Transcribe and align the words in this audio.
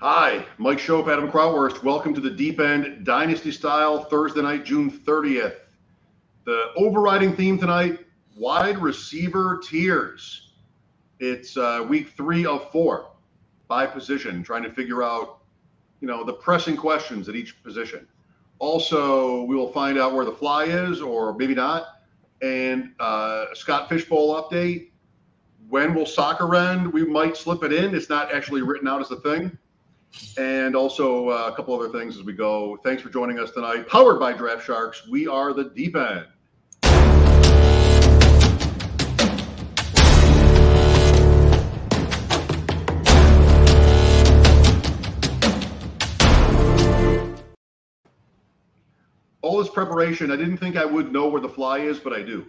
Hi, 0.00 0.44
Mike 0.58 0.78
Schopp, 0.78 1.10
Adam 1.10 1.30
Krautwurst. 1.30 1.84
Welcome 1.84 2.14
to 2.14 2.20
the 2.20 2.28
Deep 2.28 2.58
End 2.58 3.06
Dynasty 3.06 3.52
Style 3.52 4.02
Thursday 4.04 4.42
night, 4.42 4.64
June 4.64 4.90
30th. 4.90 5.54
The 6.44 6.72
overriding 6.76 7.34
theme 7.34 7.58
tonight 7.58 8.00
wide 8.36 8.76
receiver 8.78 9.62
tiers. 9.64 10.50
It's 11.20 11.56
uh, 11.56 11.86
week 11.88 12.10
three 12.10 12.44
of 12.44 12.70
four 12.72 13.12
by 13.68 13.86
position, 13.86 14.42
trying 14.42 14.64
to 14.64 14.72
figure 14.72 15.02
out, 15.04 15.38
you 16.00 16.08
know, 16.08 16.24
the 16.24 16.34
pressing 16.34 16.76
questions 16.76 17.28
at 17.28 17.36
each 17.36 17.62
position. 17.62 18.06
Also, 18.58 19.44
we 19.44 19.54
will 19.54 19.72
find 19.72 19.96
out 19.96 20.12
where 20.12 20.24
the 20.24 20.32
fly 20.32 20.64
is, 20.64 21.00
or 21.00 21.34
maybe 21.36 21.54
not, 21.54 22.00
and 22.42 22.92
uh, 22.98 23.46
Scott 23.54 23.88
Fishbowl 23.88 24.42
update. 24.42 24.90
When 25.68 25.94
will 25.94 26.04
soccer 26.04 26.54
end? 26.56 26.92
We 26.92 27.04
might 27.04 27.36
slip 27.36 27.62
it 27.62 27.72
in. 27.72 27.94
It's 27.94 28.10
not 28.10 28.34
actually 28.34 28.62
written 28.62 28.88
out 28.88 29.00
as 29.00 29.12
a 29.12 29.16
thing. 29.20 29.56
And 30.36 30.74
also 30.74 31.28
uh, 31.28 31.50
a 31.52 31.56
couple 31.56 31.74
other 31.78 31.88
things 31.88 32.16
as 32.16 32.24
we 32.24 32.32
go. 32.32 32.78
Thanks 32.82 33.02
for 33.02 33.08
joining 33.08 33.38
us 33.38 33.52
tonight. 33.52 33.88
Powered 33.88 34.18
by 34.18 34.32
Draft 34.32 34.64
Sharks, 34.64 35.06
we 35.08 35.26
are 35.26 35.52
the 35.52 35.64
deep 35.64 35.96
end. 35.96 36.26
all 49.44 49.62
this 49.62 49.72
preparation, 49.72 50.30
I 50.30 50.36
didn't 50.36 50.56
think 50.56 50.76
I 50.76 50.84
would 50.84 51.12
know 51.12 51.28
where 51.28 51.40
the 51.40 51.48
fly 51.48 51.78
is, 51.78 52.00
but 52.00 52.12
I 52.12 52.22
do. 52.22 52.46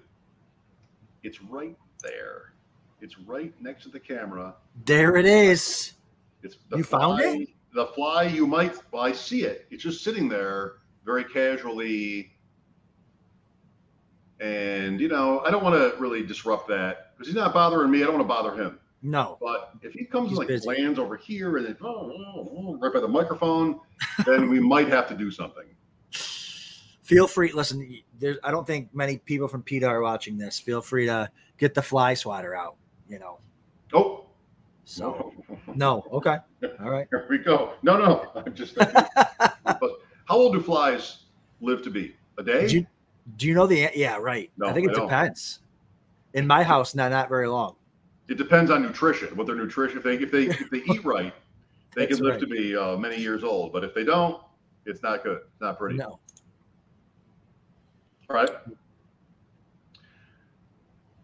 It's 1.24 1.42
right 1.42 1.78
there. 2.02 2.54
It's 3.02 3.20
right 3.20 3.54
next 3.62 3.84
to 3.84 3.90
the 3.90 4.00
camera. 4.00 4.56
There 4.86 5.18
it 5.18 5.26
is. 5.26 5.94
It's 6.42 6.58
you 6.74 6.84
fly, 6.84 7.00
found 7.00 7.22
it. 7.22 7.50
The 7.76 7.88
fly 7.88 8.24
you 8.24 8.48
might. 8.48 8.74
Well, 8.92 9.04
I 9.04 9.12
see 9.12 9.44
it. 9.44 9.68
It's 9.70 9.84
just 9.84 10.04
sitting 10.04 10.28
there 10.28 10.78
very 11.06 11.24
casually. 11.24 12.32
And 14.40 15.00
you 15.00 15.08
know, 15.08 15.42
I 15.42 15.52
don't 15.52 15.64
want 15.64 15.76
to 15.76 16.00
really 16.00 16.26
disrupt 16.26 16.68
that 16.70 17.12
because 17.14 17.28
he's 17.28 17.36
not 17.36 17.54
bothering 17.54 17.92
me. 17.92 18.02
I 18.02 18.06
don't 18.06 18.16
want 18.16 18.24
to 18.24 18.28
bother 18.28 18.56
him. 18.56 18.80
No. 19.04 19.38
But 19.40 19.74
if 19.84 19.94
he 19.94 20.06
comes 20.06 20.30
and 20.30 20.40
like 20.40 20.48
busy. 20.48 20.68
lands 20.68 20.98
over 20.98 21.16
here 21.16 21.58
and 21.58 21.68
then 21.68 21.78
oh, 21.82 21.88
oh, 21.88 22.52
oh, 22.58 22.78
right 22.78 22.92
by 22.92 23.00
the 23.00 23.08
microphone, 23.08 23.80
then 24.26 24.50
we 24.50 24.60
might 24.60 24.88
have 24.88 25.08
to 25.10 25.16
do 25.16 25.30
something 25.30 25.66
feel 27.06 27.28
free. 27.28 27.52
Listen, 27.52 28.02
there's, 28.20 28.38
I 28.44 28.52
don't 28.52 28.66
think 28.66 28.94
many 28.94 29.20
people 29.20 29.48
from 29.48 29.62
PETA 29.62 29.86
are 29.86 30.02
watching 30.02 30.38
this. 30.38 30.60
Feel 30.60 30.82
free 30.82 31.06
to 31.06 31.30
get 31.58 31.74
the 31.74 31.82
fly 31.82 32.16
swatter 32.16 32.56
out. 32.56 32.76
You 33.08 33.20
know. 33.20 33.40
Oh. 33.94 34.25
So 34.86 35.34
no. 35.74 36.06
Okay. 36.12 36.38
All 36.80 36.90
right. 36.90 37.08
Here 37.10 37.26
we 37.30 37.40
go. 37.40 37.74
No, 37.82 37.98
no. 37.98 38.32
I'm 38.36 38.54
just. 38.54 38.78
how 39.66 39.90
old 40.30 40.54
do 40.54 40.62
flies 40.62 41.24
live 41.60 41.82
to 41.84 41.90
be? 41.90 42.16
A 42.38 42.44
day? 42.44 42.68
Do 42.68 42.76
you, 42.76 42.88
do 43.38 43.48
you 43.48 43.56
know 43.56 43.66
the? 43.66 43.90
Yeah, 43.96 44.18
right. 44.18 44.52
No, 44.58 44.68
I 44.68 44.74
think 44.74 44.90
it 44.90 44.98
I 44.98 45.02
depends. 45.02 45.60
In 46.34 46.46
my 46.46 46.64
house, 46.64 46.94
not 46.94 47.12
not 47.12 47.30
very 47.30 47.48
long. 47.48 47.76
It 48.28 48.38
depends 48.38 48.70
on 48.70 48.84
nutrition. 48.84 49.36
What 49.36 49.48
their 49.48 49.56
nutrition. 49.56 49.98
If 49.98 50.04
they 50.04 50.16
if 50.18 50.32
they 50.32 50.44
if 50.44 50.70
they 50.70 50.84
eat 50.94 51.04
right, 51.04 51.34
they 51.96 52.06
can 52.06 52.18
live 52.20 52.34
right. 52.34 52.40
to 52.40 52.48
be 52.48 52.78
uh, 52.78 52.96
many 52.96 53.18
years 53.18 53.44
old. 53.44 53.74
But 53.74 53.84
if 53.84 53.96
they 53.96 54.04
don't, 54.04 54.40
it's 54.86 55.02
not 55.02 55.24
good. 55.24 55.40
It's 55.52 55.62
not 55.62 55.80
pretty. 55.80 55.98
No. 55.98 56.20
All 58.30 58.36
right. 58.36 58.50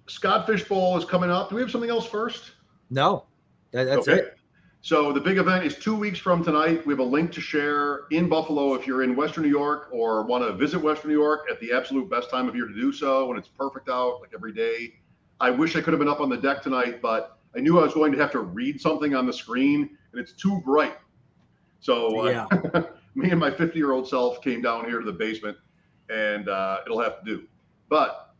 Scott 0.07 0.47
Fishbowl 0.47 0.97
is 0.97 1.05
coming 1.05 1.29
up. 1.29 1.49
Do 1.49 1.55
we 1.55 1.61
have 1.61 1.71
something 1.71 1.89
else 1.89 2.05
first? 2.05 2.51
No, 2.89 3.25
that, 3.71 3.85
that's 3.85 4.07
okay. 4.07 4.19
it. 4.19 4.37
So 4.83 5.13
the 5.13 5.21
big 5.21 5.37
event 5.37 5.63
is 5.63 5.75
two 5.75 5.95
weeks 5.95 6.17
from 6.17 6.43
tonight. 6.43 6.85
We 6.87 6.93
have 6.93 6.99
a 6.99 7.03
link 7.03 7.31
to 7.33 7.41
share 7.41 8.05
in 8.09 8.27
Buffalo 8.27 8.73
if 8.73 8.87
you're 8.87 9.03
in 9.03 9.15
Western 9.15 9.43
New 9.43 9.49
York 9.49 9.89
or 9.91 10.23
want 10.23 10.43
to 10.43 10.53
visit 10.53 10.79
Western 10.79 11.11
New 11.11 11.19
York 11.19 11.41
at 11.51 11.59
the 11.59 11.71
absolute 11.71 12.09
best 12.09 12.31
time 12.31 12.49
of 12.49 12.55
year 12.55 12.67
to 12.67 12.73
do 12.73 12.91
so 12.91 13.27
when 13.27 13.37
it's 13.37 13.47
perfect 13.47 13.89
out, 13.89 14.21
like 14.21 14.31
every 14.33 14.53
day. 14.53 14.95
I 15.39 15.51
wish 15.51 15.75
I 15.75 15.81
could 15.81 15.93
have 15.93 15.99
been 15.99 16.07
up 16.07 16.19
on 16.19 16.29
the 16.29 16.37
deck 16.37 16.63
tonight, 16.63 16.99
but 17.01 17.37
I 17.55 17.59
knew 17.59 17.79
I 17.79 17.83
was 17.83 17.93
going 17.93 18.11
to 18.11 18.17
have 18.17 18.31
to 18.31 18.39
read 18.39 18.81
something 18.81 19.13
on 19.13 19.27
the 19.27 19.33
screen, 19.33 19.97
and 20.11 20.21
it's 20.21 20.31
too 20.33 20.61
bright. 20.65 20.97
So 21.79 22.27
uh, 22.27 22.83
me 23.15 23.29
and 23.29 23.39
my 23.39 23.51
50 23.51 23.77
year 23.77 23.91
old 23.91 24.07
self 24.07 24.41
came 24.41 24.61
down 24.61 24.85
here 24.85 24.99
to 24.99 25.05
the 25.05 25.11
basement 25.11 25.57
and 26.09 26.49
uh, 26.49 26.79
it'll 26.85 27.01
have 27.01 27.19
to 27.19 27.25
do. 27.25 27.47
But 27.89 28.33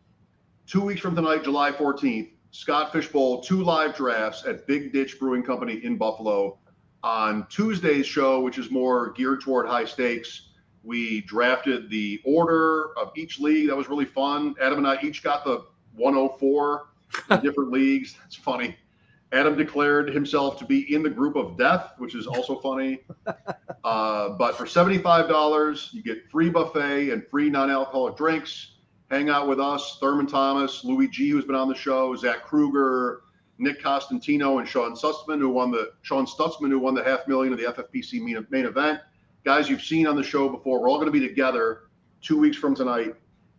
two 0.68 0.81
weeks 0.81 1.02
from 1.02 1.16
tonight, 1.16 1.44
July 1.44 1.72
14th, 1.72 2.30
Scott 2.51 2.91
Fishbowl, 2.91 3.41
two 3.41 3.63
live 3.63 3.95
drafts 3.95 4.45
at 4.45 4.67
Big 4.67 4.91
Ditch 4.91 5.17
Brewing 5.19 5.41
Company 5.41 5.79
in 5.84 5.97
Buffalo. 5.97 6.59
On 7.01 7.47
Tuesday's 7.47 8.06
show, 8.06 8.41
which 8.41 8.57
is 8.57 8.69
more 8.69 9.12
geared 9.13 9.41
toward 9.41 9.67
high 9.67 9.85
stakes, 9.85 10.50
we 10.84 11.22
drafted 11.22 11.90
the 11.90 12.22
order 12.25 12.97
of 12.97 13.11
each 13.16 13.40
league. 13.40 13.69
That 13.69 13.78
was 13.78 13.88
really 13.88 14.06
fun. 14.06 14.56
Adam 14.61 14.79
and 14.79 14.88
I 14.88 15.01
each 15.01 15.23
got 15.23 15.45
the 15.45 15.66
104 15.95 16.90
in 17.31 17.40
different 17.41 17.72
leagues. 17.72 18.17
That's 18.22 18.35
funny. 18.35 18.75
Adam 19.31 19.56
declared 19.56 20.13
himself 20.13 20.59
to 20.59 20.66
be 20.66 20.94
in 20.94 21.03
the 21.03 21.09
group 21.09 21.38
of 21.38 21.57
death, 21.57 21.94
which 22.00 22.16
is 22.16 22.28
also 22.28 22.59
funny. 22.59 23.00
Uh, 23.84 24.29
but 24.38 24.57
for 24.57 24.66
$75, 24.66 25.94
you 25.94 26.03
get 26.03 26.29
free 26.29 26.50
buffet 26.50 27.11
and 27.11 27.25
free 27.28 27.50
non 27.50 27.72
alcoholic 27.72 28.17
drinks. 28.17 28.73
Hang 29.11 29.29
out 29.29 29.45
with 29.49 29.59
us, 29.59 29.97
Thurman 29.99 30.25
Thomas, 30.25 30.85
Louis 30.85 31.09
G, 31.09 31.27
who's 31.29 31.44
been 31.44 31.53
on 31.53 31.67
the 31.67 31.75
show, 31.75 32.16
Zach 32.16 32.44
Kruger, 32.44 33.23
Nick 33.57 33.83
Costantino, 33.83 34.59
and 34.59 34.67
Sean 34.67 34.95
Stutzman, 34.95 35.39
who 35.39 35.49
won 35.49 35.69
the 35.69 35.91
Sean 36.01 36.25
Stutzman, 36.25 36.69
who 36.69 36.79
won 36.79 36.95
the 36.95 37.03
half 37.03 37.27
million 37.27 37.51
of 37.51 37.59
the 37.59 37.66
FFPC 37.66 38.23
main, 38.23 38.47
main 38.49 38.66
event. 38.66 39.01
Guys 39.44 39.69
you've 39.69 39.81
seen 39.81 40.07
on 40.07 40.16
the 40.16 40.23
show 40.23 40.47
before. 40.47 40.81
We're 40.81 40.89
all 40.89 40.95
going 40.95 41.11
to 41.11 41.11
be 41.11 41.19
together 41.19 41.89
two 42.22 42.39
weeks 42.39 42.55
from 42.55 42.73
tonight 42.73 43.16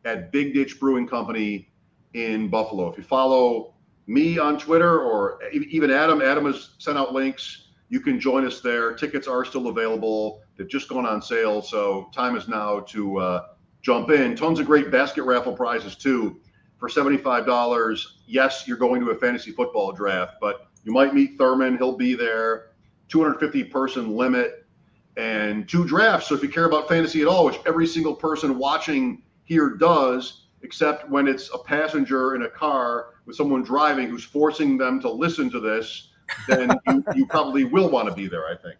at 0.06 0.32
Big 0.32 0.54
Ditch 0.54 0.80
Brewing 0.80 1.06
Company 1.06 1.70
in 2.14 2.48
Buffalo. 2.48 2.90
If 2.90 2.96
you 2.96 3.04
follow 3.04 3.74
me 4.06 4.38
on 4.38 4.58
Twitter 4.58 5.00
or 5.00 5.38
even 5.52 5.90
Adam. 5.90 6.22
Adam 6.22 6.46
has 6.46 6.70
sent 6.78 6.96
out 6.96 7.12
links. 7.12 7.68
You 7.90 8.00
can 8.00 8.18
join 8.18 8.46
us 8.46 8.60
there. 8.60 8.94
Tickets 8.94 9.28
are 9.28 9.44
still 9.44 9.68
available. 9.68 10.40
They've 10.56 10.68
just 10.68 10.88
gone 10.88 11.04
on 11.04 11.20
sale, 11.20 11.60
so 11.60 12.08
time 12.14 12.36
is 12.36 12.48
now 12.48 12.80
to 12.80 13.18
uh, 13.18 13.46
jump 13.82 14.10
in. 14.10 14.34
Tons 14.34 14.58
of 14.58 14.66
great 14.66 14.90
basket 14.90 15.24
raffle 15.24 15.52
prizes 15.52 15.96
too. 15.96 16.40
For 16.78 16.88
seventy-five 16.88 17.46
dollars, 17.46 18.22
yes, 18.26 18.64
you're 18.66 18.76
going 18.76 19.00
to 19.02 19.10
a 19.10 19.14
fantasy 19.14 19.52
football 19.52 19.92
draft, 19.92 20.34
but 20.40 20.68
you 20.84 20.92
might 20.92 21.14
meet 21.14 21.38
Thurman. 21.38 21.76
He'll 21.76 21.96
be 21.96 22.14
there. 22.14 22.72
250 23.08 23.64
person 23.64 24.16
limit 24.16 24.66
and 25.18 25.68
two 25.68 25.86
drafts. 25.86 26.28
So 26.28 26.34
if 26.34 26.42
you 26.42 26.48
care 26.48 26.64
about 26.64 26.88
fantasy 26.88 27.20
at 27.20 27.28
all, 27.28 27.44
which 27.44 27.58
every 27.66 27.86
single 27.86 28.14
person 28.14 28.58
watching 28.58 29.22
here 29.44 29.70
does, 29.70 30.46
except 30.62 31.10
when 31.10 31.28
it's 31.28 31.50
a 31.52 31.58
passenger 31.58 32.34
in 32.34 32.42
a 32.42 32.48
car 32.48 33.10
with 33.26 33.36
someone 33.36 33.62
driving 33.62 34.08
who's 34.08 34.24
forcing 34.24 34.78
them 34.78 35.00
to 35.02 35.10
listen 35.10 35.50
to 35.50 35.60
this, 35.60 36.08
then 36.48 36.70
you, 36.88 37.04
you 37.14 37.26
probably 37.26 37.64
will 37.64 37.90
want 37.90 38.08
to 38.08 38.14
be 38.14 38.28
there. 38.28 38.46
I 38.46 38.56
think. 38.56 38.76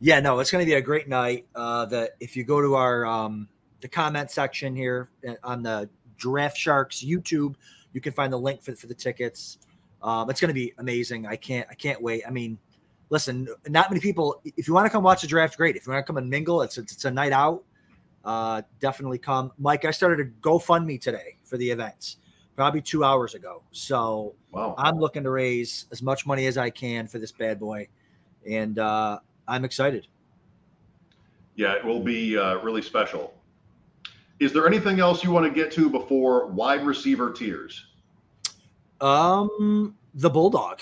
Yeah, 0.00 0.20
no, 0.20 0.38
it's 0.38 0.50
going 0.50 0.64
to 0.64 0.66
be 0.66 0.74
a 0.74 0.80
great 0.80 1.08
night. 1.08 1.46
Uh, 1.54 1.84
the 1.84 2.12
if 2.20 2.36
you 2.36 2.44
go 2.44 2.62
to 2.62 2.74
our 2.74 3.04
um, 3.04 3.48
the 3.80 3.88
comment 3.88 4.30
section 4.30 4.74
here 4.74 5.10
uh, 5.28 5.34
on 5.42 5.62
the 5.62 5.88
Draft 6.16 6.56
Sharks 6.56 7.02
YouTube, 7.02 7.54
you 7.92 8.00
can 8.00 8.12
find 8.12 8.32
the 8.32 8.38
link 8.38 8.62
for, 8.62 8.74
for 8.74 8.86
the 8.86 8.94
tickets. 8.94 9.58
Um, 10.02 10.30
it's 10.30 10.40
going 10.40 10.48
to 10.48 10.54
be 10.54 10.72
amazing. 10.78 11.26
I 11.26 11.36
can't 11.36 11.66
I 11.70 11.74
can't 11.74 12.00
wait. 12.00 12.22
I 12.26 12.30
mean, 12.30 12.58
listen, 13.10 13.48
not 13.68 13.90
many 13.90 14.00
people. 14.00 14.40
If 14.44 14.68
you 14.68 14.74
want 14.74 14.86
to 14.86 14.90
come 14.90 15.02
watch 15.02 15.22
the 15.22 15.26
draft, 15.26 15.56
great. 15.56 15.76
If 15.76 15.86
you 15.86 15.92
want 15.92 16.04
to 16.04 16.06
come 16.06 16.16
and 16.16 16.28
mingle, 16.28 16.62
it's 16.62 16.78
it's, 16.78 16.92
it's 16.92 17.04
a 17.04 17.10
night 17.10 17.32
out. 17.32 17.62
Uh, 18.24 18.62
definitely 18.80 19.18
come, 19.18 19.52
Mike. 19.58 19.84
I 19.84 19.90
started 19.90 20.20
a 20.20 20.30
GoFundMe 20.46 21.00
today 21.00 21.36
for 21.42 21.56
the 21.56 21.70
events 21.70 22.18
probably 22.54 22.82
two 22.82 23.02
hours 23.02 23.34
ago. 23.34 23.62
So 23.70 24.34
wow. 24.52 24.74
I'm 24.76 24.98
looking 24.98 25.22
to 25.22 25.30
raise 25.30 25.86
as 25.90 26.02
much 26.02 26.26
money 26.26 26.46
as 26.46 26.58
I 26.58 26.68
can 26.68 27.06
for 27.06 27.18
this 27.18 27.32
bad 27.32 27.58
boy, 27.58 27.88
and 28.48 28.78
uh, 28.78 29.20
I'm 29.48 29.64
excited. 29.64 30.06
Yeah, 31.56 31.74
it 31.74 31.84
will 31.84 32.00
be 32.00 32.38
uh, 32.38 32.56
really 32.58 32.82
special. 32.82 33.34
Is 34.40 34.54
there 34.54 34.66
anything 34.66 35.00
else 35.00 35.22
you 35.22 35.30
want 35.30 35.46
to 35.46 35.52
get 35.52 35.70
to 35.72 35.90
before 35.90 36.46
wide 36.46 36.84
receiver 36.84 37.30
tiers? 37.30 37.84
Um, 39.02 39.94
the 40.14 40.30
bulldog. 40.30 40.80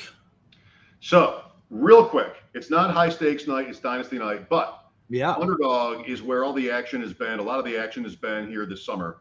So, 1.01 1.43
real 1.69 2.05
quick, 2.05 2.37
it's 2.55 2.71
not 2.71 2.93
high 2.93 3.09
stakes 3.09 3.49
night; 3.49 3.69
it's 3.69 3.81
dynasty 3.81 4.17
night, 4.17 4.49
but 4.49 4.85
yeah, 5.09 5.33
underdog 5.33 6.09
is 6.09 6.23
where 6.23 6.45
all 6.45 6.53
the 6.53 6.71
action 6.71 7.03
has 7.03 7.13
been. 7.13 7.41
A 7.41 7.43
lot 7.43 7.59
of 7.59 7.65
the 7.65 7.77
action 7.77 8.05
has 8.05 8.15
been 8.15 8.49
here 8.49 8.65
this 8.65 8.87
summer, 8.87 9.19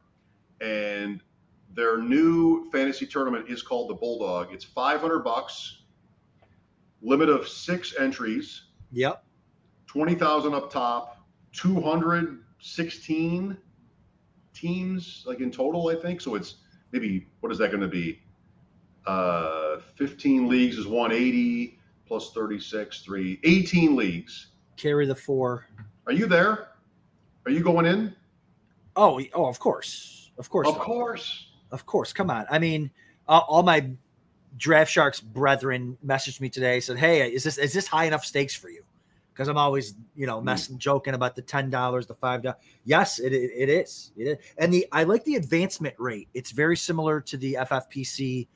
and 0.62 1.19
their 1.74 1.98
new 1.98 2.69
fantasy 2.72 3.07
tournament 3.07 3.50
is 3.50 3.63
called 3.63 3.89
the 3.89 3.95
Bulldog. 3.95 4.54
It's 4.54 4.63
500 4.63 5.19
bucks, 5.19 5.80
limit 7.01 7.30
of 7.30 7.48
six 7.48 7.95
entries. 8.00 8.66
Yep. 8.92 9.24
20,000 9.88 10.54
up 10.54 10.72
top, 10.72 11.25
216 11.54 13.57
teams 14.57 15.24
like 15.25 15.39
in 15.39 15.51
total, 15.51 15.89
I 15.89 15.95
think. 15.95 16.21
So 16.21 16.36
it's 16.36 16.56
maybe 16.92 17.27
what 17.42 17.51
is 17.51 17.57
that 17.59 17.69
going 17.69 17.81
to 17.81 17.88
be? 17.88 18.19
Uh, 19.06 19.77
15 19.95 20.48
leagues 20.50 20.77
is 20.77 20.86
180, 20.88 21.80
plus 22.06 22.31
36, 22.33 23.01
three, 23.01 23.39
18 23.44 23.95
leagues. 23.95 24.48
Carry 24.75 25.06
the 25.06 25.15
four. 25.15 25.68
Are 26.06 26.13
you 26.13 26.27
there? 26.27 26.69
Are 27.45 27.51
you 27.51 27.62
going 27.62 27.86
in? 27.86 28.13
Oh, 28.95 29.21
oh, 29.33 29.45
of 29.45 29.59
course, 29.59 30.31
of 30.38 30.50
course, 30.50 30.68
Of 30.68 30.77
course. 30.80 31.48
of 31.71 31.86
course. 31.86 32.12
Come 32.12 32.30
on. 32.30 32.45
I 32.50 32.60
mean, 32.60 32.89
uh, 33.27 33.42
all 33.48 33.63
my 33.63 33.89
draft 34.57 34.92
sharks 34.92 35.19
brethren 35.21 35.98
messaged 36.06 36.42
me 36.42 36.50
today. 36.50 36.80
Said, 36.80 36.98
"Hey, 36.98 37.31
is 37.31 37.44
this 37.44 37.57
is 37.57 37.74
this 37.74 37.88
high 37.88 38.06
enough 38.06 38.25
stakes 38.25 38.56
for 38.56 38.69
you?" 38.69 38.83
Because 39.38 39.50
I'm 39.50 39.57
always, 39.57 39.94
you 40.16 40.25
know, 40.25 40.42
messing, 40.42 40.80
joking 40.80 41.13
about 41.13 41.36
the 41.36 41.44
ten 41.44 41.69
dollars, 41.69 42.07
the 42.07 42.16
five 42.16 42.42
dollars. 42.42 42.57
Yes, 42.86 43.19
it, 43.19 43.34
it 43.34 43.51
it 43.56 43.69
is. 43.69 44.12
It 44.18 44.24
is. 44.24 44.38
And 44.57 44.74
the 44.74 44.88
I 44.92 45.04
like 45.04 45.24
the 45.25 45.36
advancement 45.36 45.94
rate. 46.00 46.28
It's 46.34 46.50
very 46.50 46.75
similar 46.75 47.22
to 47.22 47.38
the 47.38 47.57
FFPC 47.60 48.48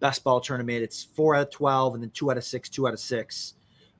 best 0.00 0.24
ball 0.24 0.40
tournament. 0.40 0.82
It's 0.82 1.04
four 1.04 1.34
out 1.34 1.42
of 1.42 1.50
twelve, 1.50 1.92
and 1.92 2.02
then 2.02 2.08
two 2.10 2.30
out 2.30 2.38
of 2.38 2.44
six, 2.44 2.70
two 2.70 2.88
out 2.88 2.94
of 2.94 3.00
six. 3.00 3.54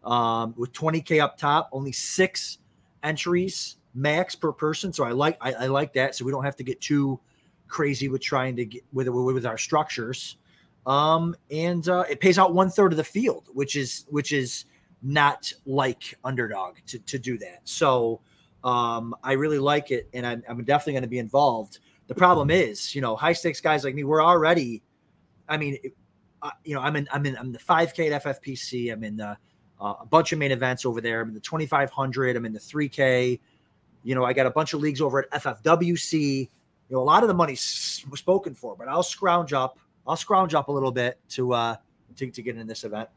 Um, 0.04 0.54
with 0.56 0.72
20k 0.72 1.22
up 1.22 1.36
top, 1.36 1.68
only 1.70 1.92
six 1.92 2.58
entries 3.02 3.76
max 3.94 4.34
per 4.34 4.52
person. 4.52 4.90
So 4.90 5.04
I 5.04 5.10
like 5.10 5.36
I, 5.42 5.52
I 5.52 5.66
like 5.66 5.92
that. 5.92 6.14
So 6.14 6.24
we 6.24 6.32
don't 6.32 6.44
have 6.44 6.56
to 6.56 6.64
get 6.64 6.80
too 6.80 7.20
crazy 7.68 8.08
with 8.08 8.22
trying 8.22 8.56
to 8.56 8.64
get 8.64 8.84
with 8.92 9.08
with 9.08 9.44
our 9.44 9.58
structures. 9.58 10.38
Um, 10.86 11.36
and 11.50 11.86
uh, 11.88 12.04
it 12.10 12.20
pays 12.20 12.38
out 12.38 12.54
one 12.54 12.70
third 12.70 12.92
of 12.92 12.96
the 12.96 13.04
field, 13.04 13.48
which 13.52 13.76
is 13.76 14.06
which 14.08 14.32
is 14.32 14.64
not 15.02 15.52
like 15.66 16.14
underdog 16.24 16.76
to, 16.86 16.98
to 17.00 17.18
do 17.18 17.38
that. 17.38 17.60
So 17.64 18.20
um, 18.64 19.14
I 19.22 19.32
really 19.32 19.58
like 19.58 19.90
it, 19.90 20.08
and 20.14 20.26
I'm, 20.26 20.42
I'm 20.48 20.64
definitely 20.64 20.94
going 20.94 21.02
to 21.02 21.08
be 21.08 21.18
involved. 21.18 21.80
The 22.06 22.14
problem 22.14 22.50
is, 22.50 22.94
you 22.94 23.00
know, 23.00 23.16
high 23.16 23.32
stakes 23.32 23.60
guys 23.60 23.84
like 23.84 23.94
me, 23.94 24.04
we're 24.04 24.22
already. 24.22 24.82
I 25.48 25.56
mean, 25.56 25.78
uh, 26.42 26.50
you 26.64 26.74
know, 26.74 26.80
I'm 26.80 26.96
in 26.96 27.08
I'm 27.12 27.24
in 27.26 27.36
I'm 27.36 27.52
the 27.52 27.58
5K 27.58 28.12
at 28.12 28.24
FFPC. 28.24 28.92
I'm 28.92 29.04
in 29.04 29.16
the 29.16 29.36
uh, 29.80 29.94
a 30.00 30.06
bunch 30.06 30.32
of 30.32 30.38
main 30.38 30.52
events 30.52 30.84
over 30.84 31.00
there. 31.00 31.20
I'm 31.20 31.28
in 31.28 31.34
the 31.34 31.40
2500. 31.40 32.36
I'm 32.36 32.44
in 32.44 32.52
the 32.52 32.58
3K. 32.58 33.40
You 34.04 34.14
know, 34.14 34.24
I 34.24 34.32
got 34.32 34.46
a 34.46 34.50
bunch 34.50 34.74
of 34.74 34.80
leagues 34.80 35.00
over 35.00 35.20
at 35.20 35.30
FFWC. 35.42 36.40
You 36.40 36.96
know, 36.96 37.00
a 37.00 37.04
lot 37.04 37.22
of 37.22 37.28
the 37.28 37.34
money's 37.34 37.60
spoken 37.60 38.54
for, 38.54 38.76
but 38.76 38.88
I'll 38.88 39.02
scrounge 39.02 39.52
up. 39.52 39.78
I'll 40.06 40.16
scrounge 40.16 40.54
up 40.54 40.68
a 40.68 40.72
little 40.72 40.92
bit 40.92 41.18
to 41.30 41.52
uh 41.52 41.76
to, 42.16 42.30
to 42.30 42.42
get 42.42 42.56
in 42.56 42.66
this 42.66 42.84
event. 42.84 43.08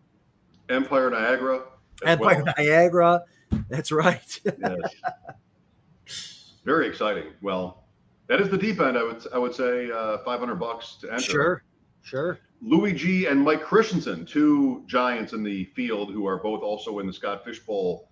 Empire 0.69 1.09
Niagara. 1.09 1.63
As 2.03 2.13
Empire 2.17 2.43
well. 2.43 2.53
Niagara. 2.57 3.23
That's 3.69 3.91
right. 3.91 4.39
Yes. 6.07 6.53
Very 6.65 6.87
exciting. 6.87 7.25
Well, 7.41 7.83
that 8.27 8.41
is 8.41 8.49
the 8.49 8.57
deep 8.57 8.79
end. 8.79 8.97
I 8.97 9.03
would 9.03 9.23
I 9.33 9.37
would 9.37 9.53
say 9.53 9.91
uh, 9.91 10.17
500 10.25 10.55
bucks 10.55 10.95
to 11.01 11.11
enter. 11.11 11.21
sure. 11.21 11.63
Sure. 12.01 12.39
Louis 12.61 12.93
G 12.93 13.25
and 13.25 13.41
Mike 13.41 13.61
Christensen, 13.63 14.25
two 14.25 14.83
giants 14.87 15.33
in 15.33 15.43
the 15.43 15.65
field 15.75 16.11
who 16.11 16.25
are 16.27 16.37
both 16.37 16.61
also 16.61 16.99
in 16.99 17.07
the 17.07 17.13
Scott 17.13 17.43
Fishbowl 17.43 18.09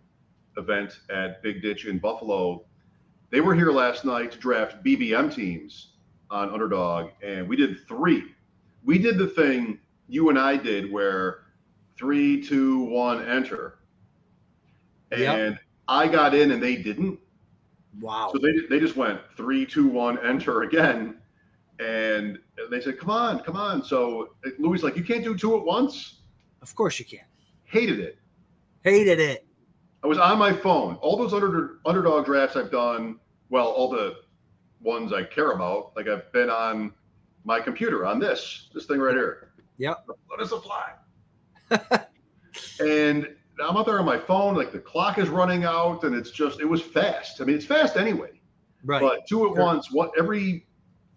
event 0.57 0.99
at 1.11 1.41
Big 1.43 1.61
Ditch 1.61 1.85
in 1.85 1.99
Buffalo. 1.99 2.65
They 3.31 3.41
were 3.41 3.55
here 3.55 3.71
last 3.71 4.05
night 4.05 4.31
to 4.31 4.37
draft 4.37 4.83
BBM 4.83 5.33
teams 5.33 5.93
on 6.29 6.49
Underdog, 6.51 7.11
and 7.23 7.47
we 7.47 7.55
did 7.55 7.87
three. 7.87 8.23
We 8.83 8.97
did 8.97 9.17
the 9.17 9.27
thing 9.27 9.79
you 10.07 10.29
and 10.29 10.37
I 10.37 10.57
did 10.57 10.91
where 10.91 11.42
three, 11.97 12.41
two, 12.41 12.79
one, 12.85 13.23
enter. 13.27 13.79
And 15.11 15.21
Yep. 15.21 15.59
I 15.87 16.07
got 16.07 16.33
in 16.33 16.51
and 16.51 16.61
they 16.61 16.75
didn't. 16.75 17.19
Wow. 17.99 18.31
So 18.33 18.39
they, 18.39 18.53
they 18.69 18.79
just 18.79 18.95
went 18.95 19.19
three, 19.37 19.65
two, 19.65 19.87
one, 19.87 20.17
enter 20.25 20.63
again. 20.63 21.17
And 21.79 22.39
they 22.69 22.81
said, 22.81 22.99
come 22.99 23.09
on, 23.09 23.39
come 23.39 23.55
on. 23.55 23.83
So 23.83 24.35
uh, 24.45 24.49
Louis 24.59 24.81
like, 24.83 24.95
you 24.95 25.03
can't 25.03 25.23
do 25.23 25.35
two 25.35 25.57
at 25.57 25.63
once. 25.63 26.21
Of 26.61 26.73
course 26.75 26.97
you 26.99 27.05
can. 27.05 27.25
Hated 27.65 27.99
it. 27.99 28.17
Hated 28.83 29.19
it. 29.19 29.45
I 30.03 30.07
was 30.07 30.17
on 30.17 30.37
my 30.37 30.53
phone. 30.53 30.95
All 30.95 31.17
those 31.17 31.33
under, 31.33 31.79
underdog 31.85 32.25
drafts 32.25 32.55
I've 32.55 32.71
done, 32.71 33.19
well, 33.49 33.67
all 33.67 33.89
the 33.89 34.17
ones 34.81 35.13
I 35.13 35.23
care 35.23 35.51
about, 35.51 35.93
like 35.95 36.07
I've 36.07 36.31
been 36.31 36.49
on 36.49 36.93
my 37.45 37.59
computer 37.59 38.05
on 38.05 38.19
this, 38.19 38.69
this 38.73 38.85
thing 38.85 38.99
right 38.99 39.15
here. 39.15 39.51
Yep. 39.77 40.07
Let 40.29 40.39
us 40.39 40.49
fly. 40.49 40.91
and 42.79 43.27
I'm 43.59 43.77
out 43.77 43.85
there 43.85 43.99
on 43.99 44.05
my 44.05 44.17
phone, 44.17 44.55
like 44.55 44.71
the 44.71 44.79
clock 44.79 45.17
is 45.17 45.29
running 45.29 45.63
out, 45.63 46.03
and 46.03 46.15
it's 46.15 46.31
just, 46.31 46.59
it 46.59 46.65
was 46.65 46.81
fast. 46.81 47.41
I 47.41 47.45
mean, 47.45 47.55
it's 47.55 47.65
fast 47.65 47.97
anyway. 47.97 48.41
Right. 48.83 49.01
But 49.01 49.27
two 49.27 49.47
at 49.47 49.55
Sure. 49.55 49.65
once, 49.65 49.91
what 49.91 50.11
every 50.17 50.67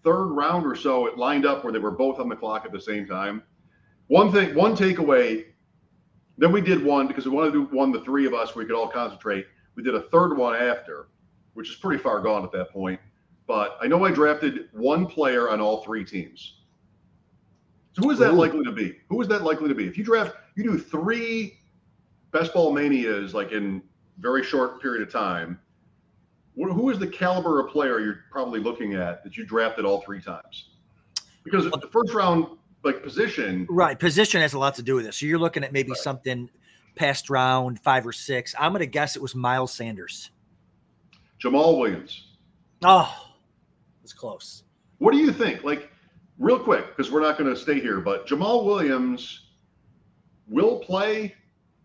third 0.05 0.26
round 0.26 0.64
or 0.67 0.76
so, 0.76 1.06
it 1.06 1.19
lined 1.19 1.47
up 1.47 1.64
where 1.64 1.73
they 1.73 1.79
were 1.79 1.91
both 1.91 2.20
on 2.20 2.29
the 2.29 2.37
clock 2.37 2.64
at 2.64 2.73
the 2.73 2.81
same 2.81 3.06
time. 3.06 3.43
One 4.08 4.31
thing, 4.31 4.55
one 4.55 4.76
takeaway. 4.76 5.47
Then 6.38 6.53
we 6.53 6.61
did 6.61 6.85
one 6.85 7.09
because 7.09 7.26
we 7.26 7.32
wanted 7.32 7.52
to 7.52 7.67
do 7.67 7.76
one, 7.76 7.91
the 7.91 8.02
three 8.02 8.26
of 8.26 8.35
us, 8.35 8.55
where 8.55 8.64
we 8.64 8.69
could 8.69 8.79
all 8.79 8.88
concentrate. 8.88 9.47
We 9.75 9.82
did 9.82 9.94
a 9.94 10.02
third 10.02 10.37
one 10.37 10.55
after, 10.55 11.09
which 11.55 11.70
is 11.70 11.76
pretty 11.76 12.02
far 12.02 12.20
gone 12.20 12.44
at 12.44 12.52
that 12.52 12.70
point. 12.70 13.00
But 13.47 13.79
I 13.81 13.87
know 13.87 14.05
I 14.05 14.11
drafted 14.11 14.69
one 14.73 15.06
player 15.06 15.49
on 15.49 15.61
all 15.61 15.82
three 15.82 16.05
teams. 16.05 16.61
So 17.97 18.03
who 18.03 18.11
is 18.11 18.19
that 18.19 18.33
Ooh. 18.33 18.37
likely 18.37 18.63
to 18.63 18.73
be? 18.73 18.99
Who 19.09 19.23
is 19.23 19.29
that 19.29 19.43
likely 19.43 19.69
to 19.69 19.75
be? 19.75 19.87
If 19.87 19.97
you 19.97 20.05
draft, 20.05 20.37
you 20.55 20.63
do 20.65 20.79
three 20.79 21.59
best 22.31 22.53
ball 22.53 22.71
manias 22.71 23.33
like 23.33 23.53
in 23.53 23.83
very 24.19 24.45
short 24.45 24.83
period 24.83 25.03
of 25.03 25.11
time. 25.11 25.59
Who 26.57 26.91
is 26.91 26.99
the 26.99 27.07
caliber 27.07 27.59
of 27.59 27.71
player 27.71 27.99
you're 28.01 28.25
probably 28.31 28.61
looking 28.61 28.93
at 28.95 29.25
that 29.25 29.39
you 29.39 29.47
drafted 29.47 29.87
all 29.87 30.03
three 30.03 30.21
times? 30.21 30.71
Because 31.43 31.65
the 31.65 31.89
first 31.91 32.13
round 32.13 32.59
like 32.85 33.03
position, 33.03 33.67
right. 33.71 33.99
Position 33.99 34.43
has 34.43 34.53
a 34.53 34.59
lot 34.59 34.75
to 34.75 34.83
do 34.83 34.95
with 34.97 35.07
this. 35.07 35.17
So 35.17 35.25
you're 35.27 35.39
looking 35.39 35.65
at 35.65 35.73
maybe 35.73 35.91
Right. 35.93 35.99
something 35.99 36.51
past 36.97 37.31
round 37.31 37.81
five 37.81 38.07
or 38.07 38.13
six. 38.13 38.55
I'm 38.59 38.73
gonna 38.73 38.85
guess 38.85 39.17
it 39.17 39.23
was 39.23 39.35
Miles 39.35 39.73
Sanders. 39.73 40.31
Jamaal 41.43 41.79
Williams. 41.79 42.27
Oh, 42.85 43.33
it's 44.03 44.13
close. 44.13 44.65
What 44.99 45.13
do 45.13 45.19
you 45.19 45.33
think? 45.33 45.65
Like, 45.65 45.91
real 46.38 46.59
quick, 46.59 46.97
because 46.97 47.11
we're 47.11 47.21
not 47.21 47.38
going 47.38 47.53
to 47.53 47.59
stay 47.59 47.81
here, 47.81 48.00
but 48.00 48.27
Jamaal 48.27 48.65
Williams 48.65 49.47
will 50.49 50.79
play 50.79 51.35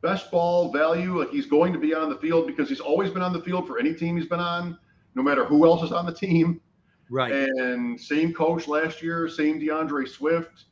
best 0.01 0.31
ball 0.31 0.71
value. 0.71 1.19
Like, 1.19 1.29
he's 1.29 1.45
going 1.45 1.73
to 1.73 1.79
be 1.79 1.93
on 1.93 2.09
the 2.09 2.17
field 2.17 2.47
because 2.47 2.67
he's 2.69 2.79
always 2.79 3.09
been 3.09 3.21
on 3.21 3.33
the 3.33 3.41
field 3.41 3.67
for 3.67 3.79
any 3.79 3.93
team 3.93 4.17
he's 4.17 4.27
been 4.27 4.39
on, 4.39 4.77
no 5.15 5.23
matter 5.23 5.45
who 5.45 5.65
else 5.65 5.83
is 5.83 5.91
on 5.91 6.05
the 6.05 6.13
team. 6.13 6.61
Right. 7.09 7.31
And 7.31 7.99
same 7.99 8.33
coach 8.33 8.67
last 8.67 9.01
year, 9.01 9.27
same 9.27 9.59
D'Andre 9.63 10.05
Swift. 10.05 10.65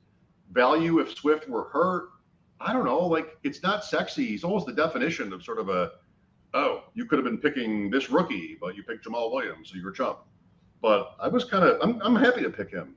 Value 0.51 0.99
if 0.99 1.13
Swift 1.13 1.47
were 1.47 1.65
hurt. 1.65 2.09
I 2.59 2.73
don't 2.73 2.85
know. 2.85 3.05
Like, 3.05 3.37
it's 3.43 3.61
not 3.61 3.83
sexy. 3.83 4.25
He's 4.25 4.43
almost 4.43 4.65
the 4.65 4.73
definition 4.73 5.31
of 5.31 5.43
sort 5.43 5.59
of 5.59 5.69
a, 5.69 5.91
oh, 6.53 6.85
you 6.93 7.05
could 7.05 7.19
have 7.19 7.25
been 7.25 7.37
picking 7.37 7.89
this 7.89 8.09
rookie, 8.09 8.57
but 8.59 8.75
you 8.75 8.83
picked 8.83 9.05
Jamaal 9.05 9.31
Williams, 9.31 9.69
so 9.69 9.77
you're 9.77 9.91
a 9.91 9.93
chump. 9.93 10.19
But 10.81 11.15
I 11.19 11.27
was 11.27 11.45
kind 11.45 11.63
of, 11.63 11.77
I'm, 11.81 12.01
I'm 12.01 12.15
happy 12.15 12.41
to 12.41 12.49
pick 12.49 12.71
him. 12.71 12.95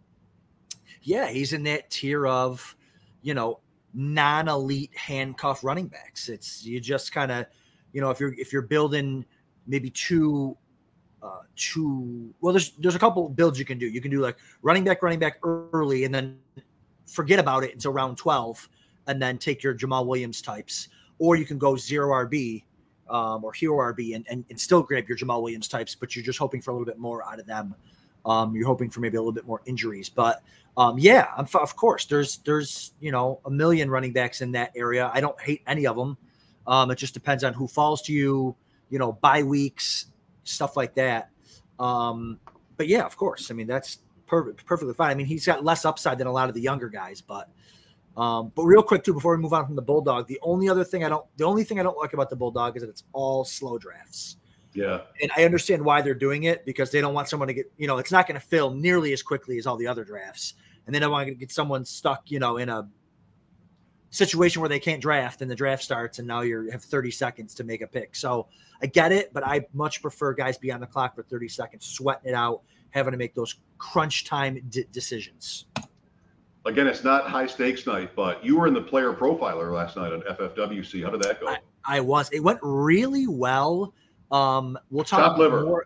Yeah, 1.02 1.28
he's 1.28 1.52
in 1.52 1.62
that 1.64 1.90
tier 1.90 2.26
of, 2.26 2.76
you 3.22 3.34
know, 3.34 3.60
non-elite 3.94 4.96
handcuff 4.96 5.62
running 5.64 5.86
backs. 5.86 6.28
It's 6.28 6.64
you 6.64 6.80
just 6.80 7.12
kind 7.12 7.30
of, 7.30 7.46
you 7.92 8.00
know, 8.00 8.10
if 8.10 8.20
you're 8.20 8.34
if 8.34 8.52
you're 8.52 8.62
building 8.62 9.24
maybe 9.66 9.90
two 9.90 10.56
uh 11.22 11.42
two 11.54 12.34
well 12.40 12.52
there's 12.52 12.72
there's 12.78 12.96
a 12.96 12.98
couple 12.98 13.28
builds 13.28 13.58
you 13.58 13.64
can 13.64 13.78
do. 13.78 13.86
You 13.86 14.00
can 14.00 14.10
do 14.10 14.20
like 14.20 14.38
running 14.62 14.84
back 14.84 15.02
running 15.02 15.18
back 15.18 15.38
early 15.44 16.04
and 16.04 16.14
then 16.14 16.38
forget 17.06 17.38
about 17.38 17.64
it 17.64 17.72
until 17.74 17.92
round 17.92 18.16
12 18.16 18.68
and 19.06 19.20
then 19.20 19.38
take 19.38 19.62
your 19.62 19.74
Jamaal 19.74 20.06
Williams 20.06 20.40
types 20.40 20.88
or 21.18 21.36
you 21.36 21.44
can 21.44 21.58
go 21.58 21.76
zero 21.76 22.08
RB 22.26 22.64
um, 23.08 23.44
or 23.44 23.52
hero 23.52 23.76
RB 23.92 24.16
and, 24.16 24.26
and, 24.28 24.44
and 24.48 24.58
still 24.58 24.82
grab 24.82 25.08
your 25.08 25.16
Jamaal 25.16 25.42
Williams 25.42 25.68
types, 25.68 25.94
but 25.94 26.16
you're 26.16 26.24
just 26.24 26.38
hoping 26.38 26.60
for 26.60 26.70
a 26.70 26.74
little 26.74 26.86
bit 26.86 26.98
more 26.98 27.22
out 27.24 27.38
of 27.38 27.46
them. 27.46 27.74
Um, 28.24 28.54
you're 28.56 28.66
hoping 28.66 28.88
for 28.88 29.00
maybe 29.00 29.16
a 29.16 29.20
little 29.20 29.32
bit 29.32 29.46
more 29.46 29.60
injuries, 29.66 30.08
but 30.08 30.42
um, 30.76 30.98
yeah, 30.98 31.28
I'm, 31.36 31.46
of 31.54 31.76
course. 31.76 32.06
There's 32.06 32.38
there's 32.38 32.92
you 33.00 33.12
know 33.12 33.40
a 33.44 33.50
million 33.50 33.90
running 33.90 34.12
backs 34.12 34.40
in 34.40 34.52
that 34.52 34.72
area. 34.74 35.10
I 35.12 35.20
don't 35.20 35.38
hate 35.40 35.62
any 35.66 35.86
of 35.86 35.96
them. 35.96 36.16
Um, 36.66 36.90
it 36.90 36.96
just 36.96 37.14
depends 37.14 37.44
on 37.44 37.52
who 37.52 37.66
falls 37.66 38.02
to 38.02 38.12
you. 38.12 38.56
You 38.88 38.98
know, 38.98 39.12
bye 39.12 39.42
weeks, 39.42 40.06
stuff 40.44 40.76
like 40.76 40.94
that. 40.94 41.30
Um, 41.78 42.38
but 42.76 42.88
yeah, 42.88 43.04
of 43.04 43.16
course. 43.16 43.50
I 43.50 43.54
mean, 43.54 43.66
that's 43.66 43.98
per- 44.26 44.52
perfectly 44.52 44.94
fine. 44.94 45.10
I 45.10 45.14
mean, 45.14 45.26
he's 45.26 45.46
got 45.46 45.64
less 45.64 45.84
upside 45.84 46.18
than 46.18 46.26
a 46.26 46.32
lot 46.32 46.48
of 46.48 46.54
the 46.54 46.60
younger 46.60 46.88
guys, 46.88 47.20
but 47.20 47.48
um, 48.16 48.52
but 48.54 48.64
real 48.64 48.82
quick 48.82 49.04
too, 49.04 49.14
before 49.14 49.34
we 49.36 49.42
move 49.42 49.52
on 49.52 49.66
from 49.66 49.76
the 49.76 49.82
bulldog, 49.82 50.26
the 50.26 50.38
only 50.42 50.68
other 50.68 50.84
thing 50.84 51.04
I 51.04 51.08
don't, 51.08 51.24
the 51.36 51.44
only 51.44 51.64
thing 51.64 51.80
I 51.80 51.82
don't 51.82 51.96
like 51.96 52.12
about 52.12 52.30
the 52.30 52.36
bulldog 52.36 52.76
is 52.76 52.82
that 52.82 52.88
it's 52.88 53.04
all 53.12 53.44
slow 53.44 53.78
drafts 53.78 54.36
Yeah. 54.74 55.00
and 55.20 55.30
I 55.36 55.44
understand 55.44 55.84
why 55.84 56.00
they're 56.00 56.14
doing 56.14 56.44
it 56.44 56.64
because 56.64 56.90
they 56.90 57.00
don't 57.00 57.14
want 57.14 57.28
someone 57.28 57.48
to 57.48 57.54
get, 57.54 57.70
you 57.76 57.86
know, 57.86 57.98
it's 57.98 58.12
not 58.12 58.26
going 58.26 58.40
to 58.40 58.46
fill 58.46 58.70
nearly 58.70 59.12
as 59.12 59.22
quickly 59.22 59.58
as 59.58 59.66
all 59.66 59.76
the 59.76 59.86
other 59.86 60.04
drafts, 60.04 60.54
and 60.86 60.94
they 60.94 60.98
don't 60.98 61.10
want 61.10 61.28
to 61.28 61.34
get 61.34 61.52
someone 61.52 61.84
stuck, 61.84 62.30
you 62.30 62.38
know, 62.38 62.56
in 62.56 62.68
a 62.68 62.88
situation 64.12 64.60
where 64.60 64.68
they 64.68 64.78
can't 64.78 65.00
draft 65.00 65.40
and 65.40 65.50
the 65.50 65.54
draft 65.54 65.82
starts 65.82 66.18
and 66.18 66.28
now 66.28 66.42
you 66.42 66.68
have 66.70 66.84
30 66.84 67.10
seconds 67.10 67.54
to 67.54 67.64
make 67.64 67.80
a 67.80 67.86
pick. 67.86 68.14
So 68.14 68.46
I 68.82 68.86
get 68.86 69.10
it, 69.10 69.32
but 69.32 69.44
I 69.44 69.66
much 69.72 70.02
prefer 70.02 70.34
guys 70.34 70.58
be 70.58 70.70
on 70.70 70.80
the 70.80 70.86
clock 70.86 71.14
for 71.14 71.22
30 71.22 71.48
seconds, 71.48 71.86
sweating 71.86 72.30
it 72.30 72.34
out, 72.34 72.62
having 72.90 73.12
to 73.12 73.18
make 73.18 73.34
those 73.34 73.56
crunch 73.78 74.24
time 74.24 74.62
d- 74.68 74.84
decisions. 74.92 75.64
Again, 76.64 76.86
it's 76.86 77.02
not 77.02 77.26
high 77.26 77.46
stakes 77.46 77.86
night, 77.86 78.10
but 78.14 78.44
you 78.44 78.56
were 78.56 78.66
in 78.66 78.74
the 78.74 78.82
player 78.82 79.12
profiler 79.12 79.72
last 79.72 79.96
night 79.96 80.12
on 80.12 80.20
FFWC. 80.20 81.02
How 81.02 81.10
did 81.10 81.22
that 81.22 81.40
go? 81.40 81.48
I, 81.48 81.58
I 81.84 82.00
was. 82.00 82.28
It 82.30 82.40
went 82.40 82.60
really 82.62 83.26
well. 83.26 83.94
Um, 84.32 84.78
we'll 84.90 85.04
talk 85.04 85.20
Chop 85.20 85.38
liver. 85.38 85.62
more. 85.62 85.84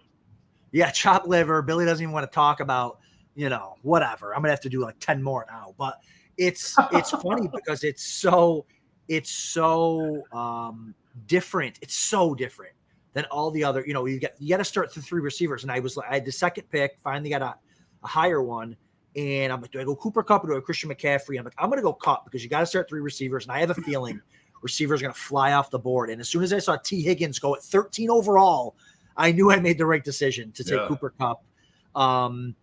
Yeah, 0.72 0.90
chop 0.90 1.26
liver. 1.26 1.62
Billy 1.62 1.84
doesn't 1.84 2.02
even 2.02 2.12
want 2.12 2.30
to 2.30 2.34
talk 2.34 2.60
about, 2.60 2.98
you 3.34 3.48
know, 3.48 3.74
whatever. 3.82 4.34
I'm 4.34 4.40
gonna 4.40 4.50
have 4.50 4.60
to 4.60 4.68
do 4.68 4.80
like 4.80 4.96
10 5.00 5.22
more 5.22 5.44
now. 5.50 5.74
But 5.76 5.98
it's 6.38 6.76
it's 6.92 7.10
funny 7.10 7.48
because 7.54 7.82
it's 7.82 8.04
so 8.04 8.66
it's 9.08 9.30
so 9.30 10.22
um 10.32 10.94
different. 11.26 11.78
It's 11.82 11.94
so 11.96 12.34
different 12.34 12.72
than 13.14 13.24
all 13.26 13.50
the 13.50 13.64
other, 13.64 13.82
you 13.86 13.94
know, 13.94 14.04
you 14.04 14.18
get 14.18 14.36
you 14.38 14.50
got 14.50 14.58
to 14.58 14.64
start 14.64 14.92
the 14.94 15.00
three 15.00 15.22
receivers. 15.22 15.62
And 15.62 15.72
I 15.72 15.80
was 15.80 15.96
like, 15.96 16.08
I 16.10 16.14
had 16.14 16.24
the 16.26 16.32
second 16.32 16.68
pick, 16.70 16.98
finally 17.02 17.30
got 17.30 17.42
a, 17.42 17.54
a 18.04 18.06
higher 18.06 18.42
one. 18.42 18.76
And 19.16 19.50
I'm 19.50 19.62
like, 19.62 19.70
do 19.70 19.80
I 19.80 19.84
go 19.84 19.96
Cooper 19.96 20.22
Kupp 20.22 20.44
or 20.44 20.48
do 20.48 20.52
I 20.52 20.56
go 20.56 20.60
Christian 20.60 20.90
McCaffrey? 20.90 21.38
I'm 21.38 21.44
like, 21.44 21.54
I'm 21.56 21.70
gonna 21.70 21.80
go 21.80 21.94
Kupp 21.94 22.26
because 22.26 22.44
you 22.44 22.50
got 22.50 22.60
to 22.60 22.66
start 22.66 22.88
three 22.88 23.00
receivers. 23.00 23.44
And 23.44 23.52
I 23.52 23.60
have 23.60 23.70
a 23.70 23.74
feeling 23.74 24.20
receivers 24.62 25.00
are 25.00 25.04
gonna 25.04 25.14
fly 25.14 25.52
off 25.52 25.70
the 25.70 25.78
board. 25.78 26.10
And 26.10 26.20
as 26.20 26.28
soon 26.28 26.42
as 26.42 26.52
I 26.52 26.58
saw 26.58 26.76
Tee 26.76 27.02
Higgins 27.02 27.38
go 27.38 27.54
at 27.54 27.62
13 27.62 28.10
overall, 28.10 28.76
I 29.16 29.32
knew 29.32 29.50
I 29.50 29.60
made 29.60 29.78
the 29.78 29.86
right 29.86 30.04
decision 30.04 30.52
to 30.52 30.64
take 30.64 30.78
Yeah. 30.78 30.88
Cooper 30.88 31.10
Kupp. 31.18 31.42
Um, 31.94 32.54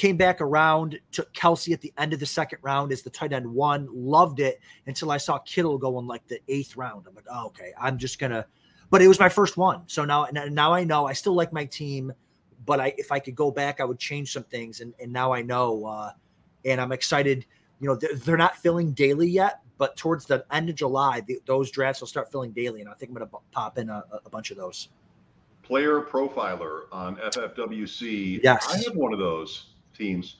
came 0.00 0.16
back 0.16 0.40
around, 0.40 0.98
took 1.12 1.30
Kelce 1.34 1.74
at 1.74 1.82
the 1.82 1.92
end 1.98 2.14
of 2.14 2.20
the 2.20 2.26
second 2.26 2.58
round 2.62 2.90
as 2.90 3.02
the 3.02 3.10
tight 3.10 3.34
end 3.34 3.46
one, 3.46 3.86
loved 3.92 4.40
it 4.40 4.58
until 4.86 5.10
I 5.10 5.18
saw 5.18 5.38
Kittle 5.40 5.76
go 5.76 5.98
in 5.98 6.06
like 6.06 6.26
the 6.26 6.40
eighth 6.48 6.74
round. 6.76 7.06
I'm 7.06 7.14
like, 7.14 7.26
oh, 7.30 7.48
okay, 7.48 7.72
I'm 7.78 7.98
just 7.98 8.18
gonna. 8.18 8.46
But 8.88 9.02
it 9.02 9.08
was 9.08 9.20
my 9.20 9.28
first 9.28 9.56
one, 9.56 9.82
so 9.86 10.04
now 10.04 10.26
now 10.32 10.72
I 10.72 10.84
know 10.84 11.06
I 11.06 11.12
still 11.12 11.34
like 11.34 11.52
my 11.52 11.66
team, 11.66 12.12
but 12.64 12.80
I 12.80 12.94
if 12.96 13.12
I 13.12 13.18
could 13.18 13.36
go 13.36 13.50
back, 13.50 13.78
I 13.78 13.84
would 13.84 13.98
change 13.98 14.32
some 14.32 14.44
things, 14.44 14.80
and 14.80 14.94
and 14.98 15.12
now 15.12 15.32
I 15.32 15.42
know, 15.42 15.84
uh, 15.84 16.12
and 16.64 16.80
I'm 16.80 16.92
excited. 16.92 17.44
You 17.78 17.88
know, 17.88 17.94
they're, 17.94 18.14
they're 18.14 18.36
not 18.36 18.56
filling 18.56 18.92
daily 18.92 19.28
yet, 19.28 19.60
but 19.80 19.96
towards 19.96 20.26
the 20.26 20.44
end 20.52 20.68
of 20.68 20.74
July, 20.76 21.22
the, 21.22 21.40
those 21.46 21.70
drafts 21.70 22.02
will 22.02 22.06
start 22.06 22.30
filling 22.30 22.50
daily, 22.50 22.82
and 22.82 22.90
I 22.90 22.92
think 22.92 23.08
I'm 23.08 23.14
gonna 23.14 23.24
bu- 23.24 23.38
pop 23.50 23.78
in 23.78 23.88
a, 23.88 24.04
a 24.26 24.28
bunch 24.28 24.50
of 24.50 24.58
those. 24.58 24.90
Player 25.62 26.02
profiler 26.02 26.82
on 26.92 27.16
FFWC. 27.16 28.40
Yes. 28.42 28.68
I 28.68 28.76
have 28.76 28.94
one 28.94 29.14
of 29.14 29.18
those 29.18 29.70
teams. 29.96 30.36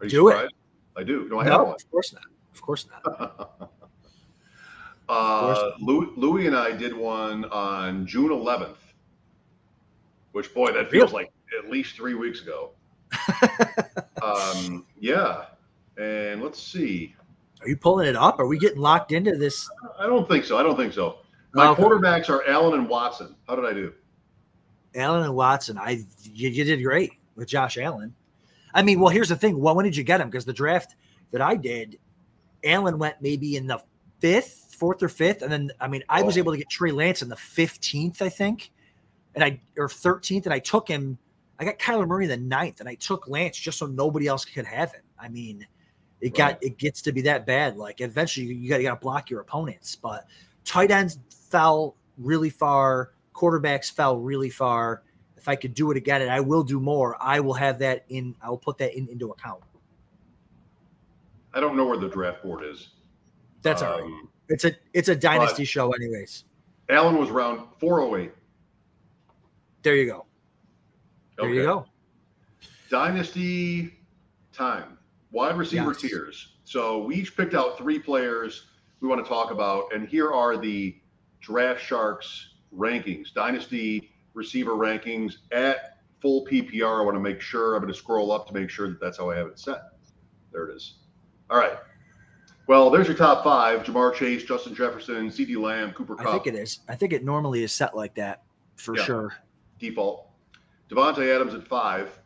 Are 0.00 0.06
you 0.06 0.10
Do 0.10 0.28
it. 0.28 0.52
I 0.96 1.02
do. 1.02 1.26
No, 1.28 1.40
I 1.40 1.44
have 1.44 1.62
one. 1.62 1.74
of 1.74 1.90
course 1.90 2.12
not. 2.12 2.26
Of 2.54 2.62
course 2.62 2.86
not. 2.86 3.70
uh, 5.08 5.70
Louis, 5.80 6.12
Louis 6.14 6.46
and 6.46 6.56
I 6.56 6.70
did 6.70 6.96
one 6.96 7.44
on 7.46 8.06
June 8.06 8.30
11th, 8.30 8.76
which 10.30 10.54
boy, 10.54 10.70
that 10.70 10.92
feels 10.92 11.12
like 11.12 11.32
at 11.58 11.68
least 11.68 11.96
three 11.96 12.14
weeks 12.14 12.40
ago. 12.40 12.70
um, 14.22 14.86
yeah, 15.00 15.46
and 15.98 16.42
let's 16.42 16.62
see. 16.62 17.14
Are 17.60 17.68
you 17.68 17.76
pulling 17.76 18.06
it 18.08 18.16
up? 18.16 18.38
Are 18.38 18.46
we 18.46 18.58
getting 18.58 18.78
locked 18.80 19.12
into 19.12 19.36
this? 19.36 19.68
I 19.98 20.06
don't 20.06 20.28
think 20.28 20.44
so. 20.44 20.58
I 20.58 20.62
don't 20.62 20.76
think 20.76 20.92
so. 20.92 21.18
My 21.54 21.68
Okay. 21.68 21.82
quarterbacks 21.82 22.28
are 22.28 22.46
Allen 22.48 22.78
and 22.80 22.88
Watson. 22.88 23.36
How 23.48 23.56
did 23.56 23.64
I 23.64 23.72
do? 23.72 23.92
Allen 24.94 25.22
and 25.24 25.34
Watson. 25.34 25.78
I 25.78 26.04
you, 26.22 26.48
you 26.50 26.64
did 26.64 26.82
great 26.82 27.12
with 27.36 27.48
Josh 27.48 27.78
Allen. 27.78 28.14
I 28.74 28.82
mean, 28.82 29.00
well, 29.00 29.08
here's 29.08 29.28
the 29.28 29.36
thing. 29.36 29.58
Well, 29.60 29.74
when 29.74 29.84
did 29.84 29.96
you 29.96 30.02
get 30.04 30.20
him? 30.20 30.28
Because 30.28 30.44
the 30.44 30.52
draft 30.52 30.96
that 31.30 31.40
I 31.40 31.54
did, 31.56 31.98
Allen 32.64 32.98
went 32.98 33.16
maybe 33.20 33.56
in 33.56 33.66
the 33.66 33.82
fifth, 34.20 34.74
fourth 34.78 35.02
or 35.02 35.08
fifth, 35.08 35.42
and 35.42 35.50
then 35.50 35.70
I 35.80 35.88
mean, 35.88 36.02
I 36.08 36.22
was 36.22 36.36
Oh. 36.36 36.40
able 36.40 36.52
to 36.52 36.58
get 36.58 36.68
Trey 36.68 36.90
Lance 36.90 37.22
in 37.22 37.28
the 37.28 37.36
fifteenth, 37.36 38.20
I 38.20 38.28
think, 38.28 38.72
and 39.34 39.42
I 39.44 39.60
or 39.78 39.88
thirteenth, 39.88 40.46
and 40.46 40.52
I 40.52 40.58
took 40.58 40.88
him. 40.88 41.18
I 41.58 41.64
got 41.64 41.78
Kyler 41.78 42.06
Murray 42.06 42.24
in 42.24 42.30
the 42.30 42.36
ninth, 42.36 42.80
and 42.80 42.88
I 42.88 42.96
took 42.96 43.28
Lance 43.28 43.56
just 43.56 43.78
so 43.78 43.86
nobody 43.86 44.26
else 44.26 44.44
could 44.44 44.66
have 44.66 44.92
him. 44.92 45.02
I 45.18 45.28
mean, 45.28 45.66
it 46.24 46.34
got 46.34 46.62
it 46.62 46.78
gets 46.78 47.02
to 47.02 47.12
be 47.12 47.20
that 47.22 47.44
bad. 47.44 47.76
Like 47.76 48.00
eventually, 48.00 48.46
you 48.46 48.70
got 48.70 48.78
you 48.78 48.84
got 48.84 48.94
to 48.94 49.00
block 49.00 49.28
your 49.28 49.40
opponents. 49.40 49.94
But 49.94 50.26
tight 50.64 50.90
ends 50.90 51.18
fell 51.50 51.96
really 52.16 52.48
far. 52.48 53.12
Quarterbacks 53.34 53.92
fell 53.92 54.16
really 54.16 54.48
far. 54.48 55.02
If 55.36 55.48
I 55.48 55.54
could 55.54 55.74
do 55.74 55.90
it 55.90 55.98
again, 55.98 56.22
and 56.22 56.30
I 56.30 56.40
will 56.40 56.62
do 56.62 56.80
more, 56.80 57.18
I 57.20 57.40
will 57.40 57.52
have 57.52 57.78
that 57.80 58.06
in. 58.08 58.34
I 58.42 58.48
will 58.48 58.56
put 58.56 58.78
that 58.78 58.96
in 58.96 59.06
into 59.08 59.32
account. 59.32 59.62
I 61.52 61.60
don't 61.60 61.76
know 61.76 61.84
where 61.84 61.98
the 61.98 62.08
draft 62.08 62.42
board 62.42 62.64
is. 62.64 62.88
That's 63.60 63.82
all 63.82 63.92
right. 63.92 64.02
Um, 64.02 64.30
It's 64.48 64.64
a 64.64 64.72
it's 64.94 65.10
a 65.10 65.14
dynasty 65.14 65.66
show, 65.66 65.92
anyways. 65.92 66.44
Allen 66.88 67.18
was 67.18 67.30
round 67.30 67.66
408. 67.80 68.32
There 69.82 69.94
you 69.94 70.06
go. 70.06 70.24
There 71.36 71.50
you 71.50 71.62
go. 71.64 71.86
Dynasty 72.88 73.92
time. 74.54 74.96
Wide 75.34 75.56
receiver 75.58 75.90
Yes. 75.90 76.00
tiers. 76.00 76.48
So 76.62 77.02
we 77.02 77.16
each 77.16 77.36
picked 77.36 77.54
out 77.54 77.76
three 77.76 77.98
players 77.98 78.66
we 79.00 79.08
want 79.08 79.22
to 79.22 79.28
talk 79.28 79.50
about, 79.50 79.92
and 79.92 80.06
here 80.08 80.30
are 80.32 80.56
the 80.56 80.96
Draft 81.40 81.80
Sharks 81.82 82.54
rankings. 82.72 83.34
Dynasty 83.34 84.14
receiver 84.32 84.72
rankings 84.72 85.38
at 85.50 85.98
full 86.20 86.46
PPR. 86.46 87.00
I 87.00 87.04
want 87.04 87.16
to 87.16 87.20
make 87.20 87.40
sure 87.40 87.74
I'm 87.74 87.82
going 87.82 87.92
to 87.92 87.98
scroll 87.98 88.30
up 88.30 88.46
to 88.46 88.54
make 88.54 88.70
sure 88.70 88.88
that 88.88 89.00
that's 89.00 89.18
how 89.18 89.28
I 89.28 89.36
have 89.36 89.48
it 89.48 89.58
set. 89.58 89.82
There 90.52 90.68
it 90.68 90.76
is. 90.76 90.94
All 91.50 91.58
right. 91.58 91.78
Well, 92.68 92.88
there's 92.88 93.08
your 93.08 93.16
top 93.16 93.42
five: 93.42 93.82
Ja'Marr 93.82 94.14
Chase, 94.14 94.44
Justin 94.44 94.72
Jefferson, 94.74 95.28
CeeDee 95.30 95.60
Lamb, 95.60 95.90
Cooper 95.94 96.14
I 96.20 96.30
think 96.30 96.46
it 96.46 96.54
is. 96.54 96.78
I 96.88 96.94
think 96.94 97.12
it 97.12 97.24
normally 97.24 97.64
is 97.64 97.72
set 97.72 97.96
like 97.96 98.14
that 98.14 98.44
for 98.76 98.96
Yeah. 98.96 99.02
sure. 99.04 99.34
default. 99.80 100.30
Davante 100.88 101.28
Adams 101.34 101.54
at 101.54 101.66
five. 101.66 102.20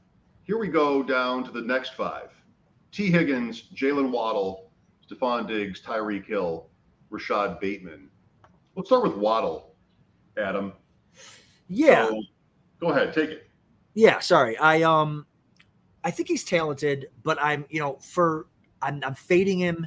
Here 0.45 0.59
we 0.59 0.69
go 0.69 1.03
down 1.03 1.43
to 1.45 1.51
the 1.51 1.63
next 1.63 1.95
five. 1.95 2.31
Tee 2.93 3.11
Higgins, 3.11 3.65
Jalen 3.75 4.11
Waddle, 4.11 4.71
Stefon 5.09 5.47
Diggs, 5.47 5.81
Tyreek 5.83 6.27
Hill, 6.27 6.69
Rashod 7.11 7.61
Bateman. 7.61 8.09
Let's 8.77 8.89
start 8.89 9.03
with 9.03 9.15
Waddle, 9.15 9.75
Adam. 10.37 10.73
Yeah. 11.69 12.09
So, 12.09 12.23
go 12.81 12.89
ahead, 12.91 13.13
take 13.13 13.31
it. 13.31 13.51
Yeah, 13.95 14.21
sorry. 14.21 14.57
I 14.59 14.83
um 14.83 15.27
I 16.05 16.11
think 16.11 16.29
he's 16.29 16.45
talented, 16.45 17.11
but 17.25 17.39
I'm, 17.41 17.67
you 17.69 17.81
know, 17.81 17.99
for 18.01 18.47
I'm 18.81 19.03
I'm 19.05 19.15
fading 19.15 19.59
him 19.59 19.87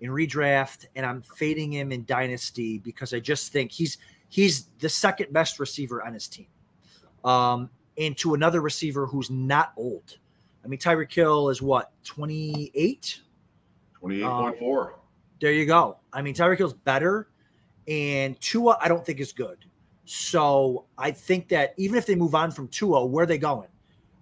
in 0.00 0.10
redraft 0.10 0.86
and 0.96 1.04
I'm 1.04 1.22
fading 1.22 1.72
him 1.72 1.92
in 1.92 2.04
dynasty 2.04 2.78
because 2.78 3.12
I 3.12 3.20
just 3.20 3.52
think 3.52 3.70
he's 3.70 3.98
he's 4.28 4.68
the 4.78 4.88
second 4.88 5.32
best 5.32 5.60
receiver 5.60 6.04
on 6.04 6.14
his 6.14 6.28
team. 6.28 6.46
Um 7.24 7.70
and 7.98 8.16
to 8.18 8.34
another 8.34 8.60
receiver 8.60 9.06
who's 9.06 9.30
not 9.30 9.72
old. 9.76 10.18
I 10.64 10.68
mean 10.68 10.78
Tyreek 10.78 11.12
Hill 11.12 11.50
is 11.50 11.60
what, 11.60 11.92
28? 12.04 13.20
28.4. 14.02 14.90
There 15.40 15.52
you 15.52 15.66
go. 15.66 15.98
I 16.12 16.22
mean, 16.22 16.34
Tyreek 16.34 16.58
Hill's 16.58 16.72
better, 16.72 17.28
and 17.88 18.40
Tua, 18.40 18.78
I 18.80 18.88
don't 18.88 19.04
think 19.04 19.20
is 19.20 19.32
good. 19.32 19.64
So 20.04 20.84
I 20.98 21.10
think 21.10 21.48
that 21.48 21.74
even 21.76 21.96
if 21.96 22.06
they 22.06 22.14
move 22.14 22.34
on 22.34 22.50
from 22.50 22.68
Tua, 22.68 23.04
where 23.04 23.24
are 23.24 23.26
they 23.26 23.38
going? 23.38 23.68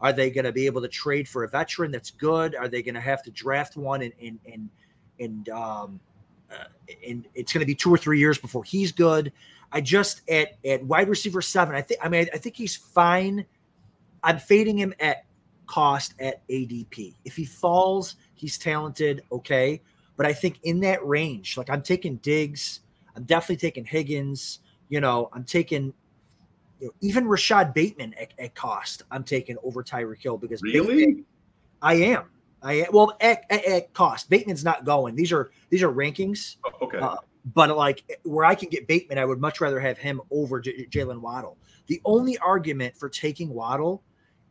Are 0.00 0.12
they 0.12 0.30
going 0.30 0.44
to 0.44 0.52
be 0.52 0.66
able 0.66 0.82
to 0.82 0.88
trade 0.88 1.28
for 1.28 1.44
a 1.44 1.48
veteran 1.48 1.92
that's 1.92 2.10
good? 2.10 2.56
Are 2.56 2.68
they 2.68 2.82
going 2.82 2.94
to 2.94 3.00
have 3.00 3.22
to 3.22 3.30
draft 3.30 3.76
one 3.76 4.02
and 4.02 4.12
and 4.20 4.38
and 4.52 4.70
and 5.20 5.48
um, 5.50 6.00
uh, 6.50 6.64
and 7.06 7.26
it's 7.34 7.52
going 7.52 7.60
to 7.60 7.66
be 7.66 7.74
two 7.74 7.92
or 7.92 7.98
three 7.98 8.18
years 8.18 8.38
before 8.38 8.64
he's 8.64 8.90
good? 8.90 9.32
I 9.70 9.80
just 9.80 10.28
at 10.28 10.56
at 10.64 10.84
wide 10.84 11.08
receiver 11.08 11.40
seven. 11.40 11.74
I 11.76 11.82
think. 11.82 12.00
I 12.04 12.08
mean, 12.08 12.26
I 12.34 12.38
think 12.38 12.56
he's 12.56 12.76
fine. 12.76 13.44
I'm 14.24 14.38
fading 14.38 14.76
him 14.76 14.92
at 14.98 15.24
cost 15.66 16.14
at 16.20 16.46
ADP. 16.48 17.14
If 17.24 17.36
he 17.36 17.44
falls, 17.44 18.16
he's 18.34 18.58
talented. 18.58 19.22
Okay, 19.32 19.80
but 20.16 20.26
I 20.26 20.32
think 20.32 20.58
in 20.64 20.80
that 20.80 21.04
range, 21.06 21.56
like 21.56 21.70
I'm 21.70 21.82
taking 21.82 22.16
Diggs, 22.16 22.80
I'm 23.16 23.24
definitely 23.24 23.56
taking 23.56 23.84
Higgins. 23.84 24.60
You 24.88 25.00
know, 25.00 25.30
I'm 25.32 25.44
taking 25.44 25.92
you 26.80 26.86
know, 26.88 26.92
even 27.00 27.26
Rashod 27.26 27.72
Bateman 27.74 28.14
at, 28.20 28.32
at 28.38 28.54
cost. 28.54 29.02
I'm 29.10 29.24
taking 29.24 29.56
over 29.62 29.82
Tyreek 29.82 30.22
Hill 30.22 30.36
because 30.36 30.60
Bateman- 30.60 30.86
Really? 30.86 31.24
I 31.80 31.94
am. 31.94 32.24
I 32.62 32.74
am. 32.74 32.86
Well, 32.92 33.16
at, 33.20 33.44
at, 33.50 33.64
at 33.64 33.92
cost, 33.94 34.30
Bateman's 34.30 34.64
not 34.64 34.84
going. 34.84 35.16
These 35.16 35.32
are 35.32 35.50
these 35.70 35.82
are 35.82 35.92
rankings, 35.92 36.56
Oh, 36.64 36.70
okay. 36.86 36.98
Uh, 36.98 37.16
but 37.54 37.76
like 37.76 38.20
where 38.22 38.44
I 38.44 38.54
can 38.54 38.68
get 38.68 38.86
Bateman, 38.86 39.18
I 39.18 39.24
would 39.24 39.40
much 39.40 39.60
rather 39.60 39.80
have 39.80 39.98
him 39.98 40.20
over 40.30 40.60
J- 40.60 40.86
Jalen 40.86 41.18
Waddle. 41.20 41.56
The 41.88 42.00
only 42.04 42.38
argument 42.38 42.94
for 42.96 43.08
taking 43.08 43.48
Waddle 43.48 44.02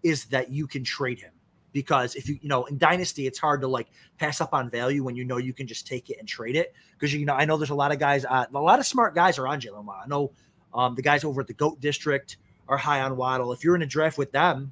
is 0.04 0.26
that 0.26 0.50
you 0.50 0.68
can 0.68 0.84
trade 0.84 1.20
him 1.20 1.32
because 1.72 2.16
if 2.16 2.28
you 2.28 2.38
you 2.42 2.50
know 2.50 2.66
in 2.66 2.78
dynasty 2.78 3.28
it's 3.28 3.40
hard 3.40 3.62
to 3.62 3.68
like 3.68 3.88
pass 4.18 4.42
up 4.42 4.54
on 4.54 4.70
value 4.70 5.04
when 5.04 5.16
you 5.16 5.24
know 5.24 5.38
you 5.38 5.54
can 5.54 5.68
just 5.68 5.88
take 5.88 6.10
it 6.10 6.18
and 6.20 6.28
trade 6.28 6.56
it 6.56 6.74
because 6.94 7.14
you 7.14 7.26
know 7.26 7.34
I 7.34 7.46
know 7.46 7.58
there's 7.58 7.70
a 7.70 7.76
lot 7.76 7.92
of 7.92 8.00
guys 8.00 8.26
uh, 8.26 8.46
a 8.54 8.60
lot 8.60 8.80
of 8.80 8.86
smart 8.86 9.16
guys 9.16 9.38
are 9.38 9.48
on 9.48 9.60
Jalen 9.62 9.86
Waddle. 9.86 10.04
I 10.04 10.08
know 10.08 10.32
um, 10.74 10.96
the 10.96 11.02
guys 11.02 11.24
over 11.24 11.42
at 11.42 11.48
the 11.48 11.54
Goat 11.54 11.80
District 11.80 12.38
are 12.68 12.78
high 12.78 13.02
on 13.02 13.18
Waddle. 13.18 13.52
If 13.52 13.64
you're 13.64 13.76
in 13.76 13.82
a 13.82 13.88
draft 13.88 14.18
with 14.18 14.32
them, 14.32 14.72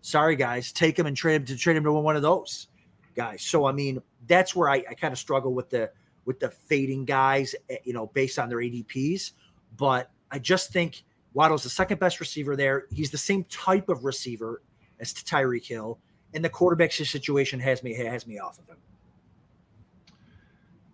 sorry 0.00 0.36
guys, 0.36 0.72
take 0.72 0.98
him 0.98 1.06
and 1.06 1.16
trade 1.16 1.36
him 1.36 1.44
to 1.46 1.56
trade 1.56 1.76
him 1.76 1.84
to 1.84 1.92
one 1.92 2.16
of 2.16 2.22
those 2.22 2.68
guys. 3.14 3.42
So 3.42 3.66
I 3.66 3.72
mean 3.72 4.00
that's 4.26 4.54
where 4.54 4.68
I, 4.68 4.84
I 4.88 4.94
kind 4.94 5.12
of 5.12 5.18
struggle 5.18 5.54
with 5.54 5.70
the 5.70 5.90
with 6.24 6.38
the 6.40 6.50
fading 6.50 7.04
guys, 7.04 7.54
eh, 7.68 7.78
you 7.84 7.92
know, 7.92 8.06
based 8.06 8.38
on 8.38 8.48
their 8.48 8.58
ADPs. 8.58 9.32
But 9.76 10.10
I 10.30 10.38
just 10.38 10.72
think 10.72 11.04
Waddle's 11.34 11.62
the 11.62 11.70
second 11.70 11.98
best 11.98 12.20
receiver 12.20 12.56
there. 12.56 12.86
He's 12.90 13.10
the 13.10 13.18
same 13.18 13.44
type 13.44 13.88
of 13.88 14.04
receiver 14.04 14.62
as 15.00 15.12
Tyreek 15.12 15.66
Hill. 15.66 15.98
and 16.34 16.44
the 16.44 16.48
quarterback 16.48 16.92
situation 16.92 17.60
has 17.60 17.82
me 17.82 17.92
has 17.94 18.26
me 18.26 18.38
off 18.38 18.58
of 18.58 18.66
him. 18.66 18.78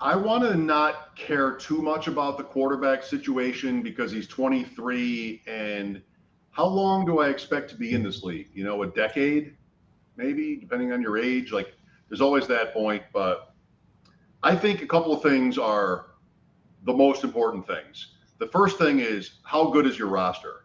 I 0.00 0.14
want 0.14 0.44
to 0.44 0.56
not 0.56 1.16
care 1.16 1.52
too 1.56 1.82
much 1.82 2.06
about 2.06 2.38
the 2.38 2.44
quarterback 2.44 3.02
situation 3.02 3.82
because 3.82 4.12
he's 4.12 4.28
23 4.28 5.42
and 5.46 6.00
how 6.50 6.66
long 6.66 7.04
do 7.04 7.18
I 7.18 7.28
expect 7.28 7.70
to 7.70 7.76
be 7.76 7.92
in 7.92 8.02
this 8.02 8.22
league? 8.22 8.48
You 8.52 8.64
know, 8.64 8.82
a 8.82 8.86
decade, 8.86 9.56
maybe, 10.16 10.56
depending 10.56 10.92
on 10.92 11.02
your 11.02 11.18
age. 11.18 11.52
Like, 11.52 11.72
there's 12.08 12.20
always 12.20 12.46
that 12.46 12.72
point, 12.72 13.02
but 13.12 13.54
I 14.42 14.54
think 14.54 14.82
a 14.82 14.86
couple 14.86 15.12
of 15.12 15.22
things 15.22 15.58
are 15.58 16.06
the 16.84 16.92
most 16.92 17.24
important 17.24 17.66
things. 17.66 18.14
The 18.38 18.48
first 18.48 18.78
thing 18.78 19.00
is 19.00 19.32
how 19.42 19.70
good 19.70 19.86
is 19.86 19.98
your 19.98 20.08
roster? 20.08 20.64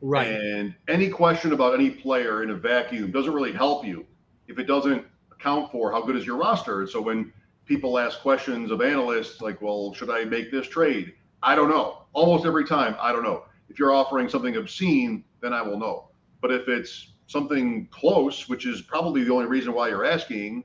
Right. 0.00 0.28
And 0.28 0.74
any 0.88 1.08
question 1.08 1.52
about 1.52 1.74
any 1.74 1.90
player 1.90 2.42
in 2.42 2.50
a 2.50 2.54
vacuum 2.54 3.10
doesn't 3.10 3.32
really 3.32 3.52
help 3.52 3.86
you 3.86 4.06
if 4.48 4.58
it 4.58 4.64
doesn't 4.64 5.04
account 5.32 5.70
for 5.72 5.90
how 5.90 6.02
good 6.02 6.16
is 6.16 6.26
your 6.26 6.36
roster. 6.36 6.80
And 6.80 6.88
so 6.88 7.00
when 7.00 7.32
people 7.64 7.98
ask 7.98 8.20
questions 8.20 8.70
of 8.70 8.82
analysts 8.82 9.40
like, 9.40 9.60
well, 9.62 9.94
should 9.94 10.10
I 10.10 10.24
make 10.24 10.50
this 10.50 10.68
trade? 10.68 11.14
I 11.42 11.54
don't 11.54 11.68
know. 11.68 12.02
Almost 12.12 12.46
every 12.46 12.64
time, 12.64 12.96
I 13.00 13.12
don't 13.12 13.22
know. 13.22 13.44
If 13.68 13.78
you're 13.78 13.92
offering 13.92 14.28
something 14.28 14.56
obscene, 14.56 15.24
then 15.40 15.52
I 15.52 15.62
will 15.62 15.78
know. 15.78 16.10
But 16.40 16.52
if 16.52 16.68
it's 16.68 17.12
something 17.26 17.88
close, 17.90 18.48
which 18.48 18.66
is 18.66 18.82
probably 18.82 19.24
the 19.24 19.32
only 19.32 19.46
reason 19.46 19.72
why 19.72 19.88
you're 19.88 20.04
asking, 20.04 20.64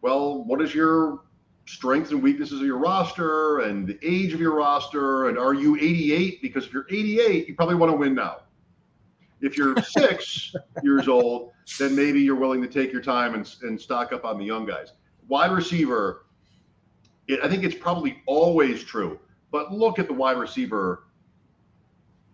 well, 0.00 0.44
what 0.44 0.62
is 0.62 0.74
your 0.74 1.24
strengths 1.68 2.10
and 2.10 2.22
weaknesses 2.22 2.60
of 2.60 2.66
your 2.66 2.78
roster 2.78 3.60
and 3.60 3.86
the 3.86 3.98
age 4.02 4.32
of 4.32 4.40
your 4.40 4.54
roster? 4.54 5.28
And 5.28 5.38
are 5.38 5.54
you 5.54 5.76
88? 5.76 6.42
Because 6.42 6.66
if 6.66 6.72
you're 6.72 6.86
88, 6.88 7.48
you 7.48 7.54
probably 7.54 7.76
want 7.76 7.92
to 7.92 7.96
win 7.96 8.14
now. 8.14 8.42
If 9.40 9.56
you're 9.56 9.80
six 9.82 10.54
years 10.82 11.08
old, 11.08 11.52
then 11.78 11.94
maybe 11.94 12.20
you're 12.20 12.36
willing 12.36 12.62
to 12.62 12.68
take 12.68 12.92
your 12.92 13.02
time 13.02 13.34
and, 13.34 13.54
and 13.62 13.80
stock 13.80 14.12
up 14.12 14.24
on 14.24 14.38
the 14.38 14.44
young 14.44 14.66
guys 14.66 14.92
wide 15.28 15.52
receiver, 15.52 16.24
it, 17.28 17.40
I 17.42 17.48
think 17.48 17.62
it's 17.62 17.74
probably 17.74 18.22
always 18.26 18.82
true. 18.82 19.20
But 19.50 19.72
look 19.72 19.98
at 19.98 20.08
the 20.08 20.14
wide 20.14 20.38
receiver 20.38 21.04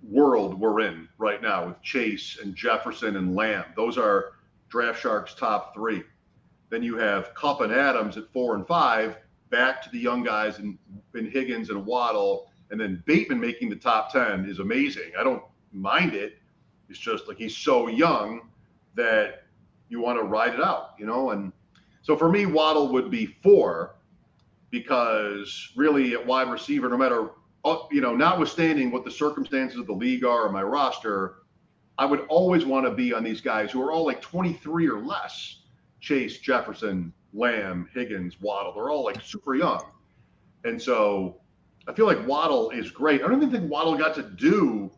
world 0.03 0.59
we're 0.59 0.81
in 0.81 1.09
right 1.19 1.43
now 1.43 1.67
with 1.67 1.83
Chase 1.83 2.39
and 2.43 2.55
Jefferson 2.55 3.17
and 3.17 3.35
Lamb. 3.35 3.65
Those 3.77 3.99
are 3.99 4.33
Draft 4.69 5.01
Sharks 5.01 5.35
top 5.35 5.75
three. 5.75 6.03
Then 6.71 6.83
you 6.83 6.97
have 6.97 7.35
Kupp 7.35 7.61
and 7.61 7.73
Adams 7.73 8.17
at 8.17 8.33
four 8.33 8.55
and 8.55 8.67
five, 8.67 9.17
back 9.55 9.81
to 9.81 9.91
the 9.91 9.99
young 9.99 10.25
guys 10.25 10.59
and, 10.59 10.77
in 11.15 11.31
Higgins 11.31 11.71
and 11.71 11.87
Waddle. 11.87 12.49
And 12.71 12.81
then 12.81 13.05
Bateman 13.07 13.39
making 13.39 13.71
the 13.71 13.77
top 13.77 14.11
10 14.13 14.47
is 14.47 14.59
amazing. 14.59 15.13
I 15.17 15.23
don't 15.23 15.45
mind 15.71 16.13
it. 16.13 16.39
It's 16.89 16.99
just 16.99 17.29
like 17.29 17.39
he's 17.39 17.57
so 17.57 17.87
young 17.87 18.49
that 18.97 19.45
you 19.89 20.01
want 20.01 20.19
to 20.19 20.25
ride 20.25 20.55
it 20.55 20.61
out, 20.61 20.95
you 20.99 21.07
know? 21.07 21.31
And 21.31 21.53
so 22.03 22.17
for 22.17 22.29
me, 22.29 22.47
Waddle 22.47 22.89
would 22.89 23.13
be 23.13 23.27
four 23.27 23.95
because 24.71 25.71
really 25.77 26.15
at 26.15 26.27
wide 26.27 26.51
receiver, 26.51 26.89
no 26.89 26.97
matter 26.97 27.31
uh, 27.65 27.79
you 27.93 28.01
know, 28.01 28.15
notwithstanding 28.15 28.91
what 28.91 29.05
the 29.05 29.11
circumstances 29.11 29.79
of 29.79 29.87
the 29.87 29.93
league 29.93 30.25
are 30.25 30.47
or 30.47 30.53
my 30.53 30.65
roster, 30.65 31.37
I 31.97 32.07
would 32.07 32.27
always 32.27 32.65
want 32.65 32.87
to 32.87 32.91
be 32.93 33.15
on 33.15 33.23
these 33.23 33.41
guys 33.41 33.71
who 33.71 33.81
are 33.83 33.93
all 33.93 34.05
like 34.05 34.21
23 34.21 34.89
or 34.89 35.01
less. 35.01 35.61
Chase, 36.01 36.41
Jefferson, 36.41 37.13
Lamb, 37.35 37.89
Higgins, 37.93 38.41
Waddle, 38.41 38.73
they're 38.73 38.91
all 38.91 39.05
like 39.05 39.21
super 39.21 39.55
young. 39.55 39.85
And 40.65 40.81
so 40.81 41.41
I 41.87 41.93
feel 41.93 42.07
like 42.07 42.27
Waddle 42.27 42.71
is 42.71 42.91
great. 42.91 43.23
I 43.23 43.29
don't 43.29 43.37
even 43.37 43.51
think 43.51 43.71
Waddle 43.71 43.97
got 43.97 44.15
to 44.15 44.23
do 44.23 44.91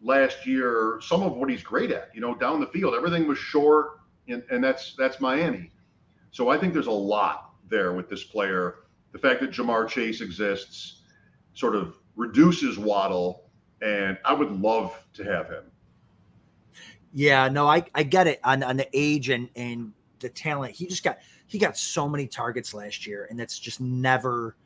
last 0.00 0.46
year 0.46 0.98
some 1.02 1.22
of 1.22 1.36
what 1.36 1.50
he's 1.50 1.62
great 1.62 1.90
at, 1.90 2.10
you 2.14 2.20
know, 2.20 2.34
down 2.34 2.60
the 2.60 2.66
field. 2.68 2.94
Everything 2.94 3.26
was 3.26 3.38
short 3.38 4.00
and, 4.28 4.42
and 4.50 4.62
that's 4.62 4.94
that's 4.96 5.20
Miami. 5.20 5.70
So 6.30 6.48
I 6.48 6.58
think 6.58 6.72
there's 6.72 6.86
a 6.86 6.90
lot 6.92 7.50
there 7.68 7.92
with 7.92 8.08
this 8.08 8.24
player. 8.24 8.76
The 9.12 9.18
fact 9.18 9.40
that 9.40 9.50
Ja'Marr 9.50 9.88
Chase 9.88 10.20
exists 10.20 11.02
sort 11.54 11.74
of 11.74 11.96
reduces 12.16 12.78
Waddle, 12.78 13.50
and 13.82 14.16
I 14.24 14.32
would 14.32 14.52
love 14.52 14.96
to 15.14 15.24
have 15.24 15.48
him. 15.48 15.64
Yeah, 17.12 17.48
no, 17.48 17.66
I, 17.66 17.84
I 17.94 18.04
get 18.04 18.28
it 18.28 18.38
on, 18.44 18.62
on 18.62 18.76
the 18.76 18.88
age 18.92 19.30
and 19.30 19.48
and 19.56 19.92
the 20.20 20.28
talent. 20.28 20.74
He 20.74 20.86
just 20.86 21.02
got 21.02 21.18
he 21.46 21.58
got 21.58 21.76
so 21.76 22.08
many 22.08 22.26
targets 22.26 22.74
last 22.74 23.06
year, 23.06 23.26
and 23.30 23.38
that's 23.38 23.58
just 23.58 23.80
never 23.80 24.56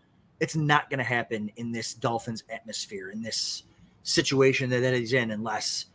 it's 0.41 0.57
not 0.57 0.91
going 0.91 0.99
to 0.99 1.05
happen 1.05 1.51
in 1.57 1.73
this 1.73 1.95
Dolphins 1.95 2.43
atmosphere 2.51 3.11
in 3.11 3.23
this 3.23 3.63
situation 4.03 4.69
that, 4.71 4.81
that 4.81 4.93
he's 4.93 5.13
in 5.13 5.31
unless 5.31 5.87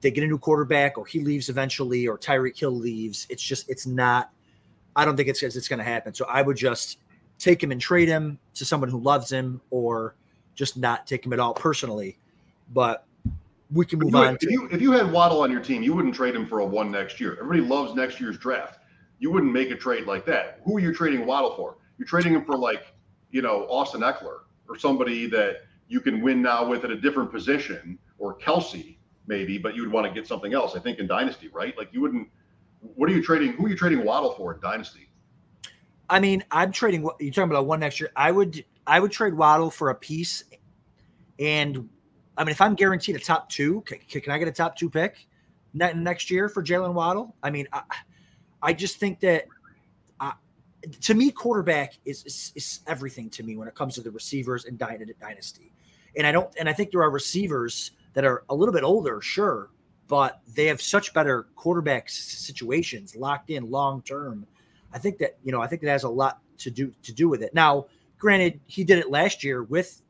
they 0.00 0.10
get 0.10 0.22
a 0.22 0.26
new 0.26 0.38
quarterback 0.38 0.96
or 0.96 1.06
he 1.06 1.20
leaves 1.20 1.48
eventually 1.48 2.06
or 2.06 2.16
Tyreek 2.16 2.58
Hill 2.58 2.70
leaves. 2.70 3.26
It's 3.30 3.42
just 3.42 3.68
it's 3.68 3.86
not 3.86 4.30
I 4.96 5.04
don't 5.04 5.16
think 5.16 5.28
it's 5.28 5.42
it's 5.42 5.68
going 5.68 5.78
to 5.78 5.84
happen. 5.84 6.14
So 6.14 6.26
I 6.26 6.42
would 6.42 6.56
just 6.56 6.98
take 7.38 7.62
him 7.62 7.72
and 7.72 7.80
trade 7.80 8.08
him 8.08 8.38
to 8.54 8.64
someone 8.64 8.90
who 8.90 9.00
loves 9.00 9.30
him, 9.30 9.60
or 9.70 10.14
just 10.54 10.76
not 10.76 11.06
take 11.06 11.24
him 11.24 11.32
at 11.32 11.40
all 11.40 11.54
personally. 11.54 12.18
But 12.72 13.06
we 13.72 13.86
can 13.86 13.98
move 13.98 14.08
if 14.08 14.14
you, 14.14 14.20
on. 14.20 14.34
If 14.40 14.50
you 14.50 14.68
if 14.70 14.80
you 14.80 14.92
had 14.92 15.10
Waddle 15.10 15.40
on 15.40 15.50
your 15.50 15.60
team, 15.60 15.82
you 15.82 15.94
wouldn't 15.94 16.14
trade 16.14 16.34
him 16.34 16.46
for 16.46 16.60
a 16.60 16.64
one 16.64 16.90
next 16.90 17.20
year. 17.20 17.36
Everybody 17.40 17.62
loves 17.62 17.94
next 17.94 18.20
year's 18.20 18.38
draft. 18.38 18.79
You 19.20 19.30
wouldn't 19.30 19.52
make 19.52 19.70
a 19.70 19.76
trade 19.76 20.06
like 20.06 20.26
that. 20.26 20.60
Who 20.64 20.76
are 20.76 20.80
you 20.80 20.92
trading 20.92 21.24
Waddle 21.24 21.54
for? 21.54 21.76
You're 21.98 22.08
trading 22.08 22.34
him 22.34 22.44
for 22.44 22.56
like 22.56 22.92
you 23.30 23.42
know 23.42 23.66
Austin 23.68 24.00
Ekeler 24.00 24.40
or 24.68 24.76
somebody 24.76 25.26
that 25.26 25.62
you 25.86 26.00
can 26.00 26.20
win 26.20 26.42
now 26.42 26.66
with 26.66 26.84
at 26.84 26.90
a 26.90 26.96
different 26.96 27.30
position, 27.30 27.98
or 28.18 28.36
Kelce 28.36 28.96
maybe, 29.26 29.58
but 29.58 29.76
you 29.76 29.82
would 29.82 29.92
want 29.92 30.06
to 30.06 30.12
get 30.12 30.26
something 30.26 30.54
else. 30.54 30.74
I 30.74 30.80
think 30.80 30.98
in 30.98 31.06
Dynasty, 31.06 31.48
right? 31.48 31.76
Like 31.78 31.88
you 31.92 32.00
wouldn't 32.00 32.28
what 32.80 33.08
are 33.10 33.12
you 33.12 33.22
trading? 33.22 33.52
Who 33.52 33.66
are 33.66 33.68
you 33.68 33.76
trading 33.76 34.04
Waddle 34.04 34.32
for 34.32 34.54
in 34.54 34.60
Dynasty? 34.60 35.10
I 36.08 36.18
mean, 36.18 36.42
I'm 36.50 36.72
trading. 36.72 37.02
You're 37.20 37.32
talking 37.32 37.50
about 37.50 37.66
one 37.66 37.80
next 37.80 38.00
year. 38.00 38.10
I 38.16 38.32
would, 38.32 38.64
I 38.86 38.98
would 38.98 39.12
trade 39.12 39.34
Waddle 39.34 39.70
for 39.70 39.90
a 39.90 39.94
piece, 39.94 40.44
and 41.38 41.88
I 42.36 42.44
mean, 42.44 42.52
if 42.52 42.60
I'm 42.60 42.74
guaranteed 42.74 43.16
a 43.16 43.18
top 43.18 43.48
two, 43.48 43.82
can, 43.82 43.98
can 43.98 44.32
I 44.32 44.38
get 44.38 44.48
a 44.48 44.52
top 44.52 44.76
two 44.76 44.90
pick 44.90 45.26
next 45.74 46.30
year 46.30 46.48
for 46.48 46.62
Jalen 46.62 46.94
Waddle? 46.94 47.36
I 47.42 47.50
mean, 47.50 47.68
I, 47.72 47.82
I 48.62 48.72
just 48.72 48.98
think 48.98 49.20
that, 49.20 49.46
uh, 50.20 50.32
to 51.02 51.14
me, 51.14 51.30
quarterback 51.30 51.94
is, 52.04 52.24
is, 52.24 52.52
is 52.54 52.80
everything 52.86 53.30
to 53.30 53.42
me 53.42 53.56
when 53.56 53.68
it 53.68 53.74
comes 53.74 53.94
to 53.94 54.00
the 54.00 54.10
receivers 54.10 54.64
and 54.64 54.78
dynasty. 54.78 55.72
And 56.16 56.26
I 56.26 56.32
don't, 56.32 56.52
and 56.58 56.68
I 56.68 56.72
think 56.72 56.90
there 56.90 57.02
are 57.02 57.10
receivers 57.10 57.92
that 58.14 58.24
are 58.24 58.44
a 58.48 58.54
little 58.54 58.74
bit 58.74 58.82
older, 58.82 59.20
sure, 59.20 59.70
but 60.10 60.40
they 60.54 60.66
have 60.66 60.82
such 60.82 61.14
better 61.14 61.46
quarterback 61.54 62.08
situations 62.08 63.14
locked 63.14 63.50
in 63.50 63.70
long 63.70 64.02
term. 64.02 64.46
I 64.92 64.98
think 64.98 65.18
that 65.18 65.38
you 65.44 65.52
know 65.52 65.62
I 65.62 65.68
think 65.68 65.82
that 65.82 65.90
has 65.90 66.02
a 66.02 66.08
lot 66.08 66.40
to 66.58 66.70
do 66.70 66.92
to 67.04 67.12
do 67.12 67.28
with 67.28 67.42
it. 67.42 67.54
Now, 67.54 67.86
granted, 68.18 68.60
he 68.66 68.82
did 68.82 68.98
it 68.98 69.08
last 69.08 69.44
year 69.44 69.62
with 69.62 70.02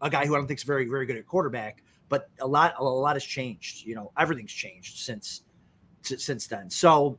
a 0.00 0.10
guy 0.10 0.26
who 0.26 0.34
I 0.34 0.38
don't 0.38 0.48
think 0.48 0.58
is 0.58 0.64
very 0.64 0.86
very 0.88 1.06
good 1.06 1.16
at 1.16 1.26
quarterback, 1.26 1.84
but 2.08 2.28
a 2.40 2.46
lot 2.46 2.74
a 2.78 2.82
lot 2.82 3.14
has 3.14 3.24
changed. 3.24 3.86
You 3.86 3.94
know, 3.94 4.10
everything's 4.18 4.52
changed 4.52 4.98
since 4.98 5.42
since 6.02 6.48
then. 6.48 6.68
So 6.68 7.16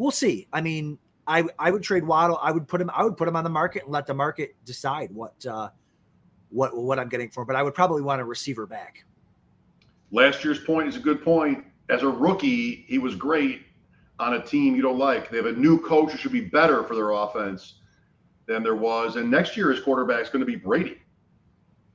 we'll 0.00 0.10
see. 0.10 0.48
I 0.52 0.60
mean, 0.60 0.98
I 1.26 1.44
I 1.58 1.70
would 1.70 1.82
trade 1.82 2.04
Waddle. 2.04 2.38
I 2.42 2.50
would 2.50 2.66
put 2.66 2.80
him. 2.80 2.90
I 2.94 3.04
would 3.04 3.16
put 3.16 3.28
him 3.28 3.36
on 3.36 3.44
the 3.44 3.50
market 3.50 3.84
and 3.84 3.92
let 3.92 4.06
the 4.06 4.14
market 4.14 4.56
decide 4.64 5.12
what 5.12 5.46
uh, 5.46 5.68
what 6.48 6.76
what 6.76 6.98
I'm 6.98 7.08
getting 7.08 7.30
for. 7.30 7.42
Him. 7.42 7.46
But 7.46 7.56
I 7.56 7.62
would 7.62 7.74
probably 7.74 8.02
want 8.02 8.20
a 8.20 8.24
receiver 8.24 8.66
back 8.66 9.04
last 10.10 10.44
year's 10.44 10.60
point 10.60 10.88
is 10.88 10.96
a 10.96 11.00
good 11.00 11.22
point. 11.22 11.64
As 11.88 12.02
a 12.02 12.08
rookie, 12.08 12.84
he 12.86 12.98
was 12.98 13.14
great 13.14 13.62
on 14.18 14.34
a 14.34 14.42
team 14.42 14.76
you 14.76 14.82
don't 14.82 14.98
like. 14.98 15.30
They 15.30 15.38
have 15.38 15.46
a 15.46 15.52
new 15.52 15.80
coach 15.80 16.12
who 16.12 16.18
should 16.18 16.32
be 16.32 16.42
better 16.42 16.84
for 16.84 16.94
their 16.94 17.10
offense 17.10 17.74
than 18.46 18.62
there 18.62 18.76
was. 18.76 19.16
And 19.16 19.30
next 19.30 19.56
year, 19.56 19.70
his 19.70 19.80
quarterback 19.80 20.22
is 20.22 20.28
going 20.28 20.40
to 20.40 20.46
be 20.46 20.56
Brady. 20.56 20.98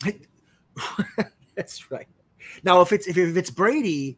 That's 1.56 1.90
right. 1.92 2.08
Now, 2.64 2.82
if 2.82 2.92
it's 2.92 3.08
if, 3.08 3.18
if 3.18 3.38
it's 3.38 3.50
Brady, 3.50 4.18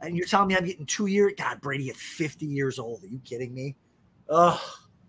and 0.00 0.16
you're 0.16 0.26
telling 0.26 0.48
me 0.48 0.56
I'm 0.56 0.64
getting 0.64 0.86
two 0.86 1.06
years, 1.06 1.32
God, 1.36 1.60
Brady 1.60 1.90
at 1.90 1.96
50 1.96 2.46
years 2.46 2.78
old. 2.78 3.02
Are 3.04 3.06
you 3.06 3.20
kidding 3.24 3.52
me? 3.52 3.76
Oh, 4.28 4.60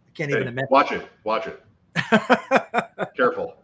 I 0.07 0.11
can't 0.13 0.31
hey, 0.31 0.37
even 0.37 0.47
imagine. 0.49 0.67
Watch 0.69 0.91
it. 0.91 1.07
Watch 1.23 1.47
it. 1.47 1.61
Careful. 3.15 3.55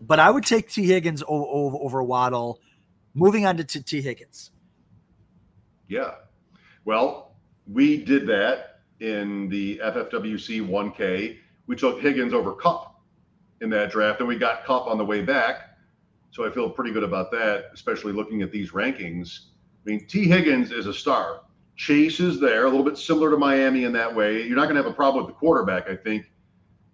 But 0.00 0.20
I 0.20 0.30
would 0.30 0.44
take 0.44 0.70
Tee 0.70 0.86
Higgins 0.86 1.22
over, 1.26 1.78
over, 1.84 2.02
Waddle 2.02 2.60
Moving 3.14 3.46
on 3.46 3.56
to 3.56 3.64
T. 3.64 3.80
Tee 3.80 4.00
Higgins. 4.00 4.52
Yeah. 5.88 6.12
Well, 6.84 7.32
we 7.66 8.04
did 8.04 8.26
that 8.28 8.80
in 9.00 9.48
the 9.48 9.80
FFWC 9.82 10.68
1K. 10.68 11.38
We 11.66 11.76
took 11.76 12.00
Higgins 12.00 12.32
over 12.32 12.52
Kupp 12.52 13.00
in 13.60 13.70
that 13.70 13.90
draft, 13.90 14.20
and 14.20 14.28
we 14.28 14.36
got 14.36 14.64
Kupp 14.64 14.86
on 14.86 14.98
the 14.98 15.04
way 15.04 15.22
back. 15.22 15.67
So 16.38 16.46
I 16.46 16.50
feel 16.50 16.70
pretty 16.70 16.92
good 16.92 17.02
about 17.02 17.32
that, 17.32 17.64
especially 17.74 18.12
looking 18.12 18.42
at 18.42 18.52
these 18.52 18.70
rankings. 18.70 19.46
I 19.84 19.90
mean, 19.90 20.06
Tee 20.06 20.28
Higgins 20.28 20.70
is 20.70 20.86
a 20.86 20.94
star. 20.94 21.40
Chase 21.74 22.20
is 22.20 22.38
there, 22.38 22.64
a 22.64 22.68
little 22.68 22.84
bit 22.84 22.96
similar 22.96 23.28
to 23.32 23.36
Miami 23.36 23.82
in 23.82 23.92
that 23.94 24.14
way. 24.14 24.44
You're 24.44 24.54
not 24.54 24.66
going 24.66 24.76
to 24.76 24.82
have 24.84 24.90
a 24.92 24.94
problem 24.94 25.26
with 25.26 25.34
the 25.34 25.38
quarterback, 25.40 25.90
I 25.90 25.96
think. 25.96 26.30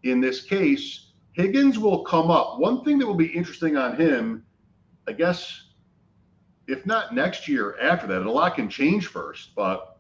In 0.03 0.19
this 0.19 0.41
case, 0.41 1.11
Higgins 1.33 1.79
will 1.79 2.05
come 2.05 2.31
up. 2.31 2.59
One 2.59 2.85
thing 2.85 2.99
that 2.99 3.07
will 3.07 3.15
be 3.15 3.27
interesting 3.27 3.77
on 3.77 3.97
him, 3.97 4.47
I 5.07 5.13
guess 5.13 5.65
if 6.67 6.87
not 6.87 7.15
next 7.15 7.47
year, 7.47 7.77
after 7.79 8.07
that, 8.07 8.21
and 8.21 8.27
a 8.27 8.33
lot 8.33 8.55
can 8.55 8.71
change 8.71 9.09
first. 9.09 9.55
But 9.55 9.99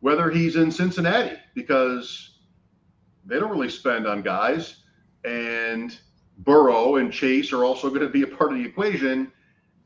whether 0.00 0.30
he's 0.30 0.56
in 0.56 0.72
Cincinnati 0.72 1.36
because 1.54 2.40
they 3.24 3.38
don't 3.38 3.52
really 3.52 3.70
spend 3.70 4.08
on 4.08 4.20
guys, 4.20 4.78
and 5.24 5.96
Burrow 6.44 6.96
and 6.96 7.12
Chase 7.12 7.52
are 7.52 7.64
also 7.64 7.88
going 7.88 8.02
to 8.02 8.08
be 8.08 8.22
a 8.22 8.26
part 8.26 8.52
of 8.52 8.58
the 8.58 8.64
equation. 8.64 9.32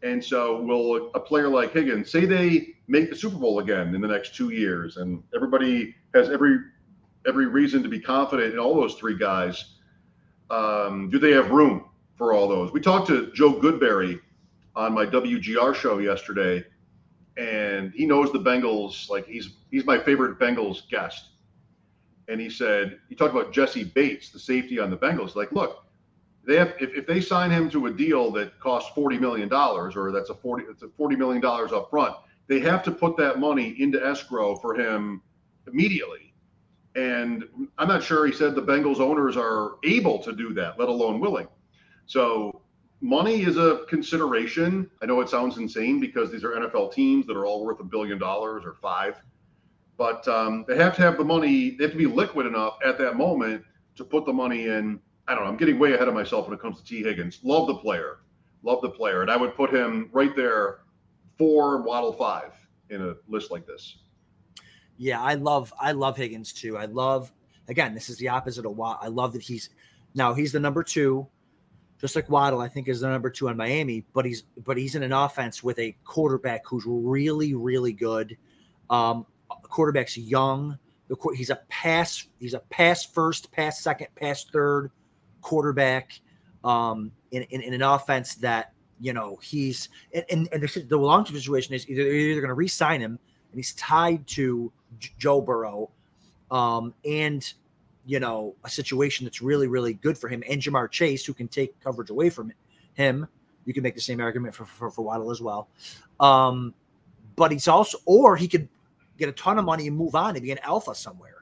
And 0.03 0.23
so, 0.23 0.61
will 0.61 1.11
a 1.15 1.21
player 1.21 1.49
like 1.49 1.73
Higgins 1.73 2.11
say 2.11 2.27
they 2.27 2.75
make 2.87 3.11
the 3.11 3.17
Super 3.17 3.37
Bowl 3.37 3.59
again 3.59 3.95
in 3.95 4.01
the 4.01 4.09
next 4.09 4.35
two 4.37 4.51
years, 4.51 4.99
and 4.99 5.23
everybody 5.35 5.95
has 6.15 6.31
every 6.31 6.59
every 7.27 7.47
reason 7.47 7.83
to 7.83 7.89
be 7.89 7.99
confident 7.99 8.53
in 8.53 8.59
all 8.59 8.75
those 8.75 8.95
three 8.95 9.17
guys? 9.17 9.77
Um, 10.51 11.11
do 11.11 11.19
they 11.19 11.33
have 11.33 11.51
room 11.51 11.87
for 12.17 12.33
all 12.33 12.47
those? 12.47 12.73
We 12.73 12.81
talked 12.81 13.09
to 13.09 13.33
Joe 13.33 13.55
Goodberry 13.55 14.21
on 14.77 14.93
my 14.93 15.07
WGR 15.07 15.75
show 15.75 15.99
yesterday, 15.99 16.63
and 17.37 17.93
he 17.93 18.07
knows 18.07 18.33
the 18.33 18.39
Bengals 18.39 19.09
like 19.09 19.27
he's 19.27 19.55
he's 19.71 19.87
my 19.87 19.99
favorite 19.99 20.39
Bengals 20.39 20.89
guest. 20.89 21.31
And 22.29 22.41
he 22.41 22.51
said 22.51 22.99
he 23.09 23.15
talked 23.15 23.35
about 23.35 23.53
Jessie 23.53 23.85
Bates, 23.85 24.31
the 24.31 24.39
safety 24.39 24.79
on 24.79 24.91
the 24.91 24.97
Bengals. 24.97 25.35
Like, 25.37 25.53
look, 25.53 25.86
they 26.47 26.57
have 26.57 26.75
if, 26.81 26.95
if 26.95 27.07
they 27.07 27.21
sign 27.21 27.51
him 27.51 27.69
to 27.71 27.87
a 27.87 27.93
deal 27.93 28.31
that 28.33 28.59
costs 28.61 28.91
forty 28.95 29.19
million 29.19 29.49
dollars, 29.49 29.97
or 29.97 30.13
that's 30.13 30.31
a 30.31 30.35
forty 30.35 30.65
it's 30.71 30.83
a 30.83 30.89
forty 30.89 31.17
million 31.17 31.41
dollars 31.41 31.73
up 31.73 31.91
front, 31.91 32.15
they 32.47 32.61
have 32.61 32.83
to 32.85 32.91
put 32.91 33.17
that 33.17 33.39
money 33.39 33.75
into 33.79 34.05
escrow 34.05 34.57
for 34.57 34.75
him 34.75 35.23
immediately. 35.67 36.35
And 36.95 37.45
I'm 37.77 37.89
not 37.89 38.03
sure 38.03 38.27
he 38.27 38.33
said 38.33 38.55
the 38.55 38.63
Bengals 38.63 39.01
owners 39.01 39.37
are 39.37 39.73
able 39.85 40.19
to 40.21 40.33
do 40.33 40.55
that, 40.55 40.79
let 40.79 40.89
alone 40.89 41.21
willing. 41.21 41.49
So 42.07 42.63
money 43.01 43.43
is 43.43 43.59
a 43.59 43.85
consideration. 43.89 44.91
I 45.03 45.07
know 45.07 45.21
it 45.21 45.29
sounds 45.29 45.59
insane 45.59 46.01
because 46.01 46.31
these 46.31 46.45
are 46.45 46.53
NFL 46.53 46.93
teams 46.93 47.27
that 47.27 47.37
are 47.37 47.45
all 47.45 47.65
worth 47.65 47.81
a 47.81 47.85
billion 47.85 48.19
dollars 48.19 48.65
or 48.65 48.75
five, 48.75 49.21
but 49.99 50.27
um, 50.29 50.65
they 50.67 50.77
have 50.77 50.95
to 50.97 51.03
have 51.03 51.19
the 51.19 51.25
money. 51.25 51.71
They 51.71 51.85
have 51.85 51.93
to 51.93 51.99
be 51.99 52.07
liquid 52.07 52.47
enough 52.47 52.79
at 52.85 52.97
that 52.99 53.17
moment 53.17 53.63
to 53.97 54.05
put 54.05 54.25
the 54.25 54.33
money 54.33 54.67
in. 54.67 55.01
I 55.29 55.35
don't 55.35 55.45
know. 55.45 55.51
I'm 55.51 55.57
getting 55.57 55.79
way 55.79 55.95
ahead 55.95 56.09
of 56.09 56.15
myself 56.15 56.47
when 56.47 56.57
it 56.57 56.61
comes 56.61 56.79
to 56.79 56.85
Tee 56.85 57.03
Higgins. 57.03 57.41
Love 57.43 57.67
the 57.67 57.75
player, 57.75 58.19
love 58.63 58.81
the 58.83 58.91
player, 58.91 59.23
and 59.23 59.31
I 59.31 59.37
would 59.37 59.55
put 59.55 59.75
him 59.75 60.09
right 60.13 60.35
there, 60.37 60.81
four 61.37 61.83
Waddle 61.83 62.13
five 62.13 62.53
in 62.91 63.03
a 63.03 63.15
list 63.29 63.51
like 63.51 63.67
this. 63.67 63.99
Yeah, 64.97 65.21
I 65.21 65.35
love 65.35 65.73
I 65.81 65.93
love 65.93 66.17
Higgins 66.17 66.53
too. 66.53 66.77
I 66.79 66.87
love 66.87 67.33
again. 67.69 67.95
This 67.95 68.09
is 68.09 68.17
the 68.19 68.29
opposite 68.29 68.67
of 68.67 68.77
Watt. 68.77 69.01
I 69.03 69.09
love 69.09 69.33
that 69.33 69.43
he's 69.43 69.71
now 70.15 70.33
he's 70.33 70.53
the 70.53 70.61
number 70.61 70.83
two 70.83 71.27
just 72.01 72.15
like 72.15 72.29
Waddle, 72.29 72.61
I 72.61 72.69
think 72.69 72.89
is 72.89 73.01
the 73.01 73.09
number 73.09 73.31
two 73.31 73.49
on 73.49 73.57
Miami, 73.57 74.05
but 74.13 74.25
he's 74.25 74.45
but 74.65 74.77
he's 74.77 74.95
in 74.95 75.03
an 75.03 75.13
offense 75.13 75.63
with 75.63 75.79
a 75.79 75.97
quarterback 76.05 76.63
who's 76.67 76.85
really, 76.87 77.55
really 77.55 77.93
good. 77.93 78.37
Um, 78.91 79.27
quarterback's 79.49 80.17
young. 80.17 80.79
The 81.09 81.17
he's 81.35 81.51
a 81.51 81.61
pass, 81.69 82.27
he's 82.39 82.55
a 82.55 82.59
pass 82.59 83.05
first, 83.05 83.51
pass 83.53 83.81
second, 83.81 84.09
pass 84.17 84.45
third 84.45 84.91
quarterback. 85.41 86.21
Um, 86.65 87.13
in, 87.31 87.43
in, 87.45 87.61
in 87.61 87.75
an 87.75 87.83
offense 87.83 88.35
that 88.37 88.73
you 88.99 89.13
know 89.13 89.39
he's 89.43 89.89
and, 90.13 90.49
and 90.53 90.63
the, 90.63 90.87
the 90.89 90.97
long 90.97 91.25
term 91.25 91.37
situation 91.37 91.75
is 91.75 91.89
either 91.89 92.03
they're 92.03 92.13
either 92.13 92.41
going 92.41 92.49
to 92.49 92.55
re-sign 92.55 93.01
him 93.01 93.19
and 93.51 93.59
he's 93.59 93.75
tied 93.75 94.27
to 94.29 94.73
Joe 95.19 95.41
Burrow, 95.41 95.91
um, 96.51 96.93
and 97.05 97.53
you 98.07 98.21
know, 98.21 98.55
a 98.65 98.71
situation 98.71 99.25
that's 99.25 99.43
really, 99.43 99.67
really 99.67 99.95
good 99.95 100.17
for 100.17 100.29
him 100.29 100.43
and 100.49 100.63
Ja'Marr 100.63 100.91
Chase, 100.91 101.27
who 101.27 101.35
can 101.35 101.49
take 101.49 101.79
coverage 101.81 102.09
away 102.09 102.31
from 102.31 102.53
him. 102.95 103.27
You 103.65 103.75
can 103.75 103.83
make 103.83 103.97
the 103.97 104.01
same 104.01 104.21
argument 104.21 104.55
for, 104.55 104.65
for, 104.65 104.91
for 104.93 105.03
Waddle 105.03 105.33
as 105.33 105.43
well. 105.43 105.69
Um, 106.21 106.73
but 107.35 107.51
he's 107.51 107.67
also, 107.67 107.99
or 108.07 108.37
he 108.37 108.47
could 108.47 108.69
get 109.19 109.29
a 109.29 109.33
ton 109.33 109.59
of 109.59 109.65
money 109.65 109.89
and 109.89 109.97
move 109.97 110.15
on 110.15 110.37
and 110.37 110.43
be 110.43 110.53
an 110.53 110.61
alpha 110.63 110.95
somewhere. 110.95 111.36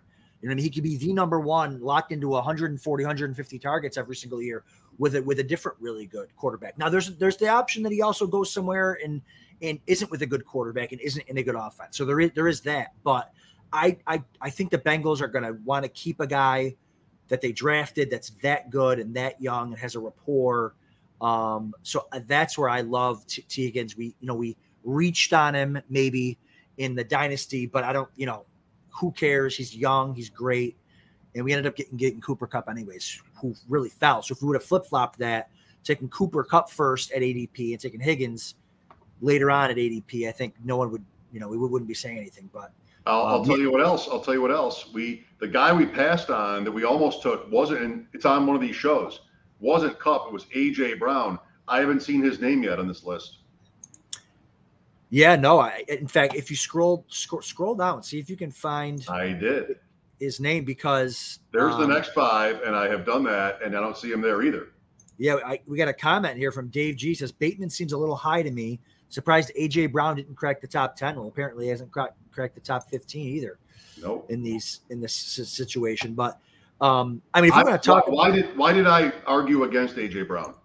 You 0.44 0.50
know, 0.50 0.52
I 0.52 0.56
mean, 0.56 0.64
he 0.64 0.68
could 0.68 0.82
be 0.82 0.98
the 0.98 1.10
number 1.14 1.40
one 1.40 1.80
locked 1.80 2.12
into 2.12 2.28
140, 2.28 3.02
150 3.02 3.58
targets 3.58 3.96
every 3.96 4.14
single 4.14 4.42
year 4.42 4.62
with 4.98 5.14
it 5.14 5.24
with 5.24 5.38
a 5.38 5.42
different 5.42 5.78
really 5.80 6.04
good 6.04 6.36
quarterback. 6.36 6.76
Now 6.76 6.90
there's 6.90 7.16
there's 7.16 7.38
the 7.38 7.48
option 7.48 7.82
that 7.82 7.92
he 7.92 8.02
also 8.02 8.26
goes 8.26 8.52
somewhere 8.52 8.98
and 9.02 9.22
and 9.62 9.80
isn't 9.86 10.10
with 10.10 10.20
a 10.20 10.26
good 10.26 10.44
quarterback 10.44 10.92
and 10.92 11.00
isn't 11.00 11.26
in 11.28 11.38
a 11.38 11.42
good 11.42 11.54
offense. 11.54 11.96
So 11.96 12.04
there 12.04 12.20
is 12.20 12.30
there 12.34 12.46
is 12.46 12.60
that. 12.60 12.88
But 13.04 13.32
I, 13.72 13.96
I 14.06 14.22
I 14.38 14.50
think 14.50 14.70
the 14.70 14.76
Bengals 14.76 15.22
are 15.22 15.28
to 15.28 15.58
want 15.64 15.84
to 15.84 15.88
keep 15.88 16.20
a 16.20 16.26
guy 16.26 16.76
that 17.28 17.40
they 17.40 17.52
drafted 17.52 18.10
that's 18.10 18.28
that 18.42 18.68
good 18.68 18.98
and 18.98 19.16
that 19.16 19.40
young 19.40 19.70
and 19.70 19.78
has 19.78 19.94
a 19.94 19.98
rapport. 19.98 20.74
Um, 21.22 21.72
so 21.82 22.06
uh, 22.12 22.20
that's 22.26 22.58
where 22.58 22.68
I 22.68 22.82
love 22.82 23.26
T-. 23.26 23.72
We 23.96 24.14
you 24.20 24.26
know 24.26 24.34
we 24.34 24.58
reached 24.82 25.32
on 25.32 25.54
him 25.54 25.80
maybe 25.88 26.38
in 26.76 26.94
the 26.94 27.04
dynasty, 27.04 27.64
but 27.64 27.82
I 27.82 27.94
don't 27.94 28.10
you 28.14 28.26
know 28.26 28.44
who 28.94 29.12
cares? 29.12 29.56
He's 29.56 29.74
young, 29.74 30.14
he's 30.14 30.30
great, 30.30 30.76
and 31.34 31.44
we 31.44 31.52
ended 31.52 31.66
up 31.66 31.76
getting 31.76 31.96
getting 31.96 32.20
Cooper 32.20 32.46
Kupp 32.46 32.68
anyways, 32.68 33.20
who 33.40 33.54
really 33.68 33.88
fell. 33.88 34.22
So 34.22 34.32
if 34.32 34.42
we 34.42 34.48
would 34.48 34.56
have 34.56 34.64
flip 34.64 34.84
flopped 34.84 35.18
that, 35.18 35.50
taking 35.82 36.08
Cooper 36.08 36.44
Kupp 36.44 36.70
first 36.70 37.12
at 37.12 37.22
ADP 37.22 37.72
and 37.72 37.80
taking 37.80 38.00
Higgins 38.00 38.54
later 39.20 39.50
on 39.50 39.70
at 39.70 39.76
ADP, 39.76 40.28
I 40.28 40.32
think 40.32 40.54
no 40.64 40.76
one 40.76 40.90
would 40.90 41.04
you 41.32 41.40
know 41.40 41.48
we 41.48 41.58
wouldn't 41.58 41.88
be 41.88 41.94
saying 41.94 42.18
anything, 42.18 42.48
but. 42.52 42.72
I'll, 43.06 43.26
I'll, 43.26 43.40
um, 43.40 43.44
tell 43.44 43.58
you 43.58 43.70
what 43.70 43.82
else. 43.82 44.08
I'll 44.10 44.22
tell 44.22 44.32
you 44.32 44.40
what 44.40 44.50
else. 44.50 44.90
We 44.94 45.26
the 45.38 45.46
guy 45.46 45.74
we 45.74 45.84
passed 45.84 46.30
on 46.30 46.64
that 46.64 46.72
we 46.72 46.84
almost 46.84 47.20
took 47.20 47.52
wasn't. 47.52 47.82
And 47.82 48.06
it's 48.14 48.24
on 48.24 48.46
one 48.46 48.56
of 48.56 48.62
these 48.62 48.76
shows. 48.76 49.20
Wasn't 49.60 49.98
Kupp. 49.98 50.28
It 50.28 50.32
was 50.32 50.46
AJ 50.46 50.98
Brown. 50.98 51.38
I 51.68 51.80
haven't 51.80 52.00
seen 52.00 52.22
his 52.22 52.40
name 52.40 52.62
yet 52.62 52.78
on 52.78 52.88
this 52.88 53.04
list. 53.04 53.40
Yeah, 55.14 55.36
no. 55.36 55.60
I 55.60 55.84
in 55.86 56.08
fact, 56.08 56.34
if 56.34 56.50
you 56.50 56.56
scroll 56.56 57.04
scroll, 57.06 57.40
scroll 57.40 57.76
down, 57.76 58.02
see 58.02 58.18
if 58.18 58.28
you 58.28 58.36
can 58.36 58.50
find. 58.50 59.06
I 59.08 59.28
did 59.28 59.78
his 60.18 60.40
name 60.40 60.64
because 60.64 61.38
there's 61.52 61.72
um, 61.74 61.82
the 61.82 61.86
next 61.86 62.12
five, 62.14 62.60
and 62.62 62.74
I 62.74 62.88
have 62.88 63.06
done 63.06 63.22
that, 63.24 63.62
and 63.62 63.76
I 63.76 63.80
don't 63.80 63.96
see 63.96 64.10
him 64.10 64.20
there 64.20 64.42
either. 64.42 64.72
Yeah, 65.16 65.36
I, 65.46 65.60
we 65.68 65.78
got 65.78 65.86
a 65.86 65.92
comment 65.92 66.36
here 66.36 66.50
from 66.50 66.66
Dave 66.66 66.96
G. 66.96 67.14
Says 67.14 67.30
Bateman 67.30 67.70
seems 67.70 67.92
a 67.92 67.96
little 67.96 68.16
high 68.16 68.42
to 68.42 68.50
me. 68.50 68.80
Surprised 69.08 69.52
AJ 69.56 69.92
Brown 69.92 70.16
didn't 70.16 70.34
crack 70.34 70.60
the 70.60 70.66
top 70.66 70.96
ten. 70.96 71.14
Well, 71.14 71.28
apparently 71.28 71.66
he 71.66 71.70
hasn't 71.70 71.92
cracked 71.92 72.16
crack 72.32 72.52
the 72.52 72.60
top 72.60 72.90
15 72.90 73.28
either. 73.36 73.60
Nope. 74.02 74.28
In 74.30 74.42
these 74.42 74.80
in 74.90 75.00
this 75.00 75.14
situation, 75.14 76.14
but 76.14 76.40
um, 76.80 77.22
I 77.34 77.40
mean, 77.40 77.50
if 77.50 77.56
we're 77.56 77.62
going 77.62 77.78
to 77.78 77.86
talk, 77.86 78.08
why, 78.08 78.30
why 78.30 78.30
did 78.34 78.56
why 78.58 78.72
did 78.72 78.88
I 78.88 79.12
argue 79.28 79.62
against 79.62 79.94
AJ 79.94 80.26
Brown? 80.26 80.56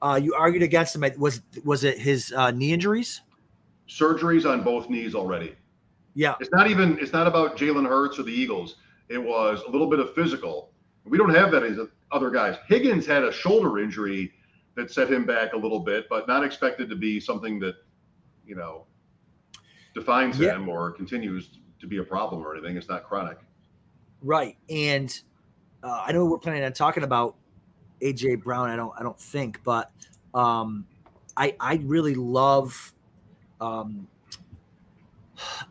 Uh, 0.00 0.20
you 0.22 0.34
argued 0.34 0.62
against 0.62 0.94
him. 0.94 1.04
Was 1.18 1.40
was 1.64 1.84
it 1.84 1.98
his 1.98 2.32
uh, 2.32 2.50
knee 2.50 2.72
injuries? 2.72 3.22
Surgeries 3.88 4.48
on 4.48 4.62
both 4.62 4.88
knees 4.88 5.14
already. 5.14 5.54
Yeah, 6.14 6.34
it's 6.40 6.50
not 6.52 6.68
even. 6.70 6.98
It's 7.00 7.12
not 7.12 7.26
about 7.26 7.56
Jalen 7.56 7.88
Hurts 7.88 8.18
or 8.18 8.22
the 8.22 8.32
Eagles. 8.32 8.76
It 9.08 9.18
was 9.18 9.62
a 9.66 9.70
little 9.70 9.88
bit 9.88 9.98
of 9.98 10.14
physical. 10.14 10.70
We 11.04 11.16
don't 11.16 11.34
have 11.34 11.50
that 11.52 11.62
as 11.62 11.78
other 12.12 12.30
guys. 12.30 12.56
Higgins 12.66 13.06
had 13.06 13.24
a 13.24 13.32
shoulder 13.32 13.78
injury 13.78 14.32
that 14.76 14.90
set 14.90 15.10
him 15.10 15.24
back 15.24 15.54
a 15.54 15.56
little 15.56 15.80
bit, 15.80 16.06
but 16.08 16.28
not 16.28 16.44
expected 16.44 16.88
to 16.90 16.96
be 16.96 17.18
something 17.18 17.58
that 17.60 17.76
you 18.46 18.54
know 18.54 18.84
defines 19.94 20.38
yeah. 20.38 20.54
him 20.54 20.68
or 20.68 20.90
continues 20.92 21.50
to 21.80 21.86
be 21.86 21.98
a 21.98 22.04
problem 22.04 22.46
or 22.46 22.54
anything. 22.54 22.76
It's 22.76 22.88
not 22.88 23.04
chronic. 23.04 23.38
Right. 24.22 24.56
And 24.68 25.20
uh, 25.82 26.04
I 26.06 26.12
know 26.12 26.24
we're 26.24 26.38
planning 26.38 26.64
on 26.64 26.72
talking 26.72 27.02
about 27.02 27.36
AJ 28.00 28.42
Brown. 28.42 28.70
I 28.70 28.76
don't, 28.76 28.92
I 28.98 29.02
don't 29.02 29.18
think, 29.18 29.62
but 29.64 29.90
um, 30.34 30.86
I, 31.36 31.54
I 31.60 31.80
really 31.84 32.14
love, 32.14 32.92
um, 33.60 34.06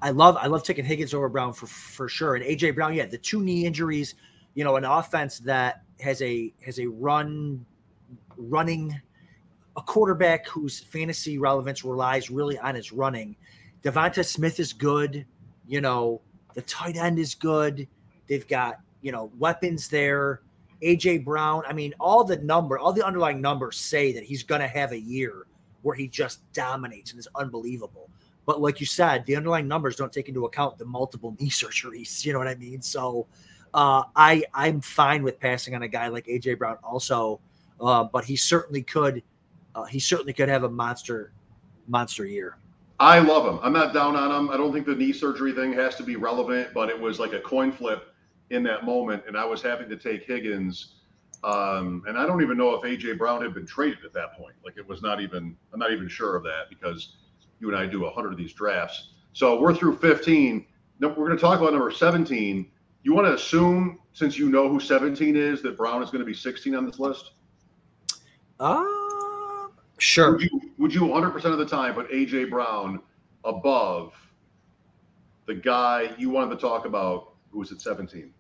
I 0.02 0.12
love, 0.12 0.38
I 0.38 0.48
love 0.48 0.64
taking 0.64 0.86
Higgins 0.86 1.14
over 1.14 1.30
Brown 1.30 1.54
for, 1.54 1.68
for 1.68 2.08
sure. 2.08 2.36
And 2.36 2.46
AJ 2.46 2.76
Brown, 2.76 2.94
yeah, 2.94 3.06
the 3.06 3.18
two 3.18 3.42
knee 3.42 3.66
injuries, 3.66 4.16
you 4.56 4.64
know, 4.64 4.76
an 4.76 4.86
offense 4.86 5.40
that 5.40 5.84
has 6.00 6.22
a, 6.22 6.54
has 6.66 6.80
a 6.80 6.88
run, 6.88 7.66
running, 8.38 9.00
a 9.76 9.82
quarterback 9.82 10.48
whose 10.48 10.80
fantasy 10.80 11.38
relevance 11.38 11.84
relies 11.84 12.30
really 12.30 12.58
on 12.60 12.76
his 12.76 12.92
running 12.92 13.36
DeVonta 13.84 14.26
Smith 14.26 14.60
is 14.60 14.74
good. 14.74 15.26
You 15.68 15.82
know, 15.82 16.22
the 16.54 16.62
tight 16.64 16.98
end 16.98 17.20
is 17.20 17.36
good. 17.36 17.88
They've 18.28 18.48
got, 18.48 18.80
you 19.02 19.12
know, 19.12 19.32
weapons 19.38 19.88
there. 19.88 20.42
AJ 20.84 21.26
Brown, 21.26 21.64
I 21.68 21.74
mean, 21.74 21.94
all 22.00 22.24
the 22.24 22.38
number, 22.38 22.78
all 22.78 22.94
the 22.94 23.06
underlying 23.06 23.42
numbers 23.42 23.78
say 23.78 24.12
that 24.14 24.24
he's 24.24 24.44
going 24.44 24.62
to 24.62 24.68
have 24.68 24.92
a 24.92 25.00
year 25.00 25.48
where 25.82 25.96
he 25.96 26.08
just 26.08 26.42
dominates 26.54 27.12
and 27.12 27.20
is 27.20 27.28
unbelievable. 27.36 28.10
But 28.46 28.62
like 28.62 28.80
you 28.80 28.86
said, 28.86 29.26
the 29.26 29.36
underlying 29.36 29.68
numbers 29.68 29.96
don't 29.96 30.12
take 30.12 30.30
into 30.30 30.46
account 30.46 30.78
the 30.78 30.86
multiple 30.86 31.36
knee 31.40 31.50
surgeries. 31.50 32.26
You 32.26 32.34
know 32.34 32.40
what 32.40 32.48
I 32.48 32.56
mean? 32.56 32.82
So 32.82 33.28
uh, 33.74 34.04
I 34.16 34.44
I'm 34.54 34.82
fine 34.82 35.24
with 35.24 35.40
passing 35.40 35.76
on 35.76 35.84
a 35.84 35.88
guy 35.88 36.08
like 36.08 36.26
AJ 36.28 36.58
Brown 36.58 36.78
also, 36.84 37.40
uh, 37.82 38.06
but 38.06 38.24
he 38.24 38.36
certainly 38.36 38.84
could 38.84 39.22
uh, 39.76 39.84
he 39.84 40.00
certainly 40.00 40.34
could 40.34 40.50
have 40.50 40.64
a 40.64 40.70
monster 40.70 41.34
monster 41.88 42.26
year. 42.26 42.58
I 43.00 43.20
love 43.20 43.46
him. 43.46 43.60
I'm 43.62 43.74
not 43.74 43.94
down 43.94 44.16
on 44.16 44.32
him. 44.32 44.50
I 44.50 44.58
don't 44.58 44.74
think 44.74 44.88
the 44.88 44.96
knee 44.96 45.14
surgery 45.14 45.54
thing 45.54 45.72
has 45.74 45.96
to 45.96 46.04
be 46.04 46.16
relevant, 46.16 46.70
but 46.74 46.90
it 46.90 47.00
was 47.00 47.20
like 47.20 47.34
a 47.34 47.40
coin 47.40 47.72
flip 47.72 48.12
in 48.50 48.64
that 48.64 48.86
moment, 48.86 49.24
and 49.28 49.38
I 49.38 49.46
was 49.46 49.62
having 49.62 49.90
to 49.90 49.98
take 49.98 50.24
Higgins. 50.24 50.94
Um, 51.44 52.04
and 52.08 52.18
I 52.18 52.26
don't 52.26 52.42
even 52.42 52.58
know 52.58 52.74
if 52.74 52.82
AJ 52.82 53.18
Brown 53.18 53.42
had 53.42 53.54
been 53.54 53.66
traded 53.66 54.04
at 54.04 54.14
that 54.14 54.34
point. 54.34 54.56
Like 54.66 54.78
it 54.78 54.88
was 54.88 55.02
not 55.02 55.22
even. 55.22 55.56
I'm 55.74 55.80
not 55.80 55.92
even 55.92 56.08
sure 56.08 56.36
of 56.36 56.44
that 56.44 56.70
because 56.70 57.18
you 57.60 57.70
and 57.70 57.78
I 57.78 57.86
do 57.86 58.06
a 58.06 58.12
hundred 58.12 58.32
of 58.32 58.38
these 58.38 58.54
drafts. 58.54 59.10
So 59.34 59.60
we're 59.60 59.76
through 59.76 59.98
15. 59.98 60.66
no, 61.00 61.10
we're 61.10 61.28
going 61.28 61.32
to 61.32 61.38
talk 61.38 61.60
about 61.60 61.74
number 61.74 61.92
17. 61.92 62.72
You 63.04 63.14
want 63.14 63.28
to 63.28 63.36
assume, 63.36 64.00
since 64.14 64.38
you 64.38 64.50
know 64.50 64.68
who 64.68 64.80
17 64.80 65.36
is, 65.36 65.62
that 65.62 65.78
Brown 65.78 66.02
is 66.02 66.10
going 66.10 66.22
to 66.22 66.26
be 66.26 66.34
16 66.34 66.76
on 66.76 66.86
this 66.86 67.00
list? 67.00 67.34
Uh, 68.60 68.84
sure. 70.00 70.32
Would 70.32 70.42
you, 70.42 70.62
would 70.78 70.94
you 70.94 71.02
100% 71.02 71.46
of 71.46 71.60
the 71.60 71.66
time 71.66 71.94
put 71.94 72.10
AJ 72.12 72.50
Brown 72.50 73.00
above 73.44 74.14
the 75.46 75.54
guy 75.54 76.14
you 76.18 76.30
wanted 76.30 76.56
to 76.56 76.62
talk 76.62 76.86
about 76.86 77.36
who 77.52 77.60
was 77.60 77.72
at 77.72 77.80
17? 77.80 78.34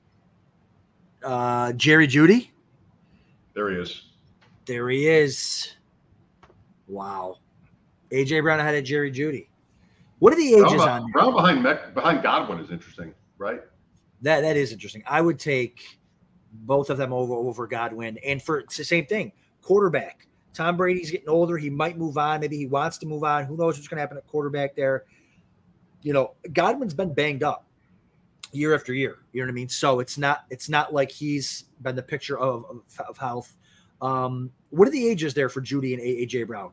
Uh, 1.23 1.73
Jerry 1.73 2.08
Jeudy. 2.08 2.49
There 3.53 3.69
he 3.69 3.77
is. 3.77 4.03
There 4.65 4.89
he 4.89 5.08
is. 5.08 5.73
Wow. 6.88 7.38
AJ 8.12 8.43
Brown 8.43 8.60
ahead 8.60 8.75
of 8.75 8.84
Jerry 8.84 9.12
Jeudy. 9.12 9.47
What 10.19 10.34
are 10.34 10.38
the 10.38 10.53
ages 10.53 10.73
Brown, 10.73 11.03
on? 11.03 11.12
Brown 11.12 11.34
behind 11.34 11.93
behind 11.93 12.23
Godwin 12.23 12.60
is 12.60 12.71
interesting, 12.71 13.13
right? 13.38 13.62
That 14.21 14.41
that 14.41 14.58
is 14.58 14.71
interesting. 14.71 15.03
I 15.06 15.21
would 15.21 15.39
take 15.39 15.99
both 16.51 16.89
of 16.89 16.97
them 16.97 17.13
over 17.13 17.34
over 17.34 17.67
Godwin, 17.67 18.17
and 18.25 18.41
for 18.41 18.60
it's 18.60 18.77
the 18.77 18.86
same 18.86 19.06
thing. 19.06 19.32
Quarterback. 19.62 20.27
Tom 20.53 20.75
Brady's 20.75 21.12
getting 21.12 21.30
older. 21.30 21.56
He 21.58 21.69
might 21.69 21.99
move 21.99 22.17
on. 22.17 22.39
Maybe 22.39 22.58
he 22.58 22.65
wants 22.65 22.97
to 22.99 23.06
move 23.06 23.23
on. 23.23 23.45
Who 23.45 23.56
knows 23.58 23.77
what's 23.77 23.88
going 23.88 23.97
to 23.97 24.01
happen 24.01 24.17
at 24.17 24.25
quarterback 24.25 24.75
there? 24.75 25.03
You 26.01 26.13
know, 26.13 26.34
Godwin's 26.51 26.95
been 26.95 27.13
banged 27.13 27.43
up 27.43 27.66
year 28.52 28.73
after 28.73 28.93
year. 28.93 29.19
You 29.34 29.41
know 29.41 29.47
what 29.47 29.52
I 29.52 29.56
mean? 29.56 29.69
So 29.69 30.00
it's 30.00 30.17
not 30.17 30.45
it's 30.50 30.69
not 30.69 30.93
like 30.93 31.12
he's 31.12 31.65
been 31.82 31.95
the 31.95 32.04
picture 32.04 32.38
of 32.39 32.65
of, 32.69 33.08
of 33.08 33.17
health. 33.17 33.56
Um, 34.02 34.52
what 34.69 34.88
are 34.88 34.91
the 34.91 35.08
ages 35.08 35.34
there 35.34 35.50
for 35.50 35.62
Jeudy 35.62 35.93
and 35.93 36.02
AJ 36.02 36.47
Brown? 36.47 36.71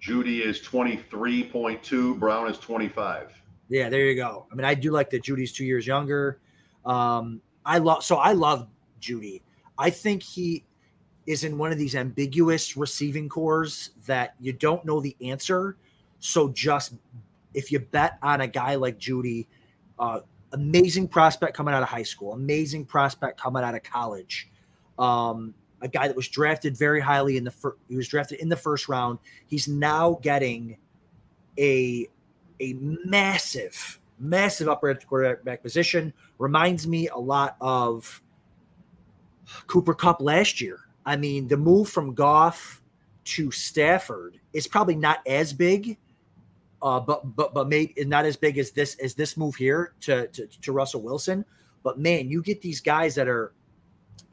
Jeudy 0.00 0.40
is 0.40 0.60
23.2, 0.60 2.18
Brown 2.18 2.50
is 2.50 2.58
25. 2.58 3.30
Yeah, 3.68 3.88
there 3.88 4.00
you 4.06 4.16
go. 4.16 4.46
I 4.50 4.54
mean, 4.56 4.64
I 4.64 4.74
do 4.74 4.90
like 4.90 5.10
that 5.10 5.22
Jeudy's 5.22 5.52
two 5.52 5.64
years 5.64 5.86
younger. 5.86 6.40
Um, 6.84 7.40
I 7.64 7.78
love 7.78 8.02
so 8.04 8.16
I 8.16 8.32
love 8.32 8.68
Jeudy. 9.00 9.42
I 9.78 9.90
think 9.90 10.22
he 10.22 10.64
is 11.26 11.44
in 11.44 11.56
one 11.56 11.70
of 11.70 11.78
these 11.78 11.94
ambiguous 11.94 12.76
receiving 12.76 13.28
cores 13.28 13.90
that 14.06 14.34
you 14.40 14.52
don't 14.52 14.84
know 14.84 15.00
the 15.00 15.16
answer. 15.22 15.76
So 16.18 16.48
just 16.48 16.94
if 17.54 17.70
you 17.70 17.78
bet 17.78 18.18
on 18.22 18.40
a 18.40 18.46
guy 18.46 18.74
like 18.74 18.98
Jeudy, 18.98 19.46
uh, 19.98 20.20
amazing 20.52 21.08
prospect 21.08 21.56
coming 21.56 21.74
out 21.74 21.82
of 21.82 21.88
high 21.88 22.02
school, 22.02 22.32
amazing 22.32 22.84
prospect 22.84 23.40
coming 23.40 23.62
out 23.62 23.74
of 23.74 23.82
college. 23.82 24.48
Um, 24.98 25.54
a 25.80 25.88
guy 25.88 26.06
that 26.06 26.16
was 26.16 26.28
drafted 26.28 26.76
very 26.76 27.00
highly 27.00 27.36
in 27.36 27.44
the 27.44 27.50
first. 27.50 27.76
He 27.88 27.96
was 27.96 28.08
drafted 28.08 28.40
in 28.40 28.48
the 28.48 28.56
first 28.56 28.88
round. 28.88 29.18
He's 29.46 29.68
now 29.68 30.18
getting 30.22 30.76
a 31.58 32.08
a 32.60 32.74
massive, 32.74 33.98
massive 34.18 34.68
upgrade 34.68 34.96
at 34.96 35.00
the 35.00 35.06
quarterback 35.06 35.62
position. 35.62 36.12
Reminds 36.38 36.86
me 36.86 37.08
a 37.08 37.18
lot 37.18 37.56
of 37.60 38.22
Cooper 39.66 39.94
Kupp 39.94 40.20
last 40.20 40.60
year. 40.60 40.80
I 41.04 41.16
mean, 41.16 41.48
the 41.48 41.56
move 41.56 41.88
from 41.88 42.14
Goff 42.14 42.80
to 43.24 43.50
Stafford 43.50 44.38
is 44.52 44.68
probably 44.68 44.94
not 44.94 45.18
as 45.26 45.52
big, 45.52 45.98
uh, 46.82 47.00
but 47.00 47.36
but 47.36 47.54
but 47.54 47.68
maybe 47.68 47.94
not 48.04 48.24
as 48.24 48.36
big 48.36 48.58
as 48.58 48.72
this 48.72 48.96
as 48.96 49.14
this 49.14 49.36
move 49.36 49.54
here 49.54 49.94
to, 50.00 50.26
to 50.28 50.46
to 50.46 50.72
Russell 50.72 51.02
Wilson. 51.02 51.44
But 51.82 51.98
man, 51.98 52.28
you 52.28 52.42
get 52.42 52.60
these 52.62 52.80
guys 52.80 53.14
that 53.14 53.28
are 53.28 53.52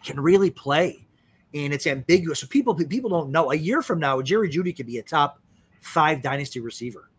can 0.04 0.20
really 0.20 0.50
play 0.50 1.06
and 1.54 1.74
it's 1.74 1.88
ambiguous. 1.88 2.40
So 2.40 2.48
people 2.48 2.76
people 2.76 3.10
don't 3.10 3.32
know. 3.32 3.52
A 3.52 3.56
year 3.56 3.82
from 3.82 4.00
now, 4.00 4.22
Jerry 4.22 4.50
Jeudy 4.50 4.76
could 4.76 4.86
be 4.86 4.98
a 4.98 5.04
top 5.04 5.40
five 5.82 6.22
dynasty 6.22 6.60
receiver, 6.60 7.10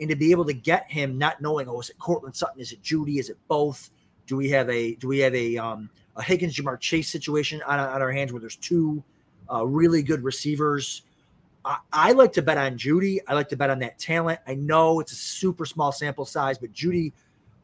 and 0.00 0.08
to 0.10 0.16
be 0.16 0.30
able 0.30 0.44
to 0.46 0.54
get 0.54 0.90
him, 0.90 1.18
not 1.18 1.40
knowing, 1.40 1.68
oh, 1.68 1.80
is 1.80 1.90
it 1.90 1.98
Courtland 1.98 2.34
Sutton? 2.34 2.60
Is 2.60 2.72
it 2.72 2.82
Jeudy? 2.82 3.18
Is 3.18 3.30
it 3.30 3.38
both? 3.48 3.90
Do 4.26 4.36
we 4.36 4.50
have 4.50 4.68
a 4.70 4.94
do 4.96 5.08
we 5.08 5.18
have 5.20 5.34
a 5.34 5.56
um, 5.56 5.90
a 6.16 6.22
Higgins 6.22 6.56
Ja'Marr 6.56 6.80
Chase 6.80 7.08
situation 7.08 7.62
on, 7.62 7.78
on 7.78 8.02
our 8.02 8.10
hands 8.10 8.32
where 8.32 8.40
there's 8.40 8.56
two 8.56 9.02
uh, 9.52 9.64
really 9.64 10.02
good 10.02 10.22
receivers? 10.24 11.02
I, 11.66 11.78
I 11.92 12.12
like 12.12 12.32
to 12.34 12.42
bet 12.42 12.56
on 12.56 12.78
Jeudy. 12.78 13.18
I 13.26 13.34
like 13.34 13.48
to 13.48 13.56
bet 13.56 13.70
on 13.70 13.80
that 13.80 13.98
talent. 13.98 14.38
I 14.46 14.54
know 14.54 15.00
it's 15.00 15.12
a 15.12 15.16
super 15.16 15.66
small 15.66 15.90
sample 15.90 16.24
size, 16.24 16.56
but 16.56 16.72
Jeudy 16.72 17.12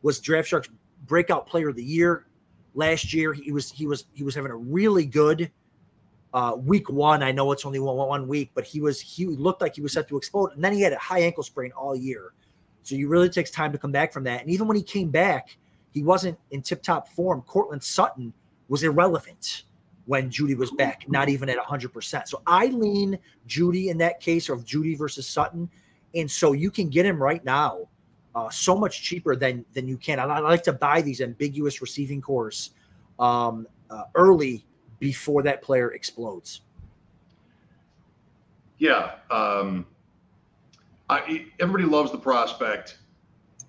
was 0.02 0.18
Draft 0.18 0.48
Sharks 0.48 0.68
breakout 1.06 1.46
player 1.46 1.68
of 1.68 1.76
the 1.76 1.84
year 1.84 2.26
last 2.74 3.14
year. 3.14 3.32
He 3.32 3.52
was 3.52 3.70
he 3.70 3.86
was 3.86 4.06
he 4.12 4.24
was 4.24 4.34
having 4.34 4.50
a 4.50 4.56
really 4.56 5.06
good 5.06 5.50
uh, 6.34 6.56
week 6.58 6.90
one. 6.90 7.22
I 7.22 7.30
know 7.30 7.52
it's 7.52 7.64
only 7.64 7.78
one, 7.78 7.96
one 7.96 8.26
week, 8.26 8.50
but 8.54 8.64
he 8.64 8.80
was 8.80 9.00
he 9.00 9.26
looked 9.26 9.60
like 9.60 9.76
he 9.76 9.82
was 9.82 9.92
set 9.92 10.08
to 10.08 10.16
explode, 10.16 10.52
and 10.54 10.64
then 10.64 10.72
he 10.72 10.80
had 10.80 10.92
a 10.92 10.98
high 10.98 11.20
ankle 11.20 11.44
sprain 11.44 11.70
all 11.72 11.94
year. 11.94 12.32
So 12.82 12.96
you 12.96 13.06
really 13.06 13.28
takes 13.28 13.52
time 13.52 13.70
to 13.70 13.78
come 13.78 13.92
back 13.92 14.12
from 14.12 14.24
that. 14.24 14.40
And 14.40 14.50
even 14.50 14.66
when 14.66 14.76
he 14.76 14.82
came 14.82 15.10
back, 15.10 15.56
he 15.92 16.02
wasn't 16.02 16.36
in 16.50 16.62
tip 16.62 16.82
top 16.82 17.06
form. 17.06 17.42
Courtland 17.42 17.84
Sutton 17.84 18.32
was 18.68 18.82
irrelevant 18.82 19.62
when 20.06 20.30
Jeudy 20.30 20.56
was 20.56 20.70
back, 20.72 21.04
not 21.08 21.28
even 21.28 21.48
at 21.48 21.58
100%. 21.58 22.28
So 22.28 22.42
I 22.46 22.66
lean 22.66 23.18
Jeudy 23.46 23.88
in 23.88 23.98
that 23.98 24.20
case 24.20 24.48
of 24.48 24.64
Jeudy 24.64 24.96
versus 24.96 25.26
Sutton. 25.26 25.70
And 26.14 26.30
so 26.30 26.52
you 26.52 26.70
can 26.70 26.88
get 26.88 27.06
him 27.06 27.22
right 27.22 27.44
now 27.44 27.88
uh, 28.34 28.48
so 28.50 28.76
much 28.76 29.02
cheaper 29.02 29.36
than 29.36 29.64
than 29.74 29.86
you 29.86 29.96
can. 29.96 30.18
I, 30.18 30.24
I 30.24 30.38
like 30.40 30.62
to 30.64 30.72
buy 30.72 31.02
these 31.02 31.20
ambiguous 31.20 31.80
receiving 31.80 32.20
cores 32.20 32.70
um, 33.18 33.66
uh, 33.90 34.04
early 34.14 34.64
before 34.98 35.42
that 35.42 35.62
player 35.62 35.92
explodes. 35.92 36.62
Yeah, 38.78 39.12
um, 39.30 39.86
I, 41.08 41.46
everybody 41.60 41.84
loves 41.84 42.10
the 42.10 42.18
prospect. 42.18 42.98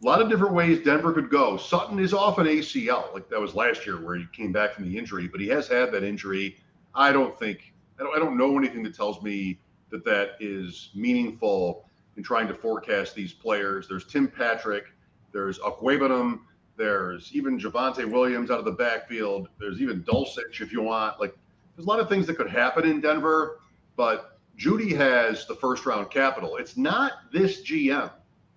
A 0.03 0.05
lot 0.05 0.21
of 0.21 0.29
different 0.29 0.53
ways 0.53 0.83
Denver 0.83 1.13
could 1.13 1.29
go. 1.29 1.55
Sutton 1.55 1.97
is 1.97 2.13
off 2.13 2.37
an 2.37 2.45
ACL, 2.45 3.13
like 3.13 3.29
that 3.29 3.39
was 3.39 3.55
last 3.55 3.85
year 3.85 4.03
where 4.03 4.17
he 4.17 4.25
came 4.33 4.51
back 4.51 4.73
from 4.73 4.83
the 4.83 4.97
injury, 4.97 5.29
but 5.29 5.39
he 5.39 5.47
has 5.47 5.65
had 5.65 5.93
that 5.93 6.03
injury. 6.03 6.57
I 6.93 7.13
don't 7.13 7.39
think 7.39 7.73
I 7.97 8.03
don't, 8.03 8.13
I 8.13 8.19
don't 8.19 8.37
know 8.37 8.57
anything 8.57 8.83
that 8.83 8.95
tells 8.95 9.21
me 9.21 9.59
that 9.91 10.03
that 10.03 10.31
is 10.41 10.89
meaningful 10.93 11.85
in 12.17 12.23
trying 12.23 12.49
to 12.49 12.53
forecast 12.53 13.15
these 13.15 13.31
players. 13.31 13.87
There's 13.87 14.05
Tim 14.05 14.27
Patrick, 14.27 14.87
there's 15.31 15.59
Okwuegbunam, 15.59 16.41
there's 16.75 17.33
even 17.33 17.57
Javonte 17.57 18.03
Williams 18.11 18.51
out 18.51 18.59
of 18.59 18.65
the 18.65 18.71
backfield. 18.71 19.47
There's 19.57 19.81
even 19.81 20.03
Dulcich 20.03 20.59
if 20.59 20.73
you 20.73 20.81
want. 20.81 21.17
Like 21.21 21.33
there's 21.77 21.85
a 21.85 21.89
lot 21.89 22.01
of 22.01 22.09
things 22.09 22.27
that 22.27 22.35
could 22.35 22.49
happen 22.49 22.83
in 22.83 22.99
Denver, 22.99 23.59
but 23.95 24.37
Jeudy 24.57 24.93
has 24.97 25.47
the 25.47 25.55
first 25.55 25.85
round 25.85 26.11
capital. 26.11 26.57
It's 26.57 26.75
not 26.75 27.13
this 27.31 27.61
GM 27.61 28.11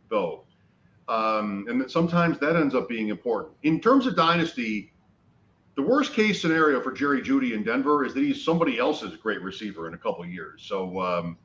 though. 0.08 0.45
Um, 1.08 1.66
and 1.68 1.90
sometimes 1.90 2.38
that 2.40 2.56
ends 2.56 2.74
up 2.74 2.88
being 2.88 3.08
important. 3.08 3.54
In 3.62 3.80
terms 3.80 4.06
of 4.06 4.16
dynasty, 4.16 4.92
the 5.76 5.82
worst 5.82 6.14
case 6.14 6.40
scenario 6.40 6.80
for 6.80 6.90
Jerry 6.90 7.22
Jeudy 7.22 7.52
in 7.52 7.62
Denver 7.62 8.04
is 8.04 8.14
that 8.14 8.20
he's 8.20 8.44
somebody 8.44 8.78
else's 8.78 9.16
great 9.16 9.42
receiver 9.42 9.86
in 9.86 9.94
a 9.94 9.98
couple 9.98 10.24
years. 10.26 10.62
So 10.66 11.00
um, 11.00 11.38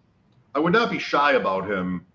I 0.56 0.60
would 0.60 0.74
not 0.74 0.90
be 0.90 1.00
shy 1.00 1.34
about 1.34 1.70
him 1.70 2.06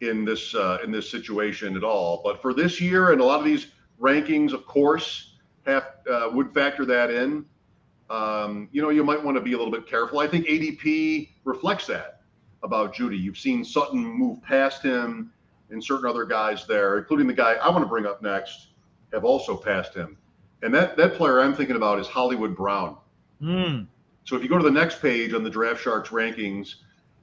in 0.00 0.24
this 0.24 0.54
uh, 0.54 0.78
in 0.82 0.90
this 0.90 1.10
situation 1.10 1.76
at 1.76 1.84
all. 1.84 2.22
But 2.24 2.42
for 2.42 2.52
this 2.52 2.80
year 2.80 3.12
and 3.12 3.20
a 3.20 3.24
lot 3.24 3.38
of 3.38 3.44
these 3.44 3.68
rankings, 4.00 4.52
of 4.52 4.66
course, 4.66 5.36
have 5.66 5.84
uh, 6.10 6.28
would 6.32 6.52
factor 6.52 6.84
that 6.86 7.10
in. 7.10 7.44
Um, 8.08 8.68
you 8.72 8.82
know, 8.82 8.90
you 8.90 9.04
might 9.04 9.22
want 9.22 9.36
to 9.36 9.40
be 9.40 9.52
a 9.52 9.56
little 9.56 9.72
bit 9.72 9.86
careful. 9.86 10.18
I 10.18 10.26
think 10.26 10.46
ADP 10.46 11.28
reflects 11.44 11.86
that 11.86 12.22
about 12.62 12.94
Jeudy. 12.94 13.18
You've 13.18 13.38
seen 13.38 13.64
Sutton 13.64 14.04
move 14.04 14.42
past 14.42 14.82
him, 14.82 15.32
and 15.70 15.82
certain 15.82 16.08
other 16.08 16.24
guys 16.24 16.66
there, 16.66 16.98
including 16.98 17.26
the 17.26 17.34
guy 17.34 17.54
I 17.54 17.68
want 17.70 17.82
to 17.82 17.88
bring 17.88 18.06
up 18.06 18.22
next, 18.22 18.68
have 19.12 19.24
also 19.24 19.56
passed 19.56 19.94
him. 19.94 20.16
And 20.62 20.74
that 20.74 20.96
that 20.96 21.14
player 21.14 21.40
I'm 21.40 21.54
thinking 21.54 21.76
about 21.76 21.98
is 21.98 22.06
Hollywood 22.06 22.56
Brown. 22.56 22.96
Mm. 23.42 23.86
So 24.24 24.36
if 24.36 24.42
you 24.42 24.48
go 24.48 24.58
to 24.58 24.64
the 24.64 24.70
next 24.70 25.00
page 25.00 25.32
on 25.32 25.42
the 25.42 25.50
Draft 25.50 25.80
Sharks 25.80 26.10
rankings, 26.10 26.76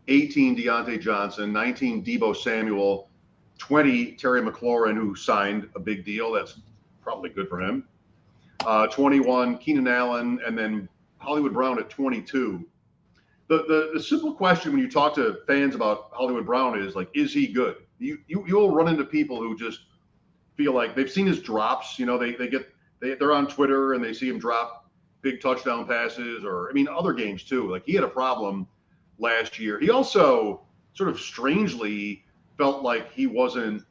18 0.08 0.58
Diontae 0.58 1.00
Johnson, 1.00 1.54
19 1.54 2.04
Deebo 2.04 2.36
Samuel, 2.36 3.10
20 3.60 4.14
Terry 4.14 4.42
McLaurin, 4.42 4.96
who 4.96 5.16
signed 5.16 5.70
a 5.76 5.80
big 5.80 6.04
deal. 6.04 6.32
That's 6.32 6.60
probably 7.02 7.30
good 7.30 7.48
for 7.48 7.62
him. 7.62 7.88
Uh, 8.66 8.88
21 8.88 9.60
Keenan 9.60 9.88
Allen, 9.88 10.40
and 10.46 10.58
then 10.58 10.90
Hollywood 11.20 11.54
Brown 11.54 11.80
at 11.80 11.90
22. 11.90 12.66
The, 13.50 13.58
the 13.60 13.92
the 13.94 14.04
simple 14.04 14.34
question 14.34 14.74
when 14.74 14.82
you 14.82 14.90
talk 14.90 15.16
to 15.16 15.38
fans 15.48 15.74
about 15.74 16.10
Hollywood 16.12 16.46
Brown 16.46 16.78
is 16.80 16.96
like, 16.96 17.10
is 17.14 17.34
he 17.34 17.48
good? 17.48 17.78
You 18.00 18.20
you 18.28 18.44
you'll 18.48 18.74
run 18.74 18.88
into 18.88 19.04
people 19.04 19.38
who 19.38 19.58
just 19.58 19.82
feel 20.56 20.74
like 20.74 20.96
they've 20.96 21.12
seen 21.12 21.28
his 21.28 21.40
drops. 21.40 21.98
You 22.00 22.06
know, 22.06 22.18
they 22.18 22.34
they 22.34 22.48
get 22.48 22.70
they 23.00 23.16
they're 23.16 23.34
on 23.34 23.48
Twitter 23.48 23.94
and 23.94 24.04
they 24.04 24.14
see 24.14 24.30
him 24.30 24.40
drop 24.40 24.90
big 25.22 25.42
touchdown 25.42 25.86
passes, 25.86 26.44
or 26.44 26.70
I 26.70 26.74
mean 26.74 26.88
other 26.88 27.14
games 27.14 27.44
too. 27.44 27.70
Like 27.72 27.84
he 27.86 27.94
had 27.94 28.04
a 28.04 28.10
problem 28.10 28.68
last 29.20 29.60
year. 29.60 29.80
He 29.80 29.90
also 29.90 30.62
sort 30.94 31.10
of 31.10 31.20
strangely 31.20 32.24
felt 32.58 32.84
like 32.84 33.12
he 33.12 33.28
wasn't. 33.28 33.84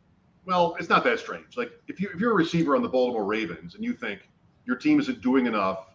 Well, 0.45 0.77
it's 0.79 0.89
not 0.89 1.03
that 1.05 1.19
strange. 1.19 1.57
Like 1.57 1.73
if 1.89 2.01
you 2.01 2.11
if 2.15 2.21
you're 2.21 2.33
a 2.33 2.37
receiver 2.37 2.77
on 2.77 2.83
the 2.83 2.89
Baltimore 2.89 3.25
Ravens 3.25 3.75
and 3.75 3.85
you 3.85 3.93
think 3.93 4.29
your 4.65 4.77
team 4.77 5.01
isn't 5.01 5.21
doing 5.21 5.47
enough 5.47 5.87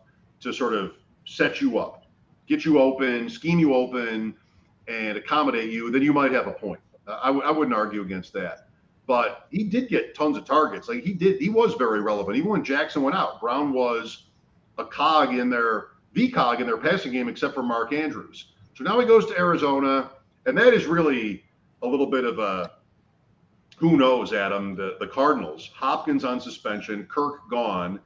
to 0.42 0.54
sort 0.54 0.74
of 0.74 0.94
set 1.26 1.62
you 1.62 1.78
up, 1.78 2.06
get 2.48 2.66
you 2.66 2.80
open, 2.80 3.30
scheme 3.30 3.60
you 3.60 3.74
open, 3.74 4.36
and 4.88 5.18
accommodate 5.18 5.72
you, 5.72 5.92
then 5.92 6.02
you 6.02 6.14
might 6.14 6.32
have 6.32 6.48
a 6.48 6.52
point. 6.52 6.80
I 7.08 7.28
w- 7.28 7.44
I 7.46 7.52
wouldn't 7.52 7.76
argue 7.76 8.02
against 8.02 8.34
that. 8.34 8.68
but 9.08 9.48
he 9.52 9.64
did 9.64 9.90
get 9.90 10.16
tons 10.16 10.38
of 10.38 10.46
targets. 10.46 10.88
Like 10.88 11.04
he 11.04 11.14
did, 11.14 11.42
he 11.42 11.50
was 11.50 11.74
very 11.74 12.00
relevant. 12.02 12.38
Even 12.38 12.50
when 12.52 12.64
Jackson 12.64 13.02
went 13.02 13.16
out, 13.16 13.42
Brown 13.42 13.74
was 13.74 14.26
a 14.78 14.86
cog 14.86 15.34
in 15.36 15.50
their 15.50 15.88
V 16.14 16.30
cog 16.32 16.62
in 16.62 16.68
their 16.68 16.78
passing 16.78 17.12
game, 17.12 17.28
except 17.28 17.54
for 17.56 17.64
Mark 17.64 17.92
Andrews. 17.94 18.54
So 18.76 18.84
now 18.84 19.00
he 19.00 19.06
goes 19.08 19.26
to 19.28 19.38
Arizona, 19.38 20.12
and 20.46 20.58
that 20.58 20.74
is 20.74 20.86
really 20.86 21.44
a 21.82 21.88
little 21.88 22.06
bit 22.08 22.24
of 22.26 22.40
a 22.40 22.72
who 23.78 23.98
knows, 23.98 24.34
Adam. 24.34 24.76
The 24.76 24.98
the 25.00 25.08
Cardinals, 25.08 25.70
Hopkins 25.74 26.24
on 26.24 26.40
suspension, 26.40 27.06
Kirk 27.06 27.50
gone, 27.50 28.00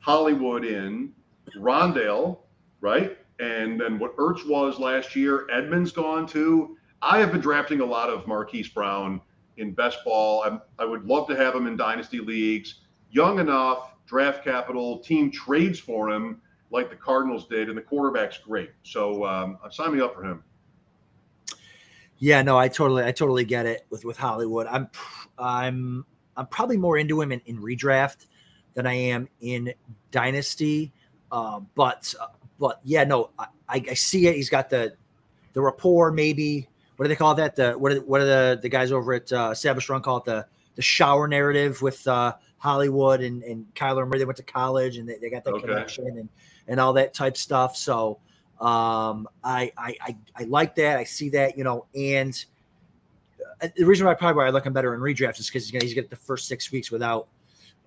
Hollywood 0.00 0.64
in, 0.64 1.12
Rondale, 1.56 2.40
right? 2.80 3.16
And 3.40 3.80
then 3.80 3.98
what 3.98 4.16
Ertz 4.16 4.46
was 4.48 4.78
last 4.80 5.14
year, 5.14 5.46
Edmonds 5.50 5.92
gone 5.92 6.26
too. 6.26 6.76
I 7.00 7.18
have 7.18 7.32
been 7.32 7.40
drafting 7.40 7.80
a 7.80 7.84
lot 7.84 8.10
of 8.10 8.26
Marquise 8.26 8.68
Brown 8.68 9.20
in 9.56 9.72
best 9.72 9.98
ball. 10.04 10.42
I'm, 10.44 10.60
I 10.78 10.84
would 10.84 11.04
love 11.04 11.28
to 11.28 11.36
have 11.36 11.54
him 11.54 11.66
in 11.66 11.76
dynasty 11.76 12.20
leagues. 12.20 12.80
Young 13.10 13.38
enough, 13.38 13.94
draft 14.06 14.44
capital, 14.44 14.98
team 14.98 15.30
trades 15.30 15.78
for 15.78 16.10
him 16.10 16.40
like 16.70 16.90
the 16.90 16.96
Cardinals 16.96 17.46
did, 17.46 17.68
and 17.68 17.78
the 17.78 17.82
quarterback's 17.82 18.38
great. 18.38 18.70
So 18.82 19.24
um, 19.24 19.58
sign 19.70 19.94
me 19.94 20.00
up 20.00 20.14
for 20.14 20.22
him. 20.22 20.42
Yeah, 22.18 22.42
no, 22.42 22.58
I 22.58 22.68
totally, 22.68 23.04
I 23.04 23.12
totally 23.12 23.44
get 23.44 23.64
it 23.64 23.86
with 23.90 24.04
with 24.04 24.16
Hollywood. 24.16 24.66
I'm, 24.66 24.90
I'm, 25.38 26.04
I'm 26.36 26.46
probably 26.48 26.76
more 26.76 26.98
into 26.98 27.20
him 27.20 27.32
in, 27.32 27.40
in 27.46 27.58
redraft 27.58 28.26
than 28.74 28.86
I 28.86 28.94
am 28.94 29.28
in 29.40 29.72
dynasty. 30.10 30.92
Uh, 31.30 31.60
but, 31.74 32.12
uh, 32.20 32.26
but 32.58 32.80
yeah, 32.82 33.04
no, 33.04 33.30
I, 33.38 33.46
I 33.68 33.94
see 33.94 34.26
it. 34.26 34.34
He's 34.34 34.50
got 34.50 34.68
the 34.68 34.94
the 35.52 35.62
rapport, 35.62 36.10
maybe. 36.10 36.68
What 36.98 37.04
do 37.04 37.10
they 37.10 37.16
call 37.16 37.36
that? 37.36 37.54
The 37.54 37.74
what 37.74 37.92
are, 37.92 38.00
what 38.00 38.20
are 38.20 38.26
the 38.26 38.58
the 38.60 38.68
guys 38.68 38.90
over 38.90 39.12
at 39.12 39.32
uh, 39.32 39.54
Savage 39.54 39.88
Run 39.88 40.02
call 40.02 40.16
it 40.16 40.24
the 40.24 40.44
the 40.74 40.82
shower 40.82 41.28
narrative 41.28 41.80
with 41.80 42.04
uh, 42.08 42.34
Hollywood 42.56 43.20
and 43.20 43.40
and 43.44 43.72
Kyler 43.76 44.04
Murray. 44.04 44.18
They 44.18 44.24
went 44.24 44.38
to 44.38 44.42
college 44.42 44.96
and 44.96 45.08
they, 45.08 45.16
they 45.16 45.30
got 45.30 45.44
that 45.44 45.54
okay. 45.54 45.68
connection 45.68 46.06
and 46.08 46.28
and 46.66 46.80
all 46.80 46.92
that 46.94 47.14
type 47.14 47.36
stuff. 47.36 47.76
So 47.76 48.18
um, 48.60 49.28
I, 49.44 49.70
I, 49.78 49.96
I 50.00 50.16
I 50.34 50.42
like 50.48 50.74
that. 50.74 50.98
I 50.98 51.04
see 51.04 51.28
that, 51.28 51.56
you 51.56 51.62
know, 51.62 51.86
and 51.94 52.44
uh, 53.62 53.68
the 53.76 53.84
reason 53.84 54.04
why 54.04 54.14
probably 54.14 54.36
why 54.36 54.48
I 54.48 54.50
like 54.50 54.64
him 54.64 54.72
better 54.72 54.92
in 54.92 55.00
redraft 55.00 55.38
is 55.38 55.46
because 55.46 55.62
he's 55.62 55.70
gonna 55.70 55.84
he's 55.84 55.94
get 55.94 56.10
the 56.10 56.16
first 56.16 56.48
six 56.48 56.72
weeks 56.72 56.90
without 56.90 57.28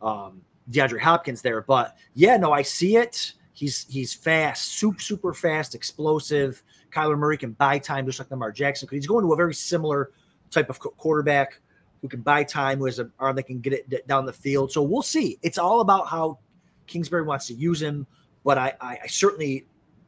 um, 0.02 0.42
DeAndre 0.72 1.02
Hopkins 1.02 1.42
there. 1.42 1.62
But 1.64 1.98
yeah, 2.14 2.38
no, 2.38 2.54
I 2.54 2.62
see 2.62 2.96
it. 2.96 3.34
He's 3.52 3.86
he's 3.90 4.14
fast, 4.14 4.76
super 4.76 5.02
super 5.02 5.34
fast, 5.34 5.76
explosive. 5.76 6.64
Kyler 6.92 7.18
Murray 7.18 7.38
can 7.38 7.52
buy 7.52 7.80
time 7.80 8.06
just 8.06 8.20
like 8.20 8.30
Lamar 8.32 8.52
Jackson. 8.52 8.86
Because 8.86 8.98
he's 8.98 9.08
going 9.08 9.26
to 9.26 9.34
a 9.34 9.36
very 9.36 9.54
similar 9.54 10.12
type 10.50 10.70
of 10.70 10.80
quarterback 10.80 11.60
who 12.02 12.08
can 12.08 12.22
buy 12.22 12.44
time, 12.44 12.80
who 12.80 12.86
has 12.86 13.00
an 13.00 13.12
arm 13.20 13.36
that 13.36 13.44
can 13.44 13.60
get 13.60 13.74
it 13.74 14.08
down 14.08 14.26
the 14.26 14.34
field. 14.34 14.72
So 14.72 14.82
we'll 14.82 15.02
see. 15.02 15.38
It's 15.42 15.58
all 15.58 15.82
about 15.82 16.08
how 16.08 16.40
Kingsbury 16.88 17.24
wants 17.24 17.48
to 17.48 17.54
use 17.54 17.82
him. 17.82 18.08
But 18.44 18.58
I, 18.58 18.74
I, 18.82 18.98
I 19.04 19.08
certainly 19.08 19.66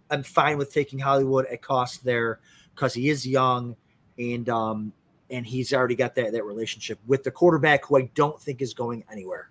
am 0.10 0.24
fine 0.24 0.58
with 0.58 0.74
taking 0.74 1.00
Hollywood 1.00 1.46
at 1.48 1.62
cost 1.62 2.04
there 2.04 2.40
because 2.74 2.94
he 2.94 3.10
is 3.10 3.28
young 3.28 3.76
and 4.18 4.48
um 4.50 4.94
and 5.30 5.46
he's 5.46 5.74
already 5.74 5.96
got 5.96 6.16
that 6.16 6.32
that 6.32 6.44
relationship 6.46 7.00
with 7.08 7.24
the 7.24 7.32
quarterback 7.32 7.86
who 7.86 7.98
I 7.98 8.10
don't 8.16 8.40
think 8.40 8.62
is 8.62 8.74
going 8.74 9.04
anywhere. 9.12 9.50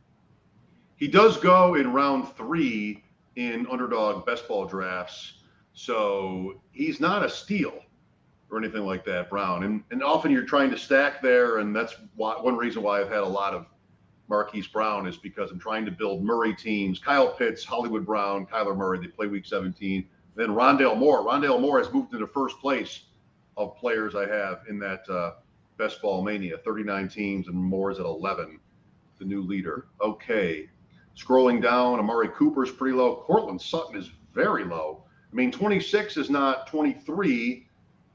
He 0.96 1.08
does 1.08 1.36
go 1.36 1.74
in 1.74 1.92
round 1.92 2.28
three 2.36 3.02
in 3.36 3.66
underdog 3.70 4.24
best 4.24 4.46
ball 4.46 4.66
drafts. 4.66 5.34
So 5.74 6.60
he's 6.72 7.00
not 7.00 7.24
a 7.24 7.30
steal 7.30 7.74
or 8.50 8.58
anything 8.58 8.84
like 8.84 9.04
that, 9.06 9.30
Brown. 9.30 9.64
And 9.64 9.82
and 9.90 10.02
often 10.02 10.30
you're 10.30 10.44
trying 10.44 10.70
to 10.70 10.78
stack 10.78 11.22
there, 11.22 11.58
and 11.58 11.74
that's 11.74 11.94
why, 12.16 12.34
one 12.34 12.56
reason 12.56 12.82
why 12.82 13.00
I've 13.00 13.08
had 13.08 13.20
a 13.20 13.26
lot 13.26 13.54
of 13.54 13.66
Marquise 14.28 14.66
Brown 14.66 15.06
is 15.06 15.16
because 15.16 15.50
I'm 15.50 15.58
trying 15.58 15.84
to 15.84 15.90
build 15.90 16.22
Murray 16.24 16.54
teams. 16.54 16.98
Kyle 16.98 17.32
Pitts, 17.32 17.64
Hollywood 17.64 18.06
Brown, 18.06 18.46
Kyler 18.46 18.76
Murray. 18.76 18.98
They 18.98 19.08
play 19.08 19.26
Week 19.26 19.44
17. 19.44 20.06
Then 20.34 20.48
Rondale 20.48 20.96
Moore. 20.96 21.24
Rondale 21.24 21.60
Moore 21.60 21.82
has 21.82 21.92
moved 21.92 22.14
into 22.14 22.26
first 22.26 22.58
place 22.58 23.00
of 23.56 23.76
players 23.76 24.14
I 24.14 24.26
have 24.26 24.62
in 24.68 24.78
that 24.78 25.08
uh, 25.10 25.32
best 25.76 26.00
ball 26.00 26.22
mania. 26.22 26.56
39 26.58 27.08
teams, 27.08 27.48
and 27.48 27.56
Moore 27.56 27.90
is 27.90 27.98
at 27.98 28.06
11, 28.06 28.58
the 29.18 29.24
new 29.24 29.42
leader. 29.42 29.88
Okay. 30.00 30.68
Scrolling 31.16 31.60
down, 31.60 31.98
Amari 31.98 32.28
Cooper's 32.28 32.70
pretty 32.70 32.96
low. 32.96 33.16
Courtland 33.26 33.60
Sutton 33.60 33.96
is 33.96 34.10
very 34.32 34.64
low. 34.64 35.04
I 35.32 35.34
mean, 35.34 35.50
26 35.50 36.18
is 36.18 36.28
not 36.28 36.66
23, 36.66 37.66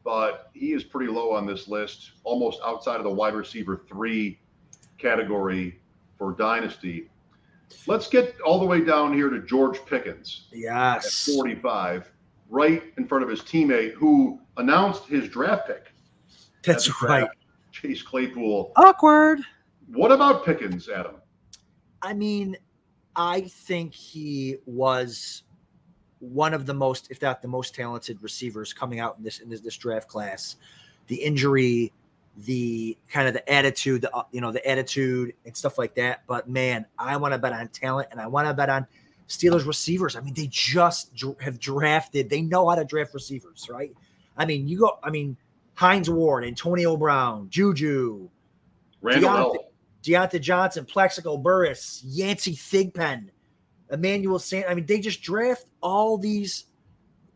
but 0.04 0.52
he 0.54 0.74
is 0.74 0.84
pretty 0.84 1.12
low 1.12 1.32
on 1.32 1.48
this 1.48 1.68
list, 1.68 2.12
almost 2.24 2.60
outside 2.64 2.98
of 2.98 3.04
the 3.04 3.12
wide 3.12 3.34
receiver 3.34 3.82
three 3.88 4.40
category 5.00 5.80
for 6.18 6.34
Dynasty. 6.34 7.10
Let's 7.88 8.08
get 8.08 8.40
all 8.42 8.60
the 8.60 8.66
way 8.66 8.82
down 8.82 9.14
here 9.14 9.30
to 9.30 9.40
George 9.40 9.84
Pickens. 9.86 10.48
Yes. 10.52 11.28
At 11.28 11.36
45, 11.36 12.12
right 12.50 12.84
in 12.98 13.08
front 13.08 13.24
of 13.24 13.30
his 13.30 13.42
teammate 13.42 13.94
who 13.94 14.40
announced 14.58 15.06
his 15.06 15.28
draft 15.28 15.68
pick. 15.68 15.92
That's 16.64 17.02
right. 17.02 17.28
Chase 17.72 18.02
Claypool. 18.02 18.74
Awkward. 18.76 19.40
What 19.88 20.12
about 20.12 20.46
Pickens, 20.46 20.88
Adam? 20.90 21.16
I 22.02 22.14
mean, 22.14 22.58
I 23.16 23.42
think 23.42 23.94
he 23.94 24.58
was 24.66 25.44
one 26.20 26.54
of 26.54 26.66
the 26.66 26.74
most, 26.74 27.10
if 27.12 27.22
not 27.22 27.42
the 27.42 27.48
most 27.48 27.76
talented 27.76 28.22
receivers 28.22 28.74
coming 28.74 29.00
out 29.00 29.18
in 29.18 29.24
this 29.24 29.40
in 29.40 29.50
this, 29.50 29.62
this 29.62 29.78
draft 29.78 30.08
class. 30.08 30.56
The 31.08 31.16
injury, 31.16 31.94
the 32.46 32.98
kind 33.10 33.28
of 33.28 33.34
the 33.34 33.52
attitude, 33.52 34.02
the 34.02 34.16
uh, 34.16 34.24
you 34.32 34.42
know 34.42 34.52
the 34.52 34.66
attitude 34.68 35.34
and 35.46 35.56
stuff 35.56 35.78
like 35.78 35.96
that. 35.96 36.24
But 36.28 36.50
man, 36.50 36.86
I 36.98 37.18
want 37.18 37.34
to 37.34 37.38
bet 37.38 37.54
on 37.54 37.68
talent, 37.70 38.10
and 38.12 38.20
I 38.20 38.28
want 38.28 38.48
to 38.48 38.54
bet 38.54 38.70
on 38.70 38.86
Steelers 39.28 39.66
receivers. 39.66 40.16
I 40.16 40.22
mean, 40.22 40.34
they 40.34 40.48
just 40.48 41.12
have 41.40 41.60
drafted. 41.60 42.30
They 42.30 42.42
know 42.42 42.70
how 42.70 42.76
to 42.76 42.86
draft 42.86 43.14
receivers, 43.14 43.68
right? 43.70 43.94
I 44.38 44.46
mean, 44.46 44.68
you 44.68 44.80
go. 44.80 45.00
I 45.04 45.10
mean, 45.10 45.38
Hines 45.76 46.10
Ward, 46.10 46.44
Antonio 46.44 46.98
Brown, 46.98 47.50
Juju, 47.50 48.30
Randall 49.02 49.58
Diontae, 50.04 50.32
Diontae 50.32 50.42
Johnson, 50.42 50.86
Plaxico 50.86 51.38
Burress, 51.38 52.04
Yancey 52.06 52.54
Thigpen. 52.54 53.30
Emmanuel 53.92 54.40
Sant. 54.40 54.66
I 54.70 54.74
mean, 54.74 54.86
they 54.86 55.00
just 55.00 55.22
draft 55.22 55.66
all 55.82 56.18
these 56.18 56.66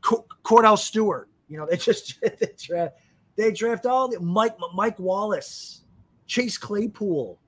Kordell 0.02 0.78
Stewart. 0.78 1.30
You 1.48 1.58
know, 1.58 1.68
they 1.70 1.78
just 1.78 2.20
they 2.22 2.50
draft, 2.58 2.96
they 3.36 3.52
draft 3.52 3.86
all 3.86 4.08
the 4.08 4.20
Mike 4.20 4.56
Mike 4.74 5.00
Wallace, 5.00 5.82
Chase 6.28 6.58
Claypool. 6.58 7.40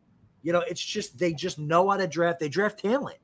You 0.42 0.54
know, 0.54 0.64
it's 0.68 0.84
just 0.84 1.18
they 1.18 1.34
just 1.34 1.60
know 1.60 1.90
how 1.90 1.98
to 1.98 2.08
draft. 2.08 2.40
They 2.40 2.50
draft 2.50 2.80
talent, 2.80 3.18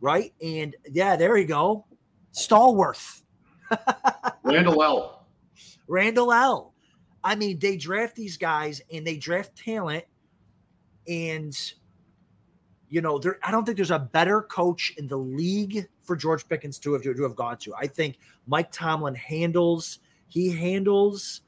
right? 0.00 0.32
And 0.42 0.74
yeah, 0.90 1.16
there 1.16 1.36
you 1.36 1.46
go, 1.46 1.86
Stallworth, 2.32 3.22
Randle 4.42 4.82
El. 4.82 5.26
Randle 5.86 6.32
El. 6.32 6.74
I 7.22 7.36
mean, 7.36 7.58
they 7.58 7.76
draft 7.76 8.16
these 8.16 8.36
guys 8.36 8.82
and 8.92 9.06
they 9.06 9.16
draft 9.16 9.56
talent, 9.56 10.04
and 11.08 11.56
you 12.94 13.00
know, 13.00 13.18
there 13.18 13.40
I 13.42 13.50
don't 13.50 13.64
think 13.64 13.74
there's 13.74 13.90
a 13.90 13.98
better 13.98 14.42
coach 14.42 14.94
in 14.96 15.08
the 15.08 15.18
league 15.18 15.88
for 16.02 16.14
George 16.14 16.48
Pickens 16.48 16.78
to 16.78 16.92
have 16.92 17.02
to 17.02 17.22
have 17.24 17.34
gone 17.34 17.58
to. 17.58 17.74
I 17.74 17.88
think 17.88 18.18
Mike 18.46 18.70
Tomlin 18.70 19.16
handles 19.16 19.98
he 20.28 20.48
handles 20.48 21.40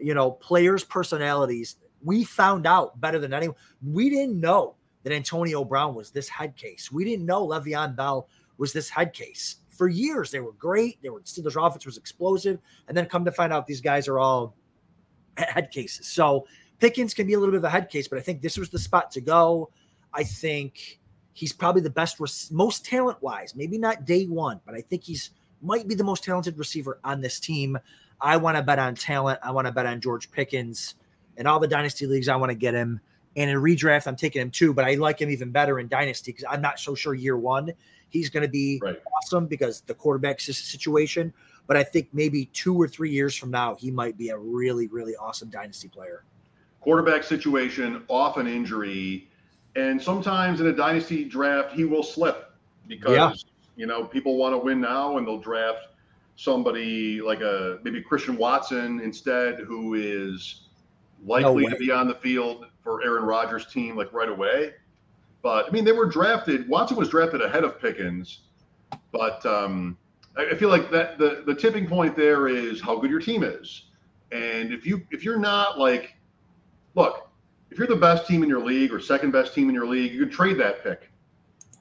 you 0.00 0.14
know 0.14 0.30
players' 0.30 0.82
personalities. 0.82 1.76
We 2.02 2.24
found 2.24 2.66
out 2.66 2.98
better 3.02 3.18
than 3.18 3.34
anyone. 3.34 3.54
We 3.86 4.08
didn't 4.08 4.40
know 4.40 4.76
that 5.02 5.12
Antonio 5.12 5.62
Brown 5.62 5.94
was 5.94 6.10
this 6.10 6.26
head 6.26 6.56
case. 6.56 6.90
We 6.90 7.04
didn't 7.04 7.26
know 7.26 7.46
Le'Veon 7.46 7.94
Bell 7.94 8.26
was 8.56 8.72
this 8.72 8.88
head 8.88 9.12
case. 9.12 9.56
For 9.68 9.88
years, 9.88 10.30
they 10.30 10.40
were 10.40 10.52
great. 10.52 11.02
They 11.02 11.10
were 11.10 11.20
Steelers 11.20 11.62
offense 11.62 11.84
was 11.84 11.98
explosive, 11.98 12.60
and 12.88 12.96
then 12.96 13.04
come 13.04 13.26
to 13.26 13.32
find 13.32 13.52
out 13.52 13.66
these 13.66 13.82
guys 13.82 14.08
are 14.08 14.18
all 14.18 14.56
head 15.36 15.70
cases. 15.70 16.06
So 16.06 16.46
Pickens 16.78 17.12
can 17.12 17.26
be 17.26 17.34
a 17.34 17.38
little 17.38 17.52
bit 17.52 17.58
of 17.58 17.64
a 17.64 17.70
head 17.70 17.90
case, 17.90 18.08
but 18.08 18.18
I 18.18 18.22
think 18.22 18.40
this 18.40 18.56
was 18.56 18.70
the 18.70 18.78
spot 18.78 19.10
to 19.10 19.20
go. 19.20 19.70
I 20.14 20.24
think 20.24 21.00
he's 21.32 21.52
probably 21.52 21.82
the 21.82 21.90
best, 21.90 22.18
most 22.52 22.84
talent 22.84 23.22
wise. 23.22 23.54
Maybe 23.54 23.78
not 23.78 24.04
day 24.04 24.24
one, 24.24 24.60
but 24.64 24.74
I 24.74 24.80
think 24.80 25.04
he's 25.04 25.30
might 25.60 25.88
be 25.88 25.94
the 25.94 26.04
most 26.04 26.24
talented 26.24 26.58
receiver 26.58 26.98
on 27.04 27.20
this 27.20 27.40
team. 27.40 27.78
I 28.20 28.36
want 28.36 28.56
to 28.56 28.62
bet 28.62 28.78
on 28.78 28.94
talent. 28.94 29.40
I 29.42 29.50
want 29.50 29.66
to 29.66 29.72
bet 29.72 29.86
on 29.86 30.00
George 30.00 30.30
Pickens. 30.30 30.94
and 31.36 31.48
all 31.48 31.58
the 31.58 31.66
dynasty 31.66 32.06
leagues, 32.06 32.28
I 32.28 32.36
want 32.36 32.50
to 32.50 32.54
get 32.54 32.74
him. 32.74 33.00
And 33.36 33.50
in 33.50 33.56
redraft, 33.56 34.06
I'm 34.06 34.14
taking 34.14 34.40
him 34.40 34.50
too, 34.50 34.72
but 34.72 34.84
I 34.84 34.94
like 34.94 35.20
him 35.20 35.30
even 35.30 35.50
better 35.50 35.80
in 35.80 35.88
dynasty 35.88 36.32
because 36.32 36.44
I'm 36.48 36.60
not 36.60 36.78
so 36.78 36.94
sure 36.94 37.14
year 37.14 37.36
one 37.36 37.72
he's 38.14 38.30
going 38.30 38.44
to 38.44 38.48
be 38.48 38.80
right. 38.82 38.96
awesome 39.16 39.46
because 39.46 39.82
the 39.82 39.92
quarterback 39.92 40.40
situation. 40.40 41.34
But 41.66 41.76
I 41.76 41.82
think 41.82 42.08
maybe 42.12 42.46
two 42.46 42.80
or 42.80 42.86
three 42.86 43.10
years 43.10 43.34
from 43.34 43.50
now, 43.50 43.74
he 43.74 43.90
might 43.90 44.16
be 44.16 44.28
a 44.28 44.38
really, 44.38 44.86
really 44.86 45.16
awesome 45.16 45.50
dynasty 45.50 45.88
player. 45.88 46.24
Quarterback 46.80 47.24
situation, 47.24 48.04
off 48.08 48.36
an 48.36 48.46
injury 48.46 49.28
and 49.76 50.00
sometimes 50.00 50.60
in 50.60 50.66
a 50.66 50.72
dynasty 50.72 51.24
draft, 51.24 51.72
he 51.72 51.84
will 51.84 52.02
slip 52.02 52.52
because 52.86 53.16
yeah. 53.16 53.32
you 53.76 53.86
know 53.86 54.04
people 54.04 54.36
want 54.36 54.54
to 54.54 54.58
win 54.58 54.80
now, 54.80 55.18
and 55.18 55.26
they'll 55.26 55.38
draft 55.38 55.88
somebody 56.36 57.20
like 57.20 57.40
a 57.40 57.78
maybe 57.82 58.00
Christian 58.00 58.36
Watson 58.36 59.00
instead, 59.00 59.60
who 59.60 59.94
is 59.94 60.62
likely 61.24 61.64
No 61.64 61.70
to 61.70 61.76
be 61.76 61.90
on 61.90 62.08
the 62.08 62.14
field 62.14 62.66
for 62.82 63.02
Aaron 63.02 63.24
Rodgers' 63.24 63.66
team 63.66 63.96
like 63.96 64.12
right 64.12 64.28
away. 64.28 64.74
But 65.42 65.66
I 65.66 65.70
mean, 65.70 65.84
they 65.84 65.92
were 65.92 66.06
drafted. 66.06 66.68
Watson 66.68 66.96
was 66.96 67.08
drafted 67.08 67.42
ahead 67.42 67.64
of 67.64 67.80
Pickens, 67.80 68.40
but 69.12 69.44
um, 69.44 69.98
I, 70.36 70.50
I 70.50 70.54
feel 70.54 70.68
like 70.68 70.90
that 70.90 71.18
the 71.18 71.42
the 71.46 71.54
tipping 71.54 71.86
point 71.86 72.16
there 72.16 72.48
is 72.48 72.80
how 72.80 72.98
good 72.98 73.10
your 73.10 73.20
team 73.20 73.42
is, 73.42 73.86
and 74.32 74.72
if 74.72 74.86
you 74.86 75.02
if 75.10 75.24
you're 75.24 75.38
not 75.38 75.78
like, 75.78 76.14
look, 76.94 77.30
if 77.74 77.78
you're 77.78 77.88
the 77.88 77.96
best 77.96 78.28
team 78.28 78.44
in 78.44 78.48
your 78.48 78.64
league 78.64 78.92
or 78.92 79.00
second 79.00 79.32
best 79.32 79.52
team 79.52 79.68
in 79.68 79.74
your 79.74 79.88
league, 79.88 80.12
you 80.12 80.20
can 80.20 80.30
trade 80.30 80.56
that 80.60 80.84
pick 80.84 81.10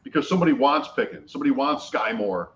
because 0.02 0.28
somebody 0.28 0.52
wants 0.52 0.90
Pickens, 0.96 1.32
somebody 1.32 1.52
wants 1.52 1.86
Sky 1.86 2.12
Moore 2.12 2.54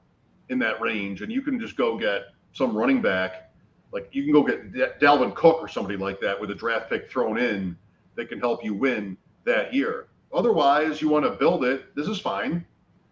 in 0.49 0.57
that 0.57 0.81
range, 0.81 1.21
and 1.21 1.31
you 1.31 1.43
can 1.43 1.59
just 1.59 1.77
go 1.77 1.99
get 1.99 2.29
some 2.53 2.75
running 2.75 2.99
back. 2.99 3.51
Like 3.91 4.09
you 4.11 4.23
can 4.23 4.33
go 4.33 4.41
get 4.41 4.73
Dalvin 4.99 5.35
Cook 5.35 5.57
or 5.57 5.67
somebody 5.67 5.97
like 5.97 6.19
that 6.19 6.41
with 6.41 6.49
a 6.49 6.55
draft 6.55 6.89
pick 6.89 7.11
thrown 7.11 7.37
in 7.37 7.77
that 8.15 8.27
can 8.27 8.39
help 8.39 8.65
you 8.65 8.73
win 8.73 9.15
that 9.45 9.71
year. 9.71 10.07
Otherwise, 10.33 10.99
you 10.99 11.07
want 11.07 11.23
to 11.23 11.29
build 11.29 11.63
it. 11.63 11.95
This 11.95 12.07
is 12.07 12.19
fine. 12.19 12.65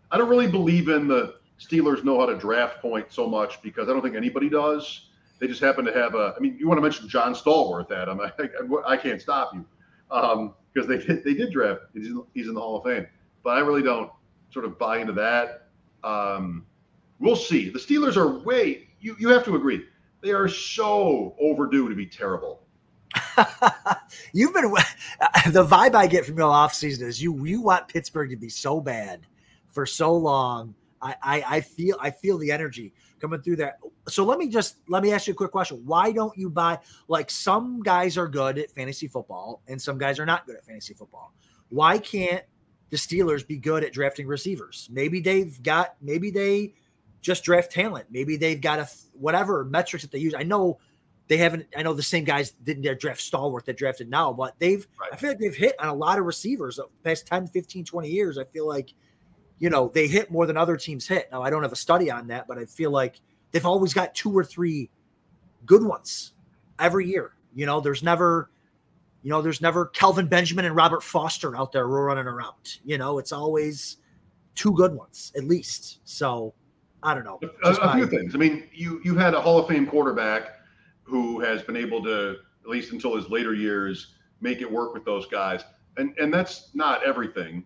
I 0.09 0.17
don't 0.17 0.27
really 0.27 0.47
believe 0.47 0.89
in 0.89 1.07
the 1.07 1.35
Steelers 1.59 2.03
know 2.03 2.19
how 2.19 2.25
to 2.25 2.35
draft 2.35 2.81
point 2.81 3.05
so 3.09 3.29
much 3.29 3.61
because 3.61 3.89
I 3.89 3.93
don't 3.93 4.01
think 4.01 4.15
anybody 4.15 4.49
does. 4.49 5.05
They 5.37 5.45
just 5.45 5.61
happen 5.61 5.85
to 5.85 5.93
have 5.93 6.15
a. 6.15 6.33
I 6.35 6.39
mean, 6.39 6.57
you 6.59 6.67
want 6.67 6.79
to 6.79 6.81
mention 6.81 7.07
John 7.07 7.35
Stallworth, 7.35 7.91
Adam? 7.91 8.19
I, 8.21 8.31
I, 8.39 8.93
I 8.93 8.97
can't 8.97 9.21
stop 9.21 9.53
you 9.53 9.63
because 10.09 10.87
they 10.87 10.97
did, 10.97 11.23
they 11.23 11.33
did 11.33 11.51
draft. 11.51 11.81
He's 11.93 12.07
in, 12.07 12.23
he's 12.33 12.47
in 12.47 12.53
the 12.53 12.61
Hall 12.61 12.77
of 12.77 12.83
Fame, 12.83 13.07
but 13.43 13.51
I 13.51 13.59
really 13.59 13.81
don't 13.81 14.11
sort 14.51 14.65
of 14.65 14.77
buy 14.77 14.99
into 14.99 15.13
that. 15.13 15.69
Um, 16.03 16.65
we'll 17.19 17.35
see. 17.35 17.69
The 17.69 17.79
Steelers 17.79 18.17
are 18.17 18.39
way. 18.43 18.89
You 18.99 19.15
you 19.19 19.29
have 19.29 19.43
to 19.45 19.55
agree. 19.55 19.85
They 20.21 20.31
are 20.31 20.47
so 20.47 21.35
overdue 21.39 21.89
to 21.89 21.95
be 21.95 22.05
terrible. 22.05 22.61
You've 24.33 24.53
been 24.53 24.71
the 25.51 25.65
vibe 25.65 25.95
I 25.95 26.07
get 26.07 26.25
from 26.25 26.37
your 26.37 26.51
off 26.51 26.73
season 26.73 27.07
is 27.07 27.21
you 27.21 27.45
you 27.45 27.61
want 27.61 27.87
Pittsburgh 27.87 28.29
to 28.29 28.35
be 28.35 28.49
so 28.49 28.79
bad 28.81 29.21
for 29.67 29.85
so 29.85 30.13
long. 30.13 30.73
I, 31.01 31.15
I 31.21 31.43
I 31.47 31.61
feel 31.61 31.97
I 31.99 32.11
feel 32.11 32.37
the 32.37 32.51
energy 32.51 32.93
coming 33.25 33.41
through 33.41 33.55
there. 33.55 33.77
So 34.07 34.23
let 34.23 34.37
me 34.37 34.47
just 34.47 34.77
let 34.87 35.03
me 35.03 35.11
ask 35.11 35.27
you 35.27 35.33
a 35.33 35.35
quick 35.35 35.51
question. 35.51 35.81
Why 35.85 36.11
don't 36.11 36.37
you 36.37 36.49
buy 36.49 36.79
like 37.07 37.31
some 37.31 37.81
guys 37.81 38.17
are 38.17 38.27
good 38.27 38.57
at 38.59 38.71
fantasy 38.71 39.07
football 39.07 39.61
and 39.67 39.81
some 39.81 39.97
guys 39.97 40.19
are 40.19 40.25
not 40.25 40.45
good 40.45 40.55
at 40.55 40.65
fantasy 40.65 40.93
football? 40.93 41.33
Why 41.69 41.97
can't 41.97 42.43
the 42.91 42.97
Steelers 42.97 43.45
be 43.45 43.57
good 43.57 43.83
at 43.83 43.93
drafting 43.93 44.27
receivers? 44.27 44.87
Maybe 44.91 45.19
they've 45.19 45.61
got 45.63 45.95
maybe 46.01 46.29
they 46.29 46.73
just 47.21 47.43
draft 47.43 47.71
talent. 47.71 48.05
Maybe 48.11 48.37
they've 48.37 48.61
got 48.61 48.79
a 48.79 48.87
whatever 49.13 49.65
metrics 49.65 50.03
that 50.03 50.11
they 50.11 50.19
use. 50.19 50.35
I 50.37 50.43
know 50.43 50.77
they 51.27 51.37
haven't. 51.37 51.65
I 51.75 51.81
know 51.81 51.93
the 51.93 52.03
same 52.03 52.23
guys 52.23 52.51
didn't 52.51 52.99
draft 52.99 53.19
Stallworth 53.19 53.65
that 53.65 53.77
drafted 53.77 54.09
now, 54.09 54.31
but 54.31 54.53
they've. 54.59 54.87
Right. 54.99 55.09
I 55.11 55.15
feel 55.15 55.29
like 55.31 55.39
they've 55.39 55.55
hit 55.55 55.75
on 55.79 55.87
a 55.87 55.93
lot 55.93 56.19
of 56.19 56.25
receivers 56.25 56.75
the 56.75 56.85
past 57.03 57.25
10, 57.25 57.47
15, 57.47 57.83
20 57.85 58.09
years. 58.09 58.37
I 58.37 58.43
feel 58.43 58.67
like, 58.67 58.93
you 59.59 59.69
know, 59.69 59.91
they 59.93 60.07
hit 60.07 60.31
more 60.31 60.45
than 60.45 60.57
other 60.57 60.77
teams 60.77 61.07
hit. 61.07 61.29
Now 61.31 61.41
I 61.41 61.49
don't 61.49 61.63
have 61.63 61.71
a 61.71 61.77
study 61.77 62.11
on 62.11 62.27
that, 62.27 62.47
but 62.47 62.57
I 62.57 62.65
feel 62.65 62.91
like 62.91 63.19
they've 63.51 63.65
always 63.65 63.93
got 63.93 64.13
two 64.15 64.35
or 64.35 64.43
three 64.43 64.89
good 65.65 65.83
ones 65.83 66.33
every 66.79 67.07
year. 67.07 67.33
You 67.53 67.65
know, 67.65 67.79
there's 67.79 68.03
never, 68.03 68.51
you 69.23 69.29
know, 69.29 69.41
there's 69.41 69.61
never 69.61 69.87
Kelvin 69.87 70.27
Benjamin 70.27 70.65
and 70.65 70.75
Robert 70.75 71.03
Foster 71.03 71.55
out 71.55 71.71
there 71.71 71.87
running 71.87 72.25
around. 72.25 72.79
You 72.83 72.97
know, 72.97 73.17
it's 73.17 73.31
always 73.31 73.97
two 74.55 74.73
good 74.73 74.93
ones 74.93 75.31
at 75.35 75.45
least. 75.45 75.99
So 76.03 76.53
I 77.01 77.13
don't 77.13 77.23
know. 77.23 77.39
A, 77.63 77.69
a 77.69 77.93
few 77.95 78.07
things. 78.07 78.35
I 78.35 78.37
mean, 78.37 78.67
you 78.73 78.99
you 79.05 79.15
had 79.15 79.33
a 79.33 79.41
Hall 79.41 79.59
of 79.59 79.67
Fame 79.67 79.85
quarterback 79.85 80.59
who 81.03 81.39
has 81.39 81.61
been 81.61 81.77
able 81.77 82.03
to, 82.03 82.37
at 82.63 82.69
least 82.69 82.91
until 82.91 83.15
his 83.15 83.29
later 83.29 83.53
years, 83.53 84.15
make 84.41 84.61
it 84.61 84.69
work 84.71 84.93
with 84.93 85.05
those 85.05 85.27
guys, 85.27 85.63
and 85.97 86.17
and 86.17 86.33
that's 86.33 86.71
not 86.73 87.03
everything. 87.05 87.63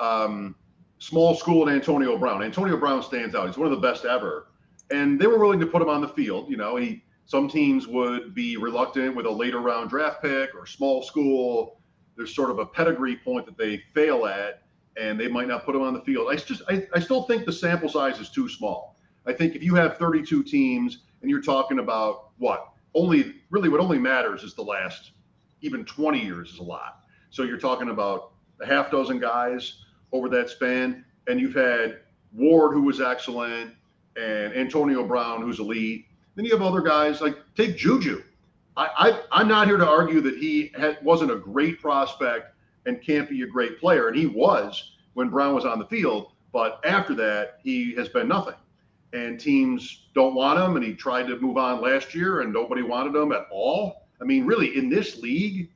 Um, 0.00 0.56
small 1.00 1.34
school 1.34 1.66
and 1.66 1.74
Antonio 1.74 2.16
Brown. 2.16 2.42
Antonio 2.42 2.76
Brown 2.76 3.02
stands 3.02 3.34
out. 3.34 3.48
He's 3.48 3.58
one 3.58 3.66
of 3.66 3.72
the 3.72 3.88
best 3.88 4.04
ever, 4.04 4.46
and 4.90 5.20
they 5.20 5.26
were 5.26 5.38
willing 5.38 5.58
to 5.58 5.66
put 5.66 5.82
him 5.82 5.88
on 5.88 6.00
the 6.00 6.08
field. 6.08 6.48
You 6.48 6.56
know, 6.56 6.76
he 6.76 7.02
some 7.26 7.48
teams 7.48 7.88
would 7.88 8.34
be 8.34 8.56
reluctant 8.56 9.16
with 9.16 9.26
a 9.26 9.30
later 9.30 9.60
round 9.60 9.90
draft 9.90 10.22
pick 10.22 10.54
or 10.54 10.66
small 10.66 11.02
school. 11.02 11.80
There's 12.16 12.34
sort 12.34 12.50
of 12.50 12.58
a 12.58 12.66
pedigree 12.66 13.16
point 13.16 13.46
that 13.46 13.56
they 13.56 13.82
fail 13.94 14.26
at, 14.26 14.62
and 14.96 15.18
they 15.18 15.28
might 15.28 15.48
not 15.48 15.64
put 15.64 15.74
him 15.74 15.82
on 15.82 15.94
the 15.94 16.02
field. 16.02 16.28
I 16.30 16.36
just 16.36 16.62
I, 16.68 16.86
I 16.94 17.00
still 17.00 17.24
think 17.24 17.46
the 17.46 17.52
sample 17.52 17.88
size 17.88 18.20
is 18.20 18.30
too 18.30 18.48
small. 18.48 18.96
I 19.26 19.32
think 19.32 19.54
if 19.54 19.62
you 19.62 19.74
have 19.74 19.96
32 19.96 20.44
teams 20.44 20.98
and 21.22 21.30
you're 21.30 21.42
talking 21.42 21.78
about 21.78 22.30
what 22.38 22.72
only 22.94 23.36
really 23.50 23.68
what 23.68 23.80
only 23.80 23.98
matters 23.98 24.42
is 24.42 24.54
the 24.54 24.62
last 24.62 25.12
even 25.62 25.84
20 25.84 26.22
years 26.22 26.50
is 26.50 26.58
a 26.58 26.62
lot. 26.62 27.00
So 27.30 27.42
you're 27.42 27.58
talking 27.58 27.90
about 27.90 28.32
a 28.60 28.66
half 28.66 28.90
dozen 28.90 29.18
guys 29.18 29.84
over 30.12 30.28
that 30.28 30.50
span, 30.50 31.04
and 31.28 31.40
you've 31.40 31.54
had 31.54 32.00
Ward 32.32 32.72
who 32.72 32.82
was 32.82 33.00
excellent 33.00 33.74
and 34.16 34.54
Antonio 34.54 35.04
Brown 35.06 35.42
who's 35.42 35.58
elite. 35.58 36.06
Then 36.34 36.44
you 36.44 36.52
have 36.52 36.62
other 36.62 36.80
guys 36.80 37.20
like 37.20 37.36
take 37.56 37.76
Juju. 37.76 38.22
I, 38.76 38.88
I 38.96 39.40
I'm 39.40 39.48
not 39.48 39.66
here 39.66 39.76
to 39.76 39.88
argue 39.88 40.20
that 40.20 40.36
he 40.36 40.72
had, 40.78 40.98
wasn't 41.02 41.30
a 41.30 41.36
great 41.36 41.80
prospect 41.80 42.54
and 42.86 43.02
can't 43.02 43.28
be 43.28 43.42
a 43.42 43.46
great 43.46 43.78
player, 43.78 44.08
and 44.08 44.16
he 44.16 44.26
was 44.26 44.92
when 45.14 45.28
Brown 45.28 45.54
was 45.54 45.64
on 45.64 45.78
the 45.78 45.86
field. 45.86 46.32
But 46.52 46.80
after 46.84 47.14
that, 47.14 47.60
he 47.62 47.94
has 47.94 48.08
been 48.08 48.26
nothing 48.26 48.54
and 49.12 49.40
teams 49.40 50.06
don't 50.14 50.34
want 50.34 50.58
him. 50.58 50.76
And 50.76 50.84
he 50.84 50.94
tried 50.94 51.26
to 51.28 51.38
move 51.38 51.56
on 51.56 51.80
last 51.80 52.14
year, 52.14 52.40
and 52.40 52.52
nobody 52.52 52.82
wanted 52.82 53.14
him 53.14 53.32
at 53.32 53.46
all. 53.50 54.06
I 54.20 54.24
mean, 54.24 54.46
really, 54.46 54.76
in 54.76 54.88
this 54.88 55.18
league, 55.18 55.70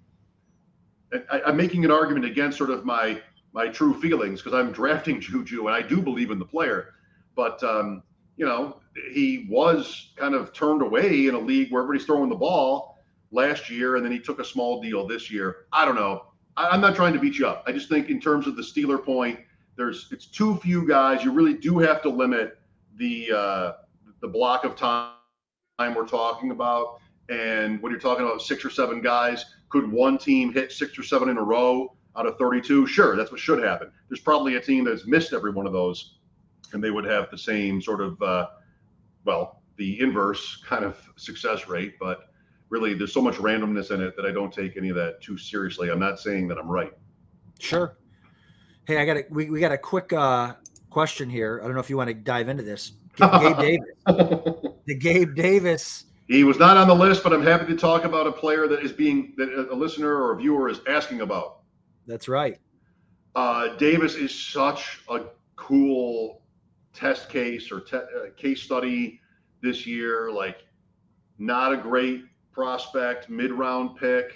I, 1.31 1.43
I'm 1.47 1.57
making 1.57 1.85
an 1.85 1.91
argument 1.91 2.25
against 2.25 2.59
sort 2.59 2.71
of 2.71 2.85
my 2.85 3.21
my 3.55 3.69
true 3.69 3.95
feelings 3.95 4.43
because 4.43 4.59
I'm 4.59 4.73
drafting 4.73 5.21
Juju, 5.21 5.69
and 5.69 5.75
I 5.75 5.81
do 5.81 6.03
believe 6.03 6.31
in 6.31 6.39
the 6.39 6.45
player. 6.45 6.95
But 7.35 7.63
um, 7.63 8.03
you 8.37 8.45
know, 8.45 8.81
he 9.13 9.47
was 9.49 10.13
kind 10.17 10.35
of 10.35 10.53
turned 10.53 10.83
away 10.83 11.29
in 11.29 11.35
a 11.35 11.39
league 11.39 11.73
where 11.73 11.83
everybody's 11.83 12.05
throwing 12.05 12.29
the 12.29 12.37
ball 12.37 12.99
last 13.31 13.71
year, 13.71 13.97
and 13.97 14.05
then 14.05 14.13
he 14.13 14.19
took 14.19 14.41
a 14.41 14.45
small 14.45 14.83
deal 14.83 15.07
this 15.07 15.31
year. 15.31 15.67
I 15.73 15.85
don't 15.85 15.95
know. 15.95 16.27
I, 16.57 16.69
I'm 16.69 16.81
not 16.81 16.95
trying 16.95 17.15
to 17.15 17.19
beat 17.19 17.39
you 17.39 17.47
up. 17.47 17.65
I 17.67 17.73
just 17.73 17.89
think 17.89 18.11
in 18.11 18.21
terms 18.21 18.47
of 18.47 18.57
the 18.57 18.63
Steeler 18.63 19.03
point, 19.03 19.39
there's 19.77 20.09
it's 20.11 20.27
too 20.27 20.57
few 20.57 20.87
guys. 20.87 21.25
You 21.25 21.33
really 21.33 21.55
do 21.55 21.79
have 21.79 22.03
to 22.03 22.09
limit 22.09 22.59
the 22.97 23.31
uh, 23.33 23.73
the 24.21 24.29
block 24.29 24.65
of 24.65 24.77
time 24.77 25.13
we're 25.79 26.07
talking 26.07 26.51
about. 26.51 27.01
And 27.31 27.81
when 27.81 27.91
you're 27.91 28.01
talking 28.01 28.25
about 28.25 28.43
six 28.43 28.65
or 28.65 28.71
seven 28.71 29.01
guys, 29.01 29.45
could 29.71 29.91
one 29.91 30.19
team 30.19 30.53
hit 30.53 30.73
six 30.73 30.99
or 30.99 31.03
seven 31.03 31.29
in 31.31 31.39
a 31.39 31.43
row 31.43 31.97
out 32.17 32.27
of 32.27 32.39
32? 32.39 32.87
Sure, 32.87 33.17
that's 33.17 33.31
what 33.31 33.41
should 33.41 33.63
happen. 33.63 33.91
There's 34.09 34.21
probably 34.21 34.57
a 34.57 34.61
team 34.61 34.85
that's 34.85 35.07
missed 35.07 35.33
every 35.33 35.51
one 35.51 35.67
of 35.67 35.73
those, 35.73 36.19
and 36.73 36.83
they 36.83 36.91
would 36.91 37.05
have 37.05 37.31
the 37.31 37.39
same 37.39 37.81
sort 37.81 38.01
of, 38.01 38.21
uh, 38.23 38.49
well, 39.25 39.63
the 39.77 40.01
inverse 40.01 40.63
kind 40.67 40.85
of 40.85 40.97
success 41.17 41.67
rate. 41.67 41.95
But 41.99 42.29
really, 42.69 42.95
there's 42.95 43.13
so 43.13 43.23
much 43.23 43.35
randomness 43.37 43.91
in 43.91 44.01
it 44.01 44.17
that 44.17 44.27
I 44.27 44.33
don't 44.33 44.53
take 44.53 44.77
any 44.77 44.89
of 44.89 44.97
that 44.97 45.21
too 45.21 45.37
seriously. 45.37 45.91
I'm 45.91 46.01
not 46.01 46.21
saying 46.21 46.49
that 46.49 46.59
I'm 46.59 46.69
right. 46.69 46.93
Sure. 47.59 47.97
Hey, 48.87 48.99
I 48.99 49.05
got 49.05 49.17
a 49.17 49.25
we, 49.31 49.49
we 49.49 49.61
got 49.61 49.73
a 49.73 49.79
quick 49.79 50.13
uh 50.13 50.55
question 50.91 51.31
here. 51.31 51.61
I 51.63 51.67
don't 51.67 51.75
know 51.75 51.81
if 51.81 51.91
you 51.91 51.97
want 51.97 52.09
to 52.09 52.15
dive 52.15 52.49
into 52.49 52.63
this. 52.63 52.93
Gabe 53.17 53.59
Davis. 53.59 53.87
The 54.87 54.95
Gabe 54.95 55.35
Davis. 55.35 56.05
He 56.29 56.45
was 56.45 56.59
not 56.59 56.77
on 56.77 56.89
the 56.89 56.95
list, 56.95 57.23
but 57.23 57.33
I'm 57.33 57.43
happy 57.43 57.65
to 57.67 57.77
talk 57.77 58.05
about 58.05 58.27
a 58.27 58.33
player 58.33 58.69
that 58.69 58.83
is 58.83 58.93
being 58.93 59.33
that 59.39 59.69
a 59.71 59.75
listener 59.75 60.15
or 60.15 60.33
a 60.33 60.37
viewer 60.37 60.69
is 60.69 60.81
asking 60.87 61.23
about. 61.23 61.61
That's 62.07 62.29
right. 62.29 62.59
Uh, 63.35 63.77
Davis 63.77 64.15
is 64.15 64.33
such 64.33 65.01
a 65.09 65.23
cool 65.57 66.43
test 66.93 67.29
case 67.29 67.73
or 67.73 67.81
te- 67.81 67.97
uh, 67.97 68.31
case 68.37 68.63
study 68.63 69.21
this 69.63 69.87
year. 69.87 70.31
Like, 70.31 70.65
not 71.39 71.73
a 71.73 71.77
great 71.77 72.25
prospect, 72.53 73.29
mid 73.29 73.51
round 73.51 73.97
pick. 73.97 74.33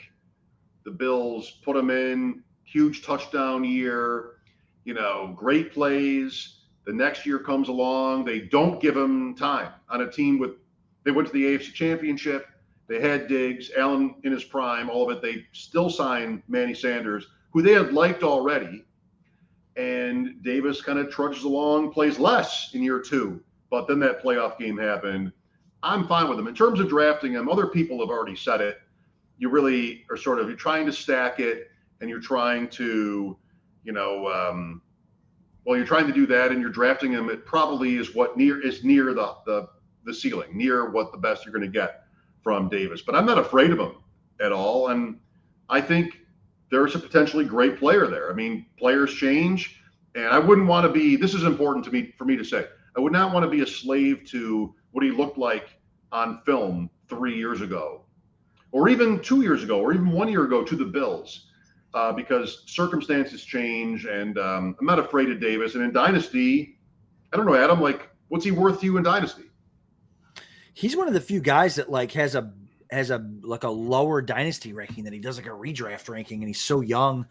The 0.85 0.91
Bills 0.91 1.59
put 1.65 1.77
him 1.77 1.91
in, 1.91 2.43
huge 2.65 3.03
touchdown 3.05 3.65
year, 3.65 4.39
you 4.85 4.95
know, 4.95 5.35
great 5.37 5.73
plays. 5.73 6.61
The 6.87 6.93
next 6.93 7.27
year 7.27 7.39
comes 7.39 7.69
along, 7.69 8.25
they 8.25 8.41
don't 8.41 8.81
give 8.81 8.97
him 8.97 9.37
time 9.37 9.73
on 9.91 10.01
a 10.01 10.11
team 10.11 10.39
with, 10.39 10.53
they 11.05 11.11
went 11.11 11.29
to 11.29 11.35
the 11.35 11.45
AFC 11.45 11.75
Championship. 11.75 12.47
They 12.89 13.01
had 13.01 13.29
Diggs, 13.29 13.71
Allen 13.77 14.15
in 14.25 14.33
his 14.33 14.45
prime, 14.45 14.89
all 14.89 15.11
of 15.11 15.17
it. 15.17 15.23
They 15.23 15.45
still 15.53 15.91
signed 15.91 16.43
Manny 16.49 16.73
Sanders, 16.73 17.27
who 17.53 17.63
they 17.63 17.73
had 17.73 17.93
liked 17.93 18.23
already. 18.23 18.85
And 19.77 20.43
Davis 20.43 20.83
kind 20.83 20.99
of 20.99 21.11
trudges 21.11 21.45
along, 21.45 21.93
plays 21.93 22.19
less 22.19 22.71
in 22.75 22.83
year 22.83 23.01
two. 23.01 23.41
But 23.71 23.87
then 23.87 24.01
that 24.01 24.23
playoff 24.23 24.59
game 24.59 24.77
happened. 24.77 25.33
I'm 25.83 26.09
fine 26.09 26.29
with 26.29 26.39
him. 26.39 26.49
In 26.49 26.55
terms 26.55 26.81
of 26.81 26.89
drafting 26.89 27.33
him, 27.33 27.49
other 27.49 27.67
people 27.69 28.01
have 28.01 28.09
already 28.09 28.35
said 28.35 28.61
it. 28.61 28.81
You 29.37 29.49
really 29.51 30.05
are 30.11 30.17
sort 30.17 30.41
of 30.41 30.49
you're 30.49 30.57
trying 30.57 30.87
to 30.87 30.93
stack 30.93 31.39
it 31.39 31.71
and 32.01 32.11
you're 32.11 32.21
trying 32.21 32.69
to, 32.71 33.37
you 33.85 33.93
know, 33.93 34.27
um, 34.27 34.83
well, 35.65 35.77
you're 35.77 35.87
trying 35.87 36.07
to 36.07 36.13
do 36.13 36.27
that 36.27 36.51
and 36.51 36.61
you're 36.61 36.71
drafting 36.71 37.13
him. 37.13 37.29
It 37.31 37.47
probably 37.47 37.97
is 37.97 38.15
what 38.15 38.37
near 38.37 38.61
is 38.61 38.83
near 38.83 39.15
the 39.15 39.35
the 39.47 39.69
the 40.05 40.15
ceiling, 40.15 40.57
near 40.57 40.91
what 40.91 41.13
the 41.13 41.19
best 41.19 41.45
you're 41.45 41.53
going 41.53 41.71
to 41.71 41.71
get 41.71 42.05
from 42.43 42.69
Davis. 42.69 43.03
But 43.03 43.15
I'm 43.15 43.27
not 43.27 43.39
afraid 43.39 43.71
of 43.71 43.79
him 43.79 43.97
at 44.41 44.51
all. 44.51 44.89
And 44.89 45.21
I 45.69 45.81
think 45.81 46.19
there's 46.71 46.95
a 46.95 46.99
potentially 46.99 47.45
great 47.45 47.79
player 47.79 48.07
there. 48.07 48.31
I 48.31 48.35
mean, 48.35 48.67
players 48.79 49.15
change, 49.15 49.81
and 50.15 50.27
I 50.27 50.39
wouldn't 50.39 50.67
want 50.67 50.87
to 50.87 50.93
be. 50.93 51.17
This 51.17 51.35
is 51.35 51.45
important 51.45 51.85
to 51.87 51.91
me 51.91 52.15
for 52.19 52.25
me 52.25 52.37
to 52.37 52.45
say. 52.45 52.67
I 52.97 53.01
would 53.01 53.13
not 53.13 53.33
want 53.33 53.45
to 53.45 53.51
be 53.51 53.63
a 53.63 53.67
slave 53.67 54.25
to 54.31 54.75
what 54.91 55.05
he 55.05 55.11
looked 55.11 55.39
like 55.39 55.69
on 56.13 56.41
film 56.45 56.91
three 57.09 57.37
years 57.37 57.61
ago, 57.61 58.05
or 58.73 58.89
even 58.89 59.21
two 59.21 59.43
years 59.43 59.63
ago, 59.63 59.81
or 59.81 59.93
even 59.93 60.11
one 60.11 60.29
year 60.29 60.45
ago 60.45 60.65
to 60.65 60.77
the 60.77 60.85
Bills, 60.85 61.47
uh, 61.95 62.13
because 62.13 62.65
circumstances 62.67 63.45
change, 63.45 64.05
and 64.05 64.39
um, 64.39 64.77
I'm 64.81 64.87
not 64.87 64.99
afraid 64.99 65.31
of 65.31 65.41
Davis. 65.41 65.75
And 65.75 65.85
in 65.85 65.93
Dynasty, 65.93 66.79
I 67.33 67.37
don't 67.37 67.47
know, 67.47 67.55
Adam. 67.55 67.81
Like, 67.81 68.09
what's 68.29 68.45
he 68.45 68.51
worth 68.51 68.81
to 68.81 68.87
you 68.87 68.97
in 68.97 69.03
Dynasty? 69.03 69.45
He's 70.75 70.97
one 70.97 71.09
of 71.09 71.15
the 71.15 71.21
few 71.21 71.41
guys 71.41 71.77
that 71.77 71.91
like 71.91 72.13
has 72.13 72.35
a 72.35 72.53
has 72.91 73.11
a 73.11 73.27
like 73.43 73.65
a 73.65 73.71
lower 73.71 74.23
dynasty 74.23 74.73
ranking 74.73 75.05
than 75.05 75.13
he 75.13 75.19
does 75.19 75.37
like 75.37 75.47
a 75.47 75.51
redraft 75.51 76.09
ranking, 76.09 76.43
and 76.43 76.49
he's 76.49 76.61
so 76.61 76.81
young. 76.81 77.27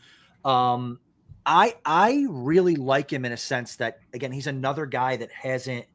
Um, 0.45 0.99
I 1.45 1.75
I 1.85 2.25
really 2.29 2.75
like 2.75 3.11
him 3.11 3.25
in 3.25 3.31
a 3.31 3.37
sense 3.37 3.77
that 3.77 3.99
again 4.13 4.31
he's 4.31 4.47
another 4.47 4.85
guy 4.85 5.17
that 5.17 5.31
hasn't 5.31 5.85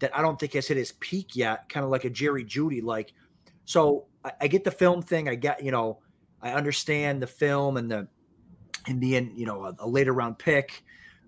that 0.00 0.16
I 0.16 0.22
don't 0.22 0.38
think 0.38 0.52
has 0.54 0.66
hit 0.66 0.76
his 0.76 0.92
peak 0.92 1.36
yet, 1.36 1.68
kind 1.68 1.84
of 1.84 1.90
like 1.90 2.04
a 2.04 2.10
Jerry 2.10 2.44
Jeudy. 2.44 2.82
Like, 2.82 3.12
so 3.64 4.06
I, 4.24 4.32
I 4.42 4.46
get 4.48 4.64
the 4.64 4.70
film 4.70 5.00
thing. 5.00 5.28
I 5.28 5.34
get 5.34 5.64
you 5.64 5.70
know 5.70 6.00
I 6.42 6.52
understand 6.52 7.22
the 7.22 7.26
film 7.26 7.76
and 7.76 7.90
the 7.90 8.08
and 8.86 9.00
being 9.00 9.32
you 9.34 9.46
know 9.46 9.64
a, 9.64 9.74
a 9.78 9.88
later 9.88 10.12
round 10.12 10.38
pick, 10.38 10.82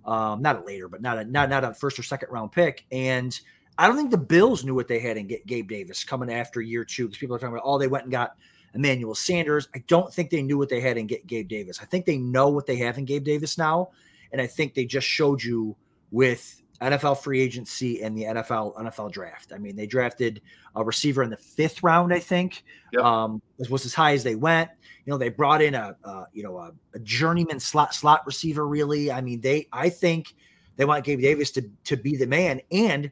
um, 0.04 0.42
not 0.42 0.60
a 0.60 0.64
later, 0.64 0.88
but 0.88 1.00
not 1.00 1.18
a 1.18 1.24
not 1.24 1.48
not 1.48 1.64
a 1.64 1.72
first 1.72 1.98
or 1.98 2.02
second 2.02 2.30
round 2.30 2.52
pick, 2.52 2.84
and 2.90 3.38
I 3.78 3.86
don't 3.86 3.96
think 3.96 4.10
the 4.10 4.18
Bills 4.18 4.64
knew 4.64 4.74
what 4.74 4.88
they 4.88 4.98
had 4.98 5.16
in 5.16 5.26
Gabe 5.26 5.68
Davis 5.68 6.04
coming 6.04 6.32
after 6.32 6.60
year 6.60 6.84
two 6.84 7.06
because 7.06 7.18
people 7.18 7.36
are 7.36 7.38
talking 7.38 7.54
about, 7.54 7.66
oh, 7.66 7.78
they 7.78 7.88
went 7.88 8.04
and 8.04 8.12
got 8.12 8.36
Emmanuel 8.74 9.14
Sanders. 9.14 9.68
I 9.74 9.82
don't 9.86 10.12
think 10.12 10.30
they 10.30 10.42
knew 10.42 10.58
what 10.58 10.68
they 10.68 10.80
had 10.80 10.96
in 10.96 11.06
Gabe 11.06 11.48
Davis. 11.48 11.80
I 11.80 11.84
think 11.84 12.06
they 12.06 12.16
know 12.16 12.48
what 12.48 12.66
they 12.66 12.76
have 12.76 12.98
in 12.98 13.04
Gabe 13.04 13.24
Davis 13.24 13.58
now. 13.58 13.90
And 14.32 14.40
I 14.40 14.46
think 14.46 14.74
they 14.74 14.84
just 14.84 15.06
showed 15.06 15.42
you 15.42 15.76
with 16.10 16.62
NFL 16.80 17.18
free 17.18 17.40
agency 17.40 18.02
and 18.02 18.16
the 18.16 18.24
NFL 18.24 18.76
NFL 18.76 19.12
draft. 19.12 19.52
I 19.54 19.58
mean, 19.58 19.76
they 19.76 19.86
drafted 19.86 20.42
a 20.74 20.84
receiver 20.84 21.22
in 21.22 21.30
the 21.30 21.36
fifth 21.36 21.82
round, 21.82 22.12
I 22.12 22.18
think. 22.18 22.64
Yep. 22.92 23.02
Um, 23.02 23.42
was, 23.58 23.70
was 23.70 23.86
as 23.86 23.94
high 23.94 24.12
as 24.12 24.22
they 24.22 24.34
went. 24.34 24.70
You 25.04 25.12
know, 25.12 25.18
they 25.18 25.30
brought 25.30 25.62
in 25.62 25.74
a, 25.74 25.96
a 26.04 26.26
you 26.32 26.42
know 26.42 26.58
a, 26.58 26.72
a, 26.94 26.98
journeyman 26.98 27.60
slot 27.60 27.94
slot 27.94 28.26
receiver. 28.26 28.66
Really, 28.66 29.10
I 29.10 29.20
mean, 29.20 29.40
they 29.40 29.68
I 29.72 29.88
think 29.88 30.34
they 30.76 30.84
want 30.84 31.04
Gabe 31.04 31.20
Davis 31.20 31.50
to 31.52 31.62
to 31.84 31.96
be 31.96 32.16
the 32.16 32.26
man 32.26 32.60
and 32.70 33.10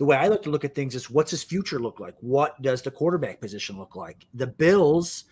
the 0.00 0.06
way 0.06 0.16
I 0.16 0.28
like 0.28 0.40
to 0.44 0.50
look 0.50 0.64
at 0.64 0.74
things 0.74 0.94
is 0.94 1.10
what's 1.10 1.30
his 1.30 1.42
future 1.42 1.78
look 1.78 2.00
like? 2.00 2.14
What 2.20 2.60
does 2.62 2.80
the 2.80 2.90
quarterback 2.90 3.38
position 3.38 3.76
look 3.76 3.96
like? 3.96 4.26
The 4.32 4.46
Bills 4.46 5.24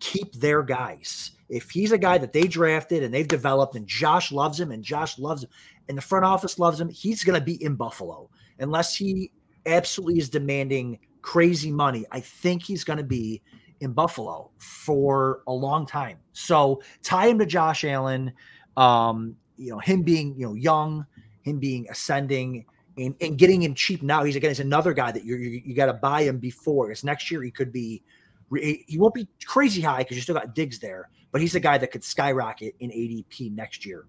keep 0.00 0.32
their 0.32 0.62
guys. 0.62 1.32
If 1.50 1.68
he's 1.68 1.92
a 1.92 1.98
guy 1.98 2.16
that 2.16 2.32
they 2.32 2.44
drafted 2.44 3.02
and 3.02 3.12
they've 3.12 3.28
developed 3.28 3.76
and 3.76 3.86
Josh 3.86 4.32
loves 4.32 4.58
him 4.58 4.72
and 4.72 4.82
Josh 4.82 5.18
loves 5.18 5.44
him 5.44 5.50
and 5.90 5.98
the 5.98 6.02
front 6.02 6.24
office 6.24 6.58
loves 6.58 6.80
him, 6.80 6.88
he's 6.88 7.22
going 7.22 7.38
to 7.38 7.44
be 7.44 7.62
in 7.62 7.74
Buffalo 7.74 8.30
unless 8.60 8.96
he 8.96 9.30
absolutely 9.66 10.18
is 10.18 10.30
demanding 10.30 10.98
crazy 11.20 11.70
money. 11.70 12.06
I 12.10 12.20
think 12.20 12.62
he's 12.62 12.82
going 12.82 12.96
to 12.96 13.04
be 13.04 13.42
in 13.80 13.92
Buffalo 13.92 14.50
for 14.56 15.42
a 15.46 15.52
long 15.52 15.84
time. 15.84 16.16
So 16.32 16.80
tie 17.02 17.26
him 17.26 17.38
to 17.40 17.46
Josh 17.46 17.84
Allen. 17.84 18.32
Um, 18.78 19.36
you 19.58 19.70
know, 19.70 19.80
him 19.80 20.00
being, 20.02 20.34
you 20.38 20.46
know, 20.46 20.54
young, 20.54 21.04
him 21.42 21.58
being 21.58 21.86
ascending 21.90 22.64
and, 22.96 23.14
and 23.20 23.38
getting 23.38 23.62
him 23.62 23.74
cheap 23.74 24.02
now. 24.02 24.24
He's 24.24 24.36
again, 24.36 24.50
he's 24.50 24.60
another 24.60 24.92
guy 24.92 25.12
that 25.12 25.24
you 25.24 25.36
you, 25.36 25.62
you 25.64 25.74
got 25.74 25.86
to 25.86 25.94
buy 25.94 26.22
him 26.22 26.38
before. 26.38 26.88
Because 26.88 27.04
next 27.04 27.30
year 27.30 27.42
he 27.42 27.50
could 27.50 27.72
be, 27.72 28.02
he 28.52 28.96
won't 28.98 29.14
be 29.14 29.28
crazy 29.46 29.80
high 29.80 29.98
because 29.98 30.16
you 30.16 30.22
still 30.22 30.34
got 30.34 30.54
Diggs 30.54 30.78
there, 30.78 31.10
but 31.32 31.40
he's 31.40 31.54
a 31.54 31.60
guy 31.60 31.78
that 31.78 31.90
could 31.90 32.04
skyrocket 32.04 32.74
in 32.80 32.90
ADP 32.90 33.54
next 33.54 33.84
year. 33.84 34.06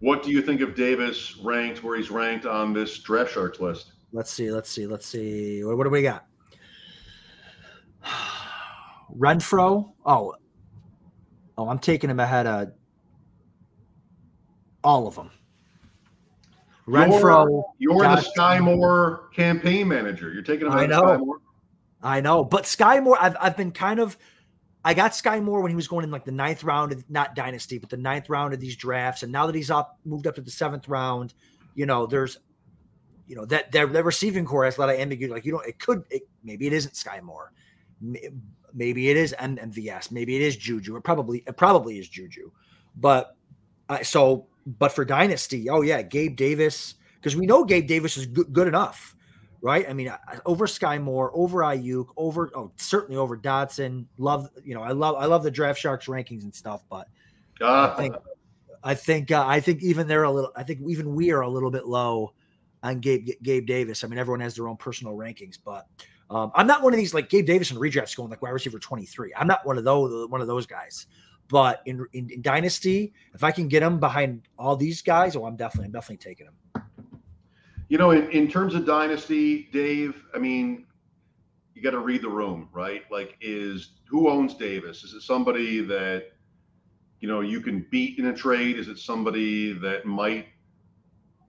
What 0.00 0.22
do 0.22 0.30
you 0.30 0.42
think 0.42 0.60
of 0.60 0.74
Davis 0.74 1.36
ranked 1.38 1.84
where 1.84 1.96
he's 1.96 2.10
ranked 2.10 2.44
on 2.44 2.72
this 2.72 2.98
draft 2.98 3.32
sharks 3.32 3.60
list? 3.60 3.92
Let's 4.12 4.32
see, 4.32 4.50
let's 4.50 4.68
see, 4.68 4.86
let's 4.86 5.06
see. 5.06 5.64
What, 5.64 5.78
what 5.78 5.84
do 5.84 5.90
we 5.90 6.02
got? 6.02 6.26
Renfrow. 9.16 9.92
Oh, 10.04 10.34
oh, 11.56 11.68
I'm 11.68 11.78
taking 11.78 12.10
him 12.10 12.18
ahead 12.20 12.46
of 12.46 12.72
all 14.82 15.06
of 15.06 15.14
them. 15.14 15.30
Renfrow. 16.86 17.62
You're, 17.78 17.92
you're 17.92 18.02
the 18.02 18.20
Sky 18.20 18.58
Moore 18.60 19.28
campaign 19.34 19.88
manager. 19.88 20.32
You're 20.32 20.42
taking. 20.42 20.68
I 20.68 20.86
know. 20.86 21.38
I 22.02 22.20
know, 22.20 22.42
but 22.44 22.66
Sky 22.66 22.98
Moore, 23.00 23.16
I've 23.20 23.36
I've 23.40 23.56
been 23.56 23.70
kind 23.70 24.00
of. 24.00 24.16
I 24.84 24.94
got 24.94 25.14
Sky 25.14 25.38
Moore 25.38 25.60
when 25.60 25.70
he 25.70 25.76
was 25.76 25.86
going 25.86 26.02
in 26.02 26.10
like 26.10 26.24
the 26.24 26.32
ninth 26.32 26.64
round 26.64 26.90
of 26.90 27.08
not 27.08 27.36
dynasty, 27.36 27.78
but 27.78 27.88
the 27.88 27.96
ninth 27.96 28.28
round 28.28 28.52
of 28.52 28.58
these 28.58 28.74
drafts, 28.74 29.22
and 29.22 29.30
now 29.30 29.46
that 29.46 29.54
he's 29.54 29.70
up, 29.70 30.00
moved 30.04 30.26
up 30.26 30.34
to 30.34 30.40
the 30.40 30.50
seventh 30.50 30.88
round, 30.88 31.34
you 31.76 31.86
know, 31.86 32.04
there's, 32.04 32.38
you 33.28 33.36
know, 33.36 33.44
that 33.44 33.70
that, 33.70 33.92
that 33.92 34.04
receiving 34.04 34.44
corps 34.44 34.64
has 34.64 34.78
a 34.78 34.80
lot 34.80 34.90
of 34.90 34.98
ambiguity. 34.98 35.32
Like 35.32 35.44
you 35.44 35.52
know, 35.52 35.60
it 35.60 35.78
could, 35.78 36.02
it, 36.10 36.22
maybe 36.42 36.66
it 36.66 36.72
isn't 36.72 36.96
Sky 36.96 37.20
Moore, 37.20 37.52
maybe 38.74 39.08
it 39.08 39.16
is 39.16 39.32
MVS, 39.38 40.10
maybe 40.10 40.34
it 40.34 40.42
is 40.42 40.56
Juju, 40.56 40.96
it 40.96 41.04
probably 41.04 41.44
it 41.46 41.56
probably 41.56 42.00
is 42.00 42.08
Juju, 42.08 42.50
but 42.96 43.36
uh, 43.88 44.02
so 44.02 44.48
but 44.66 44.90
for 44.90 45.04
dynasty, 45.04 45.68
oh 45.70 45.82
yeah, 45.82 46.02
Gabe 46.02 46.36
Davis, 46.36 46.94
because 47.16 47.36
we 47.36 47.46
know 47.46 47.64
Gabe 47.64 47.86
Davis 47.86 48.16
is 48.16 48.26
good, 48.26 48.52
good 48.52 48.68
enough, 48.68 49.16
right? 49.60 49.88
I 49.88 49.92
mean, 49.92 50.12
over 50.46 50.66
Sky 50.66 50.98
Moore, 50.98 51.30
over 51.34 51.60
Aiyuk, 51.60 52.08
over 52.16 52.50
oh 52.54 52.72
certainly 52.76 53.16
over 53.16 53.36
Dotson. 53.36 54.06
Love 54.18 54.48
you 54.64 54.74
know, 54.74 54.82
I 54.82 54.92
love 54.92 55.16
I 55.16 55.26
love 55.26 55.42
the 55.42 55.50
Draft 55.50 55.80
Sharks 55.80 56.06
rankings 56.06 56.42
and 56.42 56.54
stuff, 56.54 56.82
but 56.88 57.08
uh, 57.60 57.92
I 57.92 57.96
think 57.96 58.16
I 58.84 58.94
think 58.94 59.30
uh, 59.30 59.44
I 59.46 59.60
think 59.60 59.82
even 59.82 60.06
they're 60.06 60.24
a 60.24 60.30
little. 60.30 60.52
I 60.56 60.62
think 60.62 60.80
even 60.86 61.14
we 61.14 61.30
are 61.30 61.42
a 61.42 61.48
little 61.48 61.70
bit 61.70 61.86
low 61.86 62.32
on 62.82 63.00
Gabe 63.00 63.28
Gabe 63.42 63.66
Davis. 63.66 64.04
I 64.04 64.08
mean, 64.08 64.18
everyone 64.18 64.40
has 64.40 64.56
their 64.56 64.68
own 64.68 64.76
personal 64.76 65.14
rankings, 65.14 65.58
but 65.64 65.86
um, 66.30 66.50
I'm 66.54 66.66
not 66.66 66.82
one 66.82 66.92
of 66.92 66.98
these 66.98 67.14
like 67.14 67.28
Gabe 67.28 67.46
Davis 67.46 67.70
and 67.70 67.80
redrafts 67.80 68.16
going 68.16 68.30
like 68.30 68.42
wide 68.42 68.50
receiver 68.50 68.78
23. 68.78 69.34
I'm 69.36 69.46
not 69.46 69.64
one 69.64 69.78
of 69.78 69.84
those 69.84 70.28
one 70.28 70.40
of 70.40 70.46
those 70.46 70.66
guys. 70.66 71.06
But 71.48 71.82
in, 71.86 72.06
in, 72.12 72.30
in 72.30 72.42
Dynasty, 72.42 73.12
if 73.34 73.44
I 73.44 73.50
can 73.50 73.68
get 73.68 73.82
him 73.82 74.00
behind 74.00 74.42
all 74.58 74.76
these 74.76 75.02
guys, 75.02 75.36
oh, 75.36 75.44
I'm 75.44 75.56
definitely 75.56 75.86
I'm 75.86 75.92
definitely 75.92 76.18
taking 76.18 76.46
him. 76.46 76.82
You 77.88 77.98
know, 77.98 78.12
in, 78.12 78.30
in 78.30 78.48
terms 78.48 78.74
of 78.74 78.86
Dynasty, 78.86 79.68
Dave, 79.72 80.24
I 80.34 80.38
mean, 80.38 80.86
you 81.74 81.82
got 81.82 81.90
to 81.90 81.98
read 81.98 82.22
the 82.22 82.28
room, 82.28 82.68
right? 82.72 83.02
Like, 83.10 83.36
is 83.40 83.92
who 84.06 84.30
owns 84.30 84.54
Davis? 84.54 85.04
Is 85.04 85.12
it 85.12 85.22
somebody 85.22 85.80
that 85.82 86.32
you 87.20 87.28
know 87.28 87.40
you 87.40 87.60
can 87.60 87.86
beat 87.90 88.18
in 88.18 88.26
a 88.26 88.34
trade? 88.34 88.78
Is 88.78 88.88
it 88.88 88.98
somebody 88.98 89.72
that 89.74 90.06
might 90.06 90.46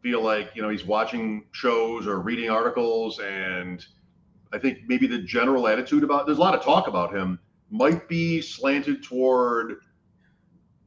feel 0.02 0.22
like 0.22 0.52
you 0.54 0.62
know 0.62 0.70
he's 0.70 0.86
watching 0.86 1.46
shows 1.54 2.06
or 2.06 2.20
reading 2.20 2.50
articles 2.50 3.20
and 3.20 3.86
I 4.52 4.60
think 4.60 4.80
maybe 4.88 5.08
the 5.08 5.20
general 5.20 5.68
attitude 5.68 6.04
about 6.04 6.26
there's 6.26 6.38
a 6.38 6.42
lot 6.42 6.54
of 6.54 6.62
talk 6.62 6.88
about 6.88 7.16
him 7.16 7.40
might 7.74 8.08
be 8.08 8.40
slanted 8.40 9.02
toward 9.02 9.78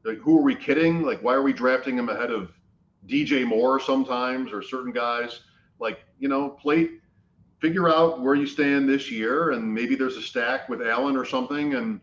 like 0.05 0.19
who 0.19 0.39
are 0.39 0.43
we 0.43 0.55
kidding? 0.55 1.03
Like 1.03 1.21
why 1.21 1.35
are 1.35 1.43
we 1.43 1.53
drafting 1.53 1.99
him 1.99 2.09
ahead 2.09 2.31
of 2.31 2.53
DJ 3.09 3.45
Moore 3.45 3.81
sometimes 3.81 4.53
or 4.53 4.63
certain 4.63 4.93
guys? 4.93 5.41
Like, 5.81 6.05
you 6.21 6.29
know, 6.29 6.49
play 6.49 6.91
figure 7.59 7.89
out 7.89 8.21
where 8.21 8.37
you 8.37 8.47
stand 8.47 8.89
this 8.89 9.11
year 9.11 9.51
and 9.51 9.75
maybe 9.75 9.97
there's 9.97 10.17
a 10.17 10.23
stack 10.23 10.69
with 10.69 10.81
Allen 10.81 11.17
or 11.17 11.25
something 11.25 11.75
and 11.75 12.01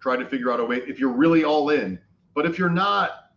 try 0.00 0.16
to 0.16 0.24
figure 0.24 0.50
out 0.50 0.60
a 0.60 0.64
way 0.64 0.78
if 0.78 0.98
you're 0.98 1.12
really 1.12 1.44
all 1.44 1.68
in. 1.68 1.98
But 2.34 2.46
if 2.46 2.58
you're 2.58 2.70
not, 2.70 3.32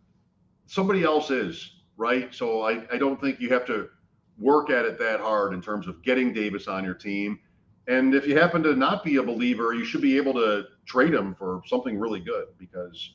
somebody 0.64 1.02
else 1.02 1.30
is, 1.30 1.72
right? 1.98 2.34
So 2.34 2.62
I, 2.62 2.86
I 2.90 2.96
don't 2.96 3.20
think 3.20 3.38
you 3.38 3.50
have 3.50 3.66
to 3.66 3.90
work 4.38 4.70
at 4.70 4.86
it 4.86 4.98
that 5.00 5.20
hard 5.20 5.52
in 5.52 5.60
terms 5.60 5.88
of 5.88 6.02
getting 6.02 6.32
Davis 6.32 6.68
on 6.68 6.84
your 6.84 6.94
team. 6.94 7.38
And 7.86 8.14
if 8.14 8.26
you 8.26 8.38
happen 8.38 8.62
to 8.62 8.74
not 8.74 9.04
be 9.04 9.16
a 9.16 9.22
believer, 9.22 9.74
you 9.74 9.84
should 9.84 10.00
be 10.00 10.16
able 10.16 10.32
to 10.34 10.64
trade 10.86 11.12
him 11.12 11.34
for 11.34 11.60
something 11.66 11.98
really 11.98 12.20
good 12.20 12.46
because 12.58 13.14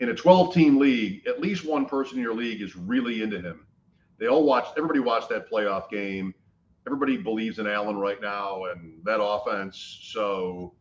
in 0.00 0.10
a 0.10 0.14
12 0.14 0.54
team 0.54 0.78
league, 0.78 1.26
at 1.26 1.40
least 1.40 1.64
one 1.64 1.86
person 1.86 2.16
in 2.16 2.22
your 2.22 2.34
league 2.34 2.62
is 2.62 2.76
really 2.76 3.22
into 3.22 3.40
him. 3.40 3.66
They 4.18 4.26
all 4.26 4.44
watched, 4.44 4.72
everybody 4.76 5.00
watched 5.00 5.28
that 5.30 5.50
playoff 5.50 5.90
game. 5.90 6.34
Everybody 6.86 7.16
believes 7.16 7.58
in 7.58 7.66
Allen 7.66 7.96
right 7.96 8.20
now 8.20 8.64
and 8.64 8.98
that 9.04 9.22
offense. 9.22 10.00
So 10.02 10.74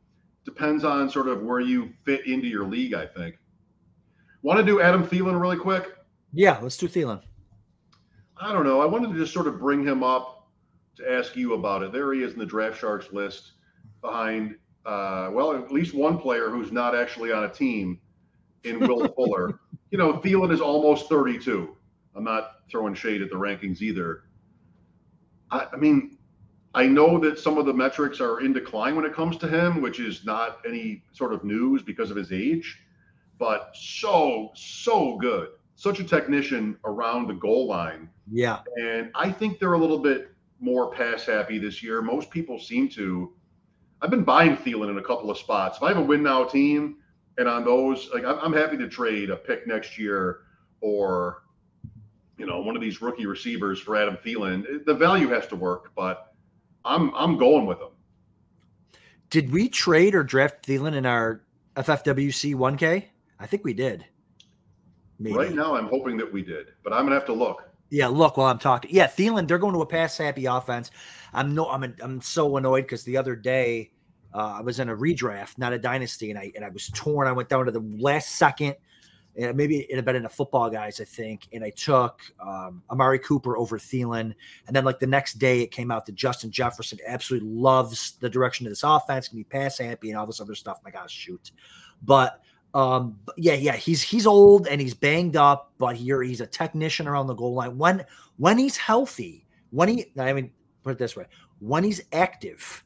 depends 0.46 0.84
on 0.84 1.10
sort 1.10 1.28
of 1.28 1.44
where 1.44 1.60
you 1.60 1.92
fit 2.06 2.26
into 2.26 2.48
your 2.48 2.66
league, 2.66 2.94
I 2.94 3.06
think. 3.06 3.38
Want 4.42 4.60
to 4.60 4.66
do 4.66 4.82
Adam 4.82 5.06
Thielen 5.06 5.40
really 5.40 5.58
quick? 5.58 5.94
Yeah, 6.34 6.60
let's 6.62 6.78
do 6.78 6.88
Thielen. 6.88 7.22
I 8.38 8.54
don't 8.54 8.64
know. 8.64 8.82
I 8.82 8.86
wanted 8.86 9.12
to 9.12 9.20
just 9.20 9.34
sort 9.34 9.48
of 9.48 9.60
bring 9.60 9.86
him 9.86 10.04
up 10.04 10.48
to 10.96 11.12
ask 11.12 11.36
you 11.36 11.54
about 11.54 11.84
it. 11.84 11.92
There 11.92 12.14
he 12.14 12.24
is 12.24 12.34
in 12.34 12.40
the 12.40 12.46
draft 12.46 12.80
sharks 12.80 13.12
list 13.12 13.54
behind, 14.02 14.56
uh, 14.86 15.30
well, 15.32 15.54
at 15.54 15.72
least 15.72 15.94
one 15.94 16.18
player 16.18 16.50
who's 16.50 16.72
not 16.72 16.96
actually 16.96 17.32
on 17.32 17.44
a 17.44 17.50
team 17.50 18.00
in 18.64 18.80
Will 18.80 19.08
Fuller. 19.16 19.60
You 19.92 19.98
know, 19.98 20.14
Thielen 20.14 20.52
is 20.52 20.62
almost 20.62 21.10
32. 21.10 21.76
I'm 22.16 22.24
not 22.24 22.62
throwing 22.70 22.94
shade 22.94 23.22
at 23.22 23.30
the 23.30 23.36
rankings 23.36 23.82
either. 23.82 24.24
I, 25.52 25.68
I 25.74 25.78
mean, 25.78 26.18
I 26.74 26.86
know 26.86 27.20
that 27.20 27.40
some 27.40 27.58
of 27.58 27.66
the 27.66 27.74
metrics 27.74 28.20
are 28.20 28.42
in 28.42 28.54
decline 28.54 28.96
when 28.96 29.06
it 29.06 29.14
comes 29.14 29.38
to 29.38 29.48
him, 29.48 29.82
which 29.82 30.00
is 30.00 30.24
not 30.26 30.60
any 30.68 31.04
sort 31.14 31.34
of 31.34 31.44
news 31.44 31.82
because 31.82 32.12
of 32.12 32.18
his 32.18 32.32
age, 32.32 32.80
but 33.40 33.72
so, 33.74 34.52
so 34.54 35.18
good. 35.18 35.50
Such 35.76 36.00
a 36.00 36.04
technician 36.04 36.78
around 36.86 37.28
the 37.28 37.34
goal 37.34 37.68
line. 37.68 38.10
Yeah. 38.32 38.60
And 38.82 39.12
I 39.16 39.32
think 39.32 39.60
they're 39.60 39.74
a 39.74 39.78
little 39.78 40.00
bit 40.00 40.32
more 40.60 40.92
pass 40.92 41.26
happy 41.26 41.58
this 41.58 41.82
year. 41.82 42.02
Most 42.02 42.30
people 42.30 42.60
seem 42.60 42.90
to. 42.90 43.34
I've 44.02 44.10
been 44.10 44.24
buying 44.24 44.56
Thielen 44.56 44.90
in 44.90 44.98
a 44.98 45.04
couple 45.04 45.30
of 45.30 45.38
spots. 45.38 45.78
If 45.78 45.84
I 45.84 45.90
have 45.90 45.98
a 45.98 46.02
win 46.02 46.24
now 46.24 46.44
team, 46.46 46.98
and 47.38 47.48
on 47.48 47.64
those, 47.64 48.10
like 48.14 48.24
I'm, 48.24 48.40
I'm 48.40 48.54
happy 48.54 48.78
to 48.78 48.88
trade 48.88 49.30
a 49.30 49.36
pick 49.36 49.68
next 49.68 49.98
year 49.98 50.42
or 50.82 51.44
you 52.38 52.46
know 52.46 52.62
one 52.62 52.76
of 52.76 52.82
these 52.82 53.02
rookie 53.02 53.26
receivers 53.26 53.80
for 53.80 53.96
Adam 53.96 54.18
Thielen. 54.24 54.86
The 54.86 54.94
value 54.94 55.30
has 55.30 55.48
to 55.48 55.56
work, 55.56 55.92
but 55.96 56.34
I'm 56.86 57.14
I'm 57.16 57.38
going 57.38 57.66
with 57.66 57.80
them. 57.80 57.92
Did 59.30 59.52
we 59.52 59.70
trade 59.70 60.16
or 60.16 60.24
draft 60.24 60.66
Thielen 60.66 60.96
in 60.96 61.06
our 61.06 61.44
FFWC 61.76 62.56
1K? 62.56 63.06
I 63.40 63.46
think 63.46 63.64
we 63.64 63.74
did. 63.74 64.06
Maybe. 65.20 65.36
Right 65.36 65.54
now, 65.54 65.76
I'm 65.76 65.88
hoping 65.88 66.18
that 66.18 66.32
we 66.32 66.42
did, 66.42 66.68
but 66.84 66.94
I'm 66.94 67.04
gonna 67.04 67.16
have 67.16 67.26
to 67.26 67.34
look. 67.34 67.69
Yeah, 67.90 68.08
look 68.08 68.38
while 68.38 68.52
I'm 68.52 68.60
talking. 68.60 68.92
Yeah, 68.94 69.08
Thielen, 69.08 69.48
they're 69.48 69.58
going 69.58 69.74
to 69.74 69.82
a 69.82 69.86
pass 69.86 70.18
happy 70.18 70.46
offense. 70.46 70.92
I'm 71.34 71.56
no, 71.56 71.70
I'm 71.70 71.96
I'm 72.02 72.22
so 72.22 72.58
annoyed 72.58 72.84
because 72.84 73.04
the 73.04 73.18
other 73.18 73.36
day 73.36 73.92
uh, 74.34 74.58
I 74.58 74.62
was 74.62 74.80
in 74.80 74.90
a 74.90 74.96
redraft, 74.96 75.58
not 75.58 75.74
a 75.74 75.80
dynasty, 75.80 76.30
and 76.30 76.40
I 76.40 76.52
and 76.56 76.64
I 76.64 76.70
was 76.70 76.90
torn. 76.90 77.28
I 77.28 77.32
went 77.32 77.50
down 77.50 77.66
to 77.66 77.72
the 77.72 77.84
last 77.98 78.36
second, 78.36 78.76
and 79.36 79.56
maybe 79.58 79.80
it 79.80 79.96
had 79.96 80.06
been 80.06 80.16
in 80.16 80.26
a 80.26 80.30
football 80.30 80.70
guys, 80.70 81.02
I 81.02 81.06
think, 81.06 81.48
and 81.52 81.64
I 81.64 81.72
took 81.72 82.22
um, 82.40 82.84
Amari 82.92 83.20
Cooper 83.20 83.58
over 83.58 83.80
Thielen, 83.80 84.34
and 84.68 84.76
then 84.76 84.86
like 84.86 85.00
the 85.00 85.08
next 85.08 85.40
day 85.40 85.62
it 85.62 85.72
came 85.72 85.90
out 85.90 86.06
that 86.06 86.16
Justin 86.16 86.52
Jefferson 86.52 87.00
absolutely 87.08 87.50
loves 87.50 88.14
the 88.20 88.30
direction 88.30 88.68
of 88.68 88.72
this 88.72 88.84
offense, 88.84 89.28
can 89.28 89.38
be 89.38 89.44
pass 89.44 89.80
happy 89.80 90.10
and 90.10 90.20
all 90.20 90.28
this 90.28 90.42
other 90.42 90.56
stuff. 90.56 90.80
My 90.84 90.92
gosh, 90.92 91.12
shoot, 91.12 91.52
but 92.04 92.42
um, 92.74 93.20
yeah, 93.36 93.54
yeah, 93.54 93.76
he's 93.76 94.02
he's 94.02 94.28
old 94.28 94.68
and 94.68 94.80
he's 94.80 94.94
banged 94.94 95.36
up, 95.36 95.72
but 95.78 95.96
here 95.96 96.22
he's 96.22 96.42
a 96.42 96.48
technician 96.48 97.08
around 97.08 97.28
the 97.28 97.34
goal 97.34 97.54
line. 97.54 97.78
When 97.78 98.06
when 98.38 98.58
he's 98.58 98.78
healthy, 98.78 99.46
when 99.72 99.90
he 99.90 100.12
I 100.18 100.34
mean, 100.34 100.52
put 100.84 100.92
it 100.92 100.98
this 101.00 101.16
way, 101.16 101.26
when 101.60 101.84
he's 101.84 102.02
active 102.14 102.84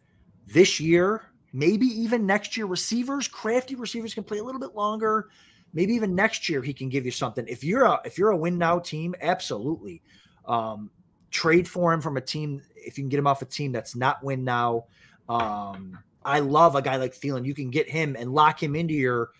this 0.47 0.79
year, 0.79 1.23
maybe 1.51 1.85
even 1.85 2.25
next 2.25 2.55
year, 2.55 2.65
receivers, 2.65 3.27
crafty 3.27 3.75
receivers 3.75 4.13
can 4.13 4.23
play 4.23 4.37
a 4.37 4.43
little 4.43 4.61
bit 4.61 4.73
longer. 4.73 5.29
Maybe 5.73 5.93
even 5.95 6.15
next 6.15 6.47
year 6.47 6.61
he 6.61 6.73
can 6.73 6.87
give 6.87 7.03
you 7.03 7.11
something. 7.11 7.45
If 7.47 7.63
you're 7.63 7.83
a 7.83 7.99
if 8.05 8.17
you're 8.17 8.31
a 8.31 8.37
win 8.37 8.57
now 8.57 8.79
team, 8.79 9.15
absolutely. 9.21 10.01
Um, 10.45 10.91
trade 11.29 11.67
for 11.67 11.91
him 11.91 11.99
from 11.99 12.15
a 12.15 12.21
team 12.21 12.61
if 12.75 12.97
you 12.97 13.03
can 13.03 13.09
get 13.09 13.19
him 13.19 13.27
off 13.27 13.41
a 13.41 13.45
team 13.45 13.73
that's 13.73 13.95
not 13.95 14.23
win 14.23 14.45
now. 14.45 14.85
Um, 15.27 15.97
I 16.23 16.39
love 16.39 16.75
a 16.75 16.81
guy 16.81 16.95
like 16.95 17.13
Thielen. 17.13 17.45
You 17.45 17.53
can 17.53 17.69
get 17.69 17.89
him 17.89 18.15
and 18.17 18.31
lock 18.33 18.61
him 18.61 18.75
into 18.75 18.93
your 18.93 19.31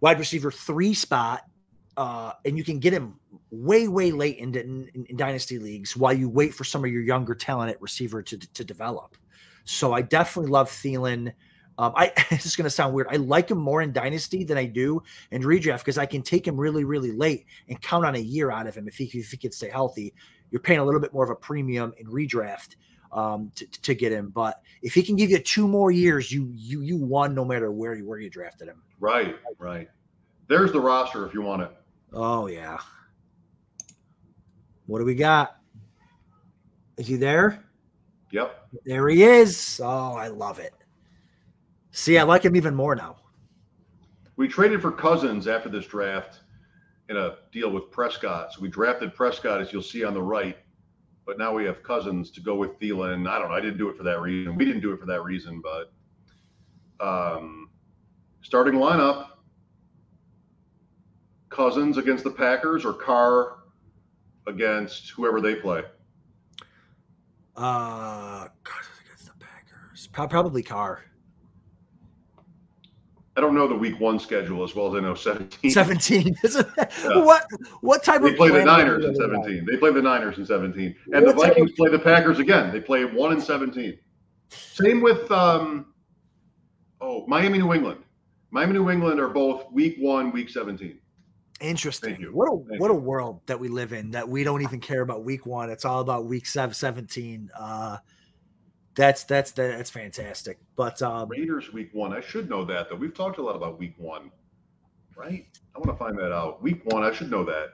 wide 0.00 0.18
receiver 0.18 0.50
three 0.50 0.94
spot, 0.94 1.42
uh, 1.96 2.32
and 2.44 2.56
you 2.56 2.64
can 2.64 2.78
get 2.78 2.92
him 2.92 3.18
way, 3.50 3.88
way 3.88 4.12
late 4.12 4.38
in, 4.38 4.54
in, 4.54 5.06
in, 5.08 5.16
dynasty 5.16 5.58
leagues 5.58 5.96
while 5.96 6.12
you 6.12 6.28
wait 6.28 6.54
for 6.54 6.64
some 6.64 6.84
of 6.84 6.90
your 6.90 7.02
younger 7.02 7.34
talent 7.34 7.70
at 7.70 7.80
receiver 7.82 8.22
to, 8.22 8.38
to 8.38 8.64
develop. 8.64 9.16
So 9.64 9.92
I 9.92 10.02
definitely 10.02 10.50
love 10.50 10.70
Thielen. 10.70 11.32
Um, 11.78 11.92
I 11.96 12.12
this 12.30 12.46
is 12.46 12.56
going 12.56 12.64
to 12.64 12.70
sound 12.70 12.94
weird. 12.94 13.08
I 13.10 13.16
like 13.16 13.50
him 13.50 13.58
more 13.58 13.82
in 13.82 13.92
dynasty 13.92 14.44
than 14.44 14.56
I 14.56 14.66
do 14.66 15.02
in 15.30 15.42
redraft 15.42 15.78
because 15.78 15.98
I 15.98 16.06
can 16.06 16.22
take 16.22 16.46
him 16.46 16.56
really, 16.56 16.84
really 16.84 17.12
late 17.12 17.46
and 17.68 17.80
count 17.80 18.06
on 18.06 18.14
a 18.14 18.20
year 18.20 18.50
out 18.50 18.66
of 18.66 18.74
him 18.74 18.88
if 18.88 18.96
he 18.96 19.04
if 19.18 19.30
he 19.30 19.36
can 19.36 19.52
stay 19.52 19.68
healthy. 19.68 20.14
You're 20.50 20.60
paying 20.60 20.80
a 20.80 20.84
little 20.84 21.00
bit 21.00 21.12
more 21.12 21.24
of 21.24 21.30
a 21.30 21.36
premium 21.36 21.92
in 21.98 22.06
redraft 22.06 22.76
um, 23.12 23.52
to, 23.54 23.66
to 23.66 23.94
get 23.94 24.12
him. 24.12 24.30
But 24.30 24.60
if 24.82 24.94
he 24.94 25.02
can 25.02 25.16
give 25.16 25.30
you 25.30 25.38
two 25.38 25.68
more 25.68 25.90
years, 25.90 26.32
you 26.32 26.50
you 26.54 26.80
you 26.82 26.96
won 26.96 27.34
no 27.34 27.44
matter 27.44 27.70
where 27.70 27.94
you 27.94 28.06
where 28.06 28.18
you 28.18 28.30
drafted 28.30 28.68
him. 28.68 28.82
Right, 29.00 29.36
right. 29.58 29.88
There's 30.46 30.72
the 30.72 30.80
roster 30.80 31.26
if 31.26 31.34
you 31.34 31.42
want 31.42 31.62
it. 31.62 31.70
Oh 32.12 32.46
yeah. 32.46 32.78
What 34.86 34.98
do 34.98 35.04
we 35.04 35.14
got? 35.14 35.56
Is 36.96 37.06
he 37.06 37.16
there? 37.16 37.64
Yep. 38.30 38.68
There 38.84 39.08
he 39.08 39.22
is. 39.22 39.80
Oh, 39.82 40.14
I 40.14 40.28
love 40.28 40.58
it. 40.58 40.74
See, 41.92 42.18
I 42.18 42.22
like 42.24 42.44
him 42.44 42.54
even 42.54 42.74
more 42.74 42.94
now. 42.94 43.16
We 44.36 44.48
traded 44.48 44.80
for 44.82 44.92
Cousins 44.92 45.48
after 45.48 45.68
this 45.68 45.86
draft 45.86 46.40
in 47.08 47.16
a 47.16 47.36
deal 47.52 47.70
with 47.70 47.90
Prescott. 47.90 48.52
So 48.52 48.60
we 48.60 48.68
drafted 48.68 49.14
Prescott, 49.14 49.60
as 49.60 49.72
you'll 49.72 49.82
see 49.82 50.04
on 50.04 50.14
the 50.14 50.22
right, 50.22 50.56
but 51.26 51.38
now 51.38 51.54
we 51.54 51.64
have 51.64 51.82
Cousins 51.82 52.30
to 52.32 52.40
go 52.40 52.54
with 52.54 52.78
Thielen. 52.78 53.28
I 53.28 53.38
don't 53.38 53.48
know. 53.48 53.54
I 53.54 53.60
didn't 53.60 53.78
do 53.78 53.88
it 53.88 53.96
for 53.96 54.04
that 54.04 54.20
reason. 54.20 54.56
We 54.56 54.64
didn't 54.64 54.82
do 54.82 54.92
it 54.92 55.00
for 55.00 55.06
that 55.06 55.24
reason, 55.24 55.60
but 55.60 55.92
um, 57.04 57.69
starting 58.42 58.74
lineup 58.74 59.26
Cousins 61.50 61.98
against 61.98 62.24
the 62.24 62.30
Packers 62.30 62.84
or 62.84 62.92
Carr 62.92 63.58
against 64.46 65.10
whoever 65.10 65.40
they 65.40 65.56
play? 65.56 65.82
Uh, 67.56 68.46
Cousins 68.64 68.96
against 69.04 69.26
the 69.26 69.32
Packers. 69.38 70.08
Probably 70.12 70.62
Carr. 70.62 71.04
I 73.36 73.40
don't 73.40 73.54
know 73.54 73.68
the 73.68 73.74
week 73.74 73.98
one 74.00 74.18
schedule 74.18 74.64
as 74.64 74.74
well 74.74 74.88
as 74.88 74.98
I 74.98 75.00
know 75.00 75.14
17. 75.14 75.70
17. 75.70 76.36
yeah. 76.44 77.24
What 77.24 77.46
what 77.80 78.02
type 78.04 78.16
of 78.16 78.24
they 78.24 78.30
of 78.30 78.36
play 78.36 78.50
the 78.50 78.64
Niners 78.64 79.04
in 79.04 79.14
17. 79.14 79.66
They 79.70 79.76
play 79.76 79.92
the 79.92 80.02
Niners 80.02 80.38
in 80.38 80.46
17. 80.46 80.94
And 81.12 81.24
what 81.24 81.36
the 81.36 81.42
Vikings 81.42 81.70
of... 81.70 81.76
play 81.76 81.90
the 81.90 81.98
Packers 81.98 82.38
again. 82.38 82.72
They 82.72 82.80
play 82.80 83.04
one 83.04 83.32
in 83.32 83.40
17. 83.40 83.98
Same 84.48 85.00
with 85.00 85.30
um 85.30 85.86
oh 87.00 87.24
Miami 87.28 87.58
New 87.58 87.72
England. 87.72 88.02
Miami 88.50 88.72
New 88.74 88.90
England 88.90 89.20
are 89.20 89.28
both 89.28 89.70
week 89.72 89.96
one, 89.98 90.32
week 90.32 90.50
17. 90.50 90.98
Interesting. 91.60 92.16
What 92.32 92.46
a 92.46 92.68
Thank 92.68 92.80
what 92.80 92.90
you. 92.90 92.96
a 92.96 93.00
world 93.00 93.40
that 93.46 93.60
we 93.60 93.68
live 93.68 93.92
in 93.92 94.10
that 94.12 94.26
we 94.28 94.44
don't 94.44 94.62
even 94.62 94.80
care 94.80 95.02
about 95.02 95.24
week 95.24 95.44
one. 95.44 95.70
It's 95.70 95.84
all 95.84 96.00
about 96.00 96.24
week 96.24 96.46
seven, 96.46 96.74
17. 96.74 97.50
Uh 97.58 97.98
that's 98.94 99.24
that's 99.24 99.52
that's 99.52 99.90
fantastic. 99.90 100.58
But 100.74 101.00
um 101.02 101.28
Raiders 101.28 101.72
week 101.72 101.90
one. 101.92 102.12
I 102.12 102.20
should 102.20 102.48
know 102.48 102.64
that 102.64 102.88
though. 102.88 102.96
We've 102.96 103.14
talked 103.14 103.38
a 103.38 103.42
lot 103.42 103.56
about 103.56 103.78
week 103.78 103.94
one, 103.98 104.30
right? 105.14 105.46
I 105.76 105.78
want 105.78 105.90
to 105.90 106.02
find 106.02 106.18
that 106.18 106.32
out. 106.32 106.62
Week 106.62 106.80
one, 106.86 107.02
I 107.02 107.12
should 107.12 107.30
know 107.30 107.44
that. 107.44 107.68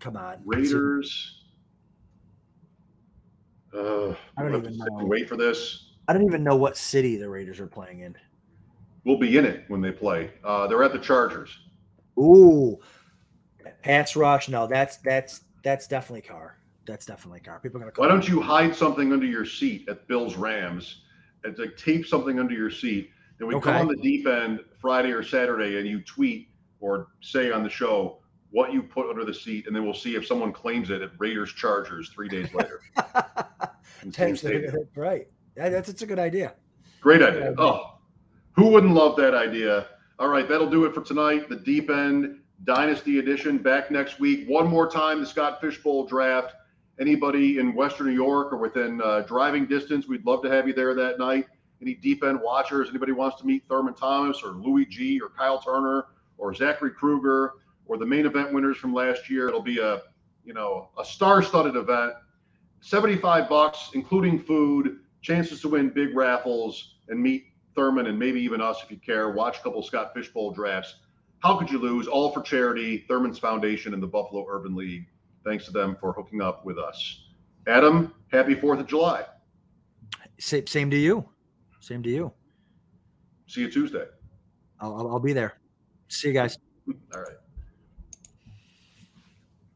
Come 0.00 0.16
on. 0.16 0.40
Raiders. 0.44 1.44
Uh, 3.72 4.10
I 4.36 4.42
don't 4.42 4.56
even 4.56 4.76
know. 4.76 5.04
Wait 5.04 5.28
for 5.28 5.36
this. 5.36 5.92
I 6.08 6.12
don't 6.12 6.24
even 6.24 6.42
know 6.42 6.56
what 6.56 6.76
city 6.76 7.16
the 7.16 7.28
Raiders 7.28 7.60
are 7.60 7.66
playing 7.66 8.00
in. 8.00 8.16
We'll 9.08 9.16
be 9.16 9.38
in 9.38 9.46
it 9.46 9.64
when 9.68 9.80
they 9.80 9.90
play. 9.90 10.30
Uh, 10.44 10.66
they're 10.66 10.82
at 10.82 10.92
the 10.92 10.98
Chargers. 10.98 11.58
Ooh, 12.18 12.78
Pass 13.82 14.14
rush. 14.14 14.50
No, 14.50 14.66
that's 14.66 14.98
that's 14.98 15.44
that's 15.64 15.86
definitely 15.86 16.20
Carr. 16.20 16.58
That's 16.86 17.06
definitely 17.06 17.40
Carr. 17.40 17.58
People 17.58 17.80
are 17.80 17.90
gonna. 17.90 17.92
Why 17.96 18.06
don't 18.06 18.28
you 18.28 18.42
hide 18.42 18.76
something 18.76 19.10
under 19.10 19.24
your 19.24 19.46
seat 19.46 19.88
at 19.88 20.06
Bills 20.08 20.36
Rams 20.36 21.04
and 21.42 21.58
like 21.58 21.78
tape 21.78 22.06
something 22.06 22.38
under 22.38 22.52
your 22.52 22.70
seat? 22.70 23.08
And 23.38 23.48
we 23.48 23.54
okay. 23.54 23.72
call 23.72 23.80
on 23.80 23.88
the 23.88 23.96
deep 23.96 24.26
end 24.26 24.60
Friday 24.78 25.12
or 25.12 25.22
Saturday, 25.22 25.78
and 25.78 25.88
you 25.88 26.02
tweet 26.02 26.50
or 26.80 27.08
say 27.22 27.50
on 27.50 27.62
the 27.62 27.70
show 27.70 28.18
what 28.50 28.74
you 28.74 28.82
put 28.82 29.08
under 29.08 29.24
the 29.24 29.32
seat, 29.32 29.66
and 29.66 29.74
then 29.74 29.84
we'll 29.86 29.94
see 29.94 30.16
if 30.16 30.26
someone 30.26 30.52
claims 30.52 30.90
it 30.90 31.00
at 31.00 31.12
Raiders 31.16 31.54
Chargers 31.54 32.10
three 32.10 32.28
days 32.28 32.52
later. 32.52 32.82
right. 34.94 35.28
That's, 35.56 35.86
that's 35.86 36.02
a 36.02 36.06
good 36.06 36.18
idea. 36.18 36.52
Great 37.00 37.22
idea. 37.22 37.52
idea. 37.52 37.54
Oh, 37.58 37.97
who 38.58 38.66
wouldn't 38.66 38.92
love 38.92 39.14
that 39.16 39.34
idea? 39.34 39.86
All 40.18 40.28
right, 40.28 40.48
that'll 40.48 40.68
do 40.68 40.84
it 40.84 40.92
for 40.92 41.00
tonight. 41.00 41.48
The 41.48 41.54
deep 41.54 41.90
end 41.90 42.40
Dynasty 42.64 43.20
Edition 43.20 43.58
back 43.58 43.92
next 43.92 44.18
week. 44.18 44.48
One 44.48 44.66
more 44.66 44.90
time, 44.90 45.20
the 45.20 45.26
Scott 45.26 45.60
Fishbowl 45.60 46.06
draft. 46.06 46.54
Anybody 46.98 47.58
in 47.58 47.72
Western 47.72 48.08
New 48.08 48.14
York 48.14 48.52
or 48.52 48.56
within 48.56 49.00
uh, 49.00 49.20
driving 49.20 49.66
distance, 49.66 50.08
we'd 50.08 50.26
love 50.26 50.42
to 50.42 50.50
have 50.50 50.66
you 50.66 50.74
there 50.74 50.92
that 50.94 51.20
night. 51.20 51.46
Any 51.80 51.94
deep 51.94 52.24
end 52.24 52.40
watchers, 52.42 52.88
anybody 52.88 53.12
wants 53.12 53.40
to 53.40 53.46
meet 53.46 53.62
Thurman 53.68 53.94
Thomas 53.94 54.42
or 54.42 54.48
Louis 54.48 54.86
G 54.86 55.20
or 55.20 55.28
Kyle 55.28 55.60
Turner 55.60 56.06
or 56.36 56.52
Zachary 56.52 56.90
Krueger 56.90 57.52
or 57.86 57.96
the 57.96 58.06
main 58.06 58.26
event 58.26 58.52
winners 58.52 58.76
from 58.76 58.92
last 58.92 59.30
year, 59.30 59.46
it'll 59.46 59.62
be 59.62 59.78
a 59.78 60.02
you 60.44 60.52
know 60.52 60.90
a 60.98 61.04
star-studded 61.04 61.76
event. 61.76 62.14
75 62.80 63.48
bucks, 63.48 63.90
including 63.94 64.36
food, 64.36 64.98
chances 65.22 65.60
to 65.60 65.68
win 65.68 65.90
big 65.90 66.16
raffles 66.16 66.96
and 67.08 67.22
meet 67.22 67.47
Thurman 67.78 68.08
and 68.08 68.18
maybe 68.18 68.40
even 68.40 68.60
us 68.60 68.82
if 68.82 68.90
you 68.90 68.98
care. 68.98 69.30
Watch 69.30 69.58
a 69.58 69.62
couple 69.62 69.82
Scott 69.82 70.12
Fishbowl 70.14 70.50
drafts 70.50 70.96
how 71.40 71.56
could 71.56 71.70
you 71.70 71.78
lose? 71.78 72.08
All 72.08 72.32
for 72.32 72.42
charity, 72.42 73.04
Thurman's 73.08 73.38
Foundation 73.38 73.94
and 73.94 74.02
the 74.02 74.06
Buffalo 74.06 74.44
Urban 74.48 74.74
League. 74.74 75.06
Thanks 75.44 75.64
to 75.66 75.70
them 75.70 75.96
for 76.00 76.12
hooking 76.12 76.42
up 76.42 76.64
with 76.64 76.78
us. 76.78 77.26
Adam, 77.66 78.12
happy 78.32 78.54
4th 78.54 78.80
of 78.80 78.86
July. 78.86 79.24
Same, 80.38 80.66
same 80.66 80.90
to 80.90 80.96
you. 80.96 81.28
Same 81.80 82.02
to 82.02 82.10
you. 82.10 82.32
See 83.46 83.60
you 83.60 83.70
Tuesday. 83.70 84.06
I'll, 84.80 85.08
I'll 85.08 85.20
be 85.20 85.32
there. 85.32 85.54
See 86.08 86.28
you 86.28 86.34
guys. 86.34 86.58
All 87.14 87.20
right. 87.20 87.36